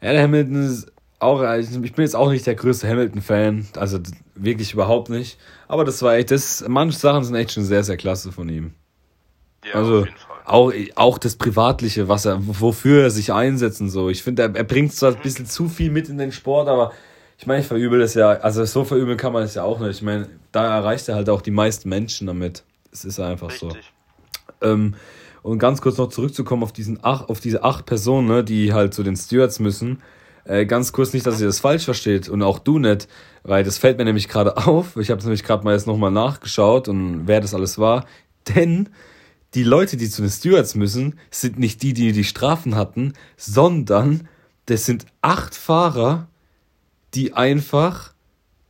Ja, 0.00 0.12
der 0.12 0.22
Hamilton 0.22 0.66
ist 0.66 0.92
auch, 1.22 1.42
ich 1.54 1.70
bin 1.70 2.04
jetzt 2.04 2.16
auch 2.16 2.30
nicht 2.30 2.46
der 2.46 2.56
größte 2.56 2.88
Hamilton-Fan, 2.88 3.68
also 3.76 4.00
wirklich 4.34 4.72
überhaupt 4.72 5.08
nicht. 5.08 5.38
Aber 5.68 5.84
das 5.84 6.02
war 6.02 6.14
echt, 6.14 6.32
das, 6.32 6.64
manche 6.66 6.98
Sachen 6.98 7.24
sind 7.24 7.36
echt 7.36 7.52
schon 7.52 7.64
sehr, 7.64 7.84
sehr 7.84 7.96
klasse 7.96 8.32
von 8.32 8.48
ihm. 8.48 8.74
Ja, 9.64 9.74
also 9.74 10.06
auch, 10.44 10.72
auch 10.96 11.18
das 11.18 11.36
Privatliche, 11.36 12.08
was 12.08 12.24
er, 12.24 12.38
wofür 12.40 13.04
er 13.04 13.10
sich 13.10 13.32
einsetzt 13.32 13.80
und 13.80 13.90
so. 13.90 14.10
Ich 14.10 14.24
finde, 14.24 14.42
er, 14.42 14.56
er 14.56 14.64
bringt 14.64 14.92
zwar 14.92 15.12
ein 15.12 15.18
mhm. 15.18 15.22
bisschen 15.22 15.46
zu 15.46 15.68
viel 15.68 15.90
mit 15.90 16.08
in 16.08 16.18
den 16.18 16.32
Sport, 16.32 16.68
aber 16.68 16.92
ich 17.38 17.46
meine, 17.46 17.60
ich 17.60 17.66
verübel 17.66 17.98
das 17.98 18.14
ja, 18.14 18.30
also 18.30 18.64
so 18.64 18.84
verübeln 18.84 19.16
kann 19.16 19.32
man 19.32 19.42
es 19.42 19.54
ja 19.54 19.64
auch 19.64 19.80
nicht. 19.80 19.96
Ich 19.96 20.02
meine, 20.02 20.28
da 20.52 20.76
erreicht 20.76 21.08
er 21.08 21.16
halt 21.16 21.28
auch 21.28 21.42
die 21.42 21.50
meisten 21.50 21.88
Menschen 21.88 22.26
damit. 22.26 22.64
Es 22.92 23.04
ist 23.04 23.18
einfach 23.18 23.50
Richtig. 23.50 23.70
so. 24.60 24.66
Ähm, 24.66 24.94
und 25.42 25.58
ganz 25.58 25.80
kurz 25.80 25.98
noch 25.98 26.08
zurückzukommen 26.08 26.62
auf 26.62 26.72
diesen 26.72 27.00
ach, 27.02 27.28
auf 27.28 27.40
diese 27.40 27.64
acht 27.64 27.86
Personen, 27.86 28.28
ne, 28.28 28.44
die 28.44 28.72
halt 28.72 28.94
zu 28.94 29.02
den 29.02 29.16
Stewards 29.16 29.58
müssen. 29.58 30.00
Äh, 30.44 30.66
ganz 30.66 30.92
kurz 30.92 31.12
nicht, 31.12 31.26
dass 31.26 31.40
ihr 31.40 31.46
das 31.46 31.60
falsch 31.60 31.84
versteht 31.84 32.28
und 32.28 32.42
auch 32.42 32.58
du 32.58 32.78
nicht, 32.78 33.08
weil 33.42 33.62
das 33.64 33.78
fällt 33.78 33.98
mir 33.98 34.04
nämlich 34.04 34.28
gerade 34.28 34.56
auf. 34.66 34.96
Ich 34.96 35.10
habe 35.10 35.18
es 35.18 35.24
nämlich 35.24 35.44
gerade 35.44 35.64
mal 35.64 35.74
jetzt 35.74 35.86
nochmal 35.86 36.10
nachgeschaut 36.10 36.88
und 36.88 37.26
wer 37.26 37.40
das 37.40 37.54
alles 37.54 37.78
war. 37.78 38.06
Denn 38.54 38.88
die 39.54 39.64
Leute, 39.64 39.96
die 39.96 40.08
zu 40.08 40.22
den 40.22 40.30
Stewards 40.30 40.74
müssen, 40.74 41.18
sind 41.30 41.58
nicht 41.58 41.82
die, 41.82 41.92
die 41.92 42.12
die 42.12 42.24
Strafen 42.24 42.74
hatten, 42.74 43.12
sondern 43.36 44.28
das 44.66 44.86
sind 44.86 45.06
acht 45.20 45.54
Fahrer, 45.54 46.28
die 47.14 47.34
einfach 47.34 48.12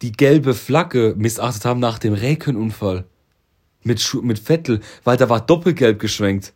die 0.02 0.12
gelbe 0.12 0.54
Flagge 0.54 1.14
missachtet 1.16 1.64
haben 1.64 1.80
nach 1.80 1.98
dem 1.98 2.12
Räkenunfall. 2.12 3.04
Mit, 3.84 4.00
Schu 4.00 4.22
mit 4.22 4.38
Vettel, 4.38 4.80
weil 5.04 5.16
da 5.16 5.28
war 5.28 5.40
doppelgelb 5.40 5.98
geschwenkt. 5.98 6.52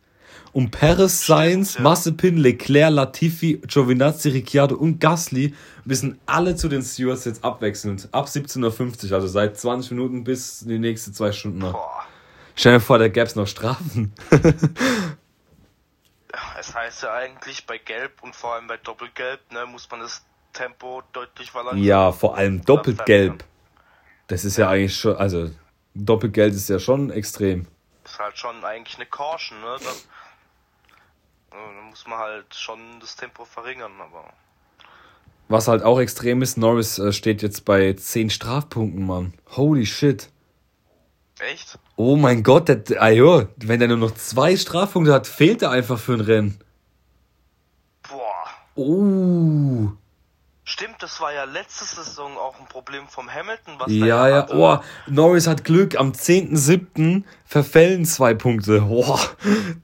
Und 0.53 0.71
Perez, 0.71 1.25
Sainz, 1.25 1.75
ja. 1.75 1.81
Massepin, 1.81 2.37
Leclerc, 2.37 2.91
Latifi, 2.91 3.61
Giovinazzi, 3.67 4.29
Ricciardo 4.29 4.75
und 4.75 4.99
Gasly 4.99 5.53
müssen 5.83 6.19
alle 6.25 6.55
zu 6.55 6.69
den 6.69 6.81
Stewards 6.81 7.25
jetzt 7.25 7.43
abwechselnd. 7.43 8.07
Ab 8.11 8.27
17.50 8.27 9.07
Uhr, 9.07 9.13
also 9.13 9.27
seit 9.27 9.57
20 9.57 9.91
Minuten 9.91 10.23
bis 10.23 10.61
die 10.61 10.79
nächsten 10.79 11.13
zwei 11.13 11.31
Stunden 11.31 11.59
noch. 11.59 11.73
Boah. 11.73 12.05
Stell 12.55 12.73
dir 12.73 12.79
vor, 12.79 12.97
da 12.97 13.07
gäbe 13.07 13.27
es 13.27 13.35
noch 13.35 13.45
Strafen. 13.45 14.13
es 16.59 16.73
heißt 16.73 17.03
ja 17.03 17.13
eigentlich 17.13 17.67
bei 17.67 17.77
Gelb 17.77 18.23
und 18.23 18.35
vor 18.35 18.55
allem 18.55 18.65
bei 18.65 18.77
Doppelgelb, 18.77 19.51
ne, 19.51 19.67
muss 19.67 19.87
man 19.91 19.99
das 19.99 20.23
Tempo 20.57 21.03
deutlich 21.13 21.51
verlangsamen. 21.51 21.83
Ja, 21.83 22.11
vor 22.11 22.35
allem 22.35 22.63
Doppelgelb. 22.63 23.43
Das 24.27 24.43
ist 24.43 24.57
ja. 24.57 24.65
ja 24.65 24.71
eigentlich 24.71 24.97
schon, 24.97 25.15
also 25.15 25.51
Doppelgelb 25.93 26.53
ist 26.53 26.69
ja 26.69 26.79
schon 26.79 27.11
extrem. 27.11 27.67
Das 28.03 28.13
ist 28.13 28.19
halt 28.19 28.37
schon 28.37 28.63
eigentlich 28.63 28.97
eine 28.97 29.05
Caution, 29.05 29.59
ne? 29.61 29.75
Dann 29.79 29.95
dann 31.51 31.89
muss 31.89 32.05
man 32.07 32.19
halt 32.19 32.53
schon 32.53 32.79
das 32.99 33.15
Tempo 33.15 33.45
verringern, 33.45 33.93
aber. 33.99 34.33
Was 35.47 35.67
halt 35.67 35.81
auch 35.83 35.99
extrem 35.99 36.41
ist, 36.41 36.57
Norris 36.57 36.99
äh, 36.99 37.13
steht 37.13 37.41
jetzt 37.41 37.65
bei 37.65 37.93
10 37.93 38.29
Strafpunkten, 38.29 39.05
Mann. 39.05 39.33
Holy 39.55 39.85
shit. 39.85 40.29
Echt? 41.39 41.79
Oh 41.95 42.15
mein 42.15 42.43
Gott, 42.43 42.67
der, 42.67 43.01
ah, 43.01 43.09
jo, 43.09 43.47
wenn 43.57 43.81
er 43.81 43.87
nur 43.87 43.97
noch 43.97 44.13
zwei 44.13 44.57
Strafpunkte 44.57 45.13
hat, 45.13 45.27
fehlt 45.27 45.61
er 45.61 45.71
einfach 45.71 45.99
für 45.99 46.13
ein 46.13 46.21
Rennen. 46.21 46.59
Boah. 48.03 48.45
Oh. 48.75 49.91
Stimmt, 50.69 51.01
das 51.01 51.21
war 51.21 51.31
ja 51.31 51.45
letzte 51.45 51.85
Saison 51.85 52.37
auch 52.37 52.59
ein 52.59 52.67
Problem 52.67 53.07
vom 53.07 53.33
Hamilton, 53.33 53.79
was 53.79 53.89
Ja, 53.89 54.27
ja, 54.27 54.49
oh, 54.49 54.83
Norris 55.05 55.47
hat 55.47 55.63
Glück. 55.63 55.95
Am 55.95 56.11
10.7. 56.11 57.23
verfällen 57.45 58.03
zwei 58.03 58.33
Punkte. 58.33 58.81
Boah, 58.89 59.17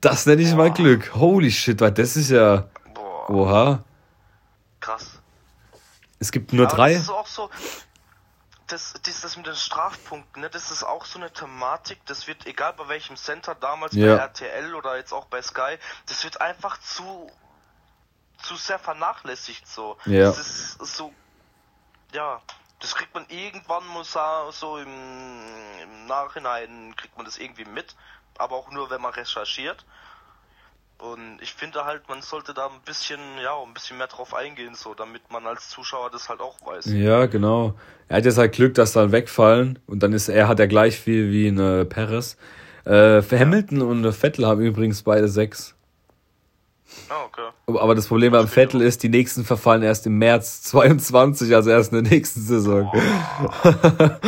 das 0.01 0.25
nenne 0.25 0.41
ich 0.41 0.49
Boah. 0.49 0.57
mal 0.57 0.73
Glück. 0.73 1.15
Holy 1.15 1.51
shit, 1.51 1.79
weil 1.79 1.93
das 1.93 2.17
ist 2.17 2.31
ja. 2.31 2.67
Boah. 2.93 3.29
Oha. 3.29 3.83
Krass. 4.81 5.21
Es 6.19 6.33
gibt 6.33 6.51
nur 6.51 6.65
ja, 6.65 6.75
drei. 6.75 6.95
Das 6.95 7.03
ist 7.03 7.09
auch 7.09 7.27
so. 7.27 7.49
Das, 8.67 8.93
das, 9.03 9.21
das 9.21 9.37
mit 9.37 9.47
den 9.47 9.55
Strafpunkten, 9.55 10.41
ne, 10.41 10.49
das 10.49 10.69
ist 10.69 10.83
auch 10.83 11.05
so 11.05 11.17
eine 11.17 11.31
Thematik, 11.31 11.99
das 12.07 12.27
wird, 12.27 12.45
egal 12.45 12.73
bei 12.73 12.89
welchem 12.89 13.15
Center, 13.15 13.55
damals 13.55 13.93
ja. 13.93 14.15
bei 14.15 14.21
RTL 14.21 14.75
oder 14.75 14.97
jetzt 14.97 15.13
auch 15.13 15.25
bei 15.25 15.41
Sky, 15.41 15.77
das 16.07 16.23
wird 16.23 16.41
einfach 16.41 16.77
zu 16.79 17.29
zu 18.43 18.55
sehr 18.55 18.79
vernachlässigt 18.79 19.67
so. 19.67 19.97
Ja. 20.05 20.25
Das 20.25 20.37
ist 20.37 20.97
so, 20.97 21.13
ja, 22.13 22.41
das 22.79 22.95
kriegt 22.95 23.13
man 23.13 23.25
irgendwann 23.29 23.87
muss 23.87 24.17
so 24.51 24.77
im, 24.77 24.87
im 24.87 26.05
Nachhinein 26.07 26.93
kriegt 26.97 27.15
man 27.15 27.25
das 27.25 27.37
irgendwie 27.37 27.65
mit, 27.65 27.95
aber 28.37 28.55
auch 28.55 28.71
nur 28.71 28.89
wenn 28.89 29.01
man 29.01 29.13
recherchiert. 29.13 29.85
Und 30.99 31.41
ich 31.41 31.53
finde 31.53 31.83
halt, 31.83 32.07
man 32.07 32.21
sollte 32.21 32.53
da 32.53 32.67
ein 32.67 32.81
bisschen, 32.85 33.19
ja, 33.43 33.57
ein 33.61 33.73
bisschen 33.73 33.97
mehr 33.97 34.07
drauf 34.07 34.33
eingehen, 34.33 34.73
so, 34.73 34.93
damit 34.93 35.29
man 35.31 35.45
als 35.47 35.67
Zuschauer 35.69 36.09
das 36.11 36.29
halt 36.29 36.39
auch 36.39 36.65
weiß. 36.65 36.85
Ja, 36.85 37.25
genau. 37.25 37.73
Er 38.07 38.17
hat 38.17 38.25
jetzt 38.25 38.37
halt 38.37 38.53
Glück, 38.53 38.73
dass 38.75 38.93
dann 38.93 39.11
wegfallen 39.11 39.79
und 39.85 40.01
dann 40.01 40.13
ist 40.13 40.29
er 40.29 40.47
hat 40.47 40.59
ja 40.59 40.65
gleich 40.65 40.99
viel 40.99 41.31
wie 41.31 41.47
eine 41.47 41.83
Paris. 41.83 42.37
Äh, 42.85 43.21
Hamilton 43.21 43.81
und 43.81 44.13
Vettel 44.13 44.45
haben 44.45 44.61
übrigens 44.61 45.03
beide 45.03 45.27
sechs. 45.27 45.75
Ah, 47.09 47.25
okay. 47.25 47.49
Aber 47.67 47.95
das 47.95 48.07
Problem 48.07 48.31
beim 48.31 48.47
Vettel 48.47 48.81
ist, 48.81 49.03
die 49.03 49.09
nächsten 49.09 49.43
verfallen 49.45 49.83
erst 49.83 50.05
im 50.05 50.17
März 50.17 50.63
22, 50.63 51.53
also 51.55 51.69
erst 51.69 51.93
in 51.93 52.03
der 52.03 52.11
nächsten 52.11 52.41
Saison. 52.41 52.91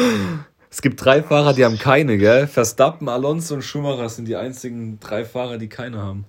es 0.70 0.82
gibt 0.82 1.04
drei 1.04 1.24
Fahrer, 1.24 1.54
die 1.54 1.66
haben 1.66 1.80
keine, 1.80 2.18
gell? 2.18 2.48
Verstappen, 2.48 3.10
Alonso 3.10 3.56
und 3.56 3.62
Schumacher 3.62 4.10
sind 4.10 4.28
die 4.28 4.36
einzigen 4.36 5.00
drei 5.00 5.26
Fahrer, 5.26 5.58
die 5.58 5.70
keine 5.70 6.02
haben. 6.02 6.26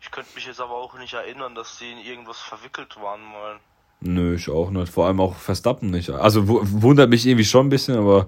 Ich 0.00 0.10
könnte 0.10 0.30
mich 0.34 0.46
jetzt 0.46 0.60
aber 0.60 0.74
auch 0.74 0.98
nicht 0.98 1.14
erinnern, 1.14 1.54
dass 1.54 1.78
sie 1.78 1.90
in 1.90 1.98
irgendwas 1.98 2.38
verwickelt 2.38 2.96
waren 3.00 3.22
mal. 3.22 3.58
Nö, 4.00 4.34
ich 4.34 4.50
auch 4.50 4.70
nicht. 4.70 4.92
Vor 4.92 5.06
allem 5.06 5.20
auch 5.20 5.34
Verstappen 5.34 5.90
nicht. 5.90 6.10
Also 6.10 6.42
wundert 6.46 7.08
mich 7.08 7.26
irgendwie 7.26 7.44
schon 7.44 7.66
ein 7.66 7.70
bisschen, 7.70 7.96
aber 7.96 8.26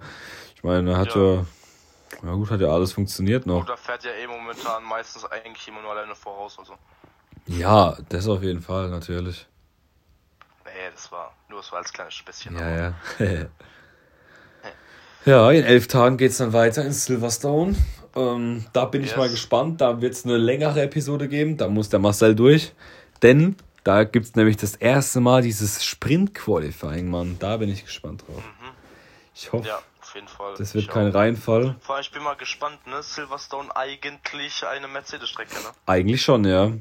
ich 0.55 0.65
meine, 0.65 0.93
er 0.93 0.97
hat 0.97 1.15
ja, 1.15 1.45
ja, 2.23 2.33
gut, 2.33 2.51
hat 2.51 2.61
ja 2.61 2.69
alles 2.69 2.93
funktioniert 2.93 3.47
noch. 3.47 3.61
Gut, 3.61 3.69
da 3.69 3.77
fährt 3.77 4.05
ja 4.05 4.11
eh 4.13 4.27
momentan 4.27 4.85
meistens 4.85 5.25
eigentlich 5.25 5.67
immer 5.69 5.83
nur 5.83 5.91
alleine 5.93 6.15
voraus, 6.15 6.59
also. 6.59 6.75
Ja, 7.47 7.97
das 8.09 8.27
auf 8.29 8.43
jeden 8.43 8.61
Fall, 8.61 8.89
natürlich. 8.89 9.47
Nee, 10.65 10.91
das 10.93 11.11
war 11.13 11.33
nur 11.49 11.63
so 11.63 11.77
als 11.77 11.93
kleines 11.93 12.15
Späßchen. 12.15 12.59
Ja, 12.59 12.77
ja. 12.77 12.95
ja, 15.25 15.51
in 15.53 15.65
elf 15.65 15.87
Tagen 15.87 16.17
geht's 16.17 16.39
dann 16.39 16.53
weiter 16.53 16.85
in 16.85 16.93
Silverstone. 16.93 17.77
Ähm, 18.17 18.65
da 18.73 18.87
bin 18.87 19.03
yes. 19.03 19.13
ich 19.13 19.17
mal 19.17 19.29
gespannt. 19.29 19.81
Da 19.81 20.01
wird 20.01 20.15
es 20.15 20.25
eine 20.25 20.39
längere 20.39 20.83
Episode 20.83 21.29
geben. 21.29 21.57
Da 21.57 21.69
muss 21.69 21.89
der 21.89 22.01
Marcel 22.01 22.35
durch. 22.35 22.73
Denn 23.23 23.57
da 23.85 24.05
gibt 24.05 24.27
es 24.27 24.35
nämlich 24.35 24.57
das 24.57 24.75
erste 24.75 25.21
Mal 25.21 25.43
dieses 25.43 25.85
Sprint-Qualifying, 25.85 27.09
Mann. 27.09 27.37
Da 27.39 27.59
bin 27.59 27.69
ich 27.69 27.85
gespannt 27.85 28.25
drauf. 28.27 28.43
Mhm. 28.43 28.71
Ich 29.35 29.53
hoffe, 29.53 29.69
ja, 29.69 29.79
jeden 30.17 30.29
Fall. 30.29 30.55
das 30.59 30.75
wird 30.75 30.85
ich 30.85 30.91
kein 30.91 31.11
auch. 31.11 31.15
Reinfall. 31.15 31.77
Vor 31.81 31.95
allem, 31.95 32.03
ich 32.03 32.11
bin 32.11 32.23
mal 32.23 32.35
gespannt, 32.35 32.87
ne? 32.87 33.03
Silverstone 33.03 33.75
eigentlich 33.77 34.67
eine 34.67 34.89
Mercedes-Strecke, 34.89 35.55
ne? 35.55 35.71
Eigentlich 35.87 36.23
schon, 36.23 36.45
ja. 36.45 36.73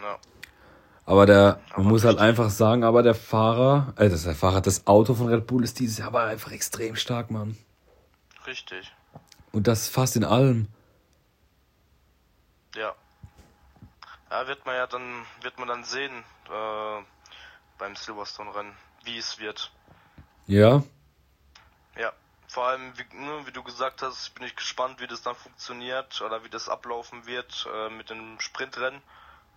Ja. 0.00 0.18
Aber 1.04 1.26
der, 1.26 1.60
man 1.76 1.86
muss 1.86 2.04
halt 2.04 2.18
einfach 2.18 2.48
sagen, 2.48 2.84
aber 2.84 3.02
der 3.02 3.14
Fahrer, 3.14 3.92
äh, 3.96 4.04
das 4.08 4.20
ist 4.20 4.26
der 4.26 4.34
Fahrer, 4.34 4.60
das 4.60 4.86
Auto 4.86 5.14
von 5.14 5.28
Red 5.28 5.46
Bull 5.46 5.64
ist 5.64 5.78
dieses 5.80 5.98
Jahr 5.98 6.08
aber 6.08 6.24
einfach 6.24 6.52
extrem 6.52 6.96
stark, 6.96 7.30
Mann. 7.30 7.58
Richtig. 8.46 8.92
Und 9.50 9.66
das 9.66 9.88
fast 9.88 10.16
in 10.16 10.24
allem. 10.24 10.68
Ja. 12.74 12.94
Ja, 14.30 14.46
wird 14.46 14.64
man 14.64 14.76
ja 14.76 14.86
dann, 14.86 15.26
wird 15.42 15.58
man 15.58 15.68
dann 15.68 15.84
sehen 15.84 16.24
äh, 16.48 17.02
beim 17.78 17.94
Silverstone-Rennen, 17.96 18.72
wie 19.04 19.18
es 19.18 19.38
wird. 19.38 19.70
Ja. 20.46 20.82
Ja, 21.98 22.12
vor 22.48 22.66
allem, 22.66 22.92
wie, 22.96 23.16
ne, 23.16 23.46
wie, 23.46 23.52
du 23.52 23.62
gesagt 23.62 24.02
hast, 24.02 24.34
bin 24.34 24.46
ich 24.46 24.56
gespannt, 24.56 25.00
wie 25.00 25.06
das 25.06 25.22
dann 25.22 25.34
funktioniert 25.34 26.20
oder 26.22 26.44
wie 26.44 26.48
das 26.48 26.68
ablaufen 26.68 27.26
wird 27.26 27.66
äh, 27.74 27.90
mit 27.90 28.10
dem 28.10 28.38
Sprintrennen 28.40 29.00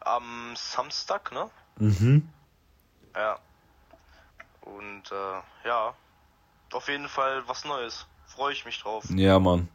am 0.01 0.53
Samstag, 0.55 1.31
ne? 1.31 1.49
Mhm. 1.77 2.29
Ja. 3.15 3.39
Und 4.61 5.11
äh, 5.11 5.67
ja, 5.67 5.93
auf 6.71 6.87
jeden 6.87 7.07
Fall 7.07 7.47
was 7.47 7.65
Neues. 7.65 8.05
Freue 8.27 8.53
ich 8.53 8.65
mich 8.65 8.81
drauf. 8.81 9.05
Ja, 9.09 9.39
Mann. 9.39 9.69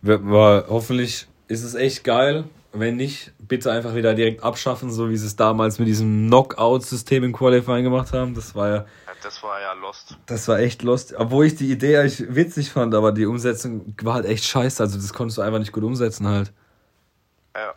War, 0.00 0.66
hoffentlich 0.68 1.26
ist 1.48 1.64
es 1.64 1.74
echt 1.74 2.04
geil. 2.04 2.44
Wenn 2.72 2.96
nicht, 2.96 3.32
bitte 3.38 3.72
einfach 3.72 3.94
wieder 3.94 4.14
direkt 4.14 4.44
abschaffen, 4.44 4.90
so 4.90 5.08
wie 5.08 5.16
sie 5.16 5.26
es 5.26 5.36
damals 5.36 5.78
mit 5.78 5.88
diesem 5.88 6.26
Knockout-System 6.26 7.24
im 7.24 7.32
Qualifying 7.32 7.82
gemacht 7.82 8.12
haben. 8.12 8.34
Das 8.34 8.54
war 8.54 8.68
ja. 8.68 8.86
Das 9.22 9.42
war 9.42 9.60
ja 9.60 9.72
lost. 9.72 10.16
Das 10.26 10.46
war 10.46 10.60
echt 10.60 10.82
lost. 10.82 11.14
Obwohl 11.16 11.46
ich 11.46 11.56
die 11.56 11.72
Idee 11.72 11.96
eigentlich 11.96 12.22
witzig 12.28 12.70
fand, 12.70 12.94
aber 12.94 13.10
die 13.10 13.26
Umsetzung 13.26 13.94
war 14.02 14.14
halt 14.14 14.26
echt 14.26 14.44
scheiße. 14.44 14.80
Also 14.80 14.96
das 14.96 15.12
konntest 15.12 15.38
du 15.38 15.42
einfach 15.42 15.58
nicht 15.58 15.72
gut 15.72 15.82
umsetzen 15.82 16.28
halt. 16.28 16.52
Ja. 17.56 17.74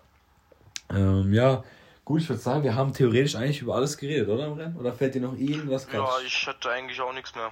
Ähm, 0.91 1.33
ja. 1.33 1.63
Gut, 2.05 2.21
ich 2.21 2.29
würde 2.29 2.41
sagen, 2.41 2.63
wir 2.63 2.75
haben 2.75 2.93
theoretisch 2.93 3.35
eigentlich 3.35 3.61
über 3.61 3.75
alles 3.75 3.97
geredet, 3.97 4.27
oder 4.27 4.47
im 4.47 4.53
Rennen? 4.53 4.75
Oder 4.77 4.93
fällt 4.93 5.15
dir 5.15 5.21
noch 5.21 5.35
irgendwas 5.35 5.87
Ja, 5.91 6.07
ich 6.25 6.45
hätte 6.45 6.69
eigentlich 6.69 6.99
auch 7.01 7.13
nichts 7.13 7.33
mehr. 7.33 7.51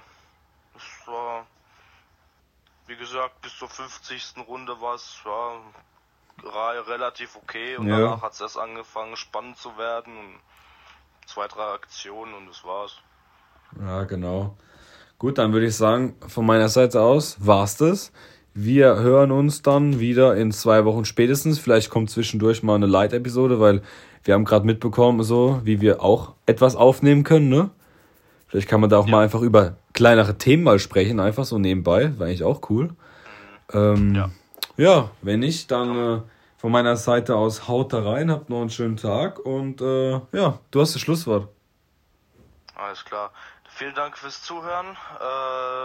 Das 0.74 1.08
war 1.08 1.46
wie 2.90 2.96
gesagt, 2.96 3.40
bis 3.40 3.56
zur 3.56 3.68
50. 3.68 4.34
Runde 4.48 4.80
war 4.80 4.96
es 4.96 5.20
ja, 5.24 5.60
relativ 6.44 7.36
okay 7.36 7.76
und 7.76 7.88
ja. 7.88 7.98
danach 7.98 8.22
hat 8.22 8.32
es 8.32 8.40
erst 8.40 8.58
angefangen 8.58 9.16
spannend 9.16 9.56
zu 9.56 9.76
werden 9.76 10.12
und 10.16 10.34
zwei, 11.26 11.46
drei 11.48 11.74
Aktionen 11.74 12.34
und 12.34 12.48
das 12.48 12.64
war's. 12.64 12.96
Ja, 13.80 14.04
genau. 14.04 14.56
Gut, 15.18 15.38
dann 15.38 15.52
würde 15.52 15.66
ich 15.66 15.76
sagen, 15.76 16.16
von 16.26 16.46
meiner 16.46 16.68
Seite 16.68 17.02
aus 17.02 17.36
war's 17.44 17.76
das. 17.76 18.12
Wir 18.54 18.96
hören 18.96 19.30
uns 19.30 19.62
dann 19.62 20.00
wieder 20.00 20.36
in 20.36 20.50
zwei 20.50 20.84
Wochen 20.84 21.04
spätestens. 21.04 21.58
Vielleicht 21.58 21.90
kommt 21.90 22.10
zwischendurch 22.10 22.62
mal 22.62 22.74
eine 22.74 22.86
Light-Episode, 22.86 23.60
weil 23.60 23.82
wir 24.24 24.34
haben 24.34 24.44
gerade 24.44 24.66
mitbekommen, 24.66 25.22
so 25.22 25.60
wie 25.62 25.80
wir 25.80 26.02
auch 26.02 26.34
etwas 26.46 26.74
aufnehmen 26.74 27.22
können, 27.22 27.48
ne? 27.48 27.70
Vielleicht 28.48 28.68
kann 28.68 28.80
man 28.80 28.90
da 28.90 28.98
auch 28.98 29.06
ja. 29.06 29.12
mal 29.12 29.22
einfach 29.22 29.42
über 29.42 29.76
kleinere 29.92 30.36
Themen 30.36 30.64
mal 30.64 30.80
sprechen, 30.80 31.20
einfach 31.20 31.44
so 31.44 31.58
nebenbei. 31.58 32.18
War 32.18 32.26
eigentlich 32.26 32.42
auch 32.42 32.68
cool. 32.68 32.90
Ähm, 33.72 34.14
ja. 34.16 34.30
Ja, 34.80 35.10
wenn 35.20 35.40
nicht, 35.40 35.70
dann 35.70 35.96
äh, 35.96 36.22
von 36.56 36.72
meiner 36.72 36.96
Seite 36.96 37.36
aus 37.36 37.68
haut 37.68 37.92
da 37.92 38.02
rein, 38.02 38.30
habt 38.30 38.48
noch 38.48 38.62
einen 38.62 38.70
schönen 38.70 38.96
Tag 38.96 39.38
und 39.38 39.82
äh, 39.82 40.12
ja, 40.32 40.58
du 40.70 40.80
hast 40.80 40.94
das 40.94 41.02
Schlusswort. 41.02 41.48
Alles 42.74 43.04
klar. 43.04 43.30
Vielen 43.68 43.94
Dank 43.94 44.16
fürs 44.16 44.42
Zuhören. 44.42 44.86
Äh, 44.86 45.22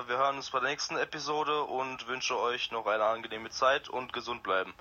wir 0.07 0.17
hören 0.17 0.37
uns 0.37 0.49
bei 0.49 0.61
der 0.61 0.69
nächsten 0.69 0.95
Episode 0.95 1.63
und 1.63 2.07
wünsche 2.07 2.39
euch 2.39 2.71
noch 2.71 2.87
eine 2.87 3.03
angenehme 3.03 3.49
Zeit 3.49 3.89
und 3.89 4.13
gesund 4.13 4.43
bleiben. 4.43 4.73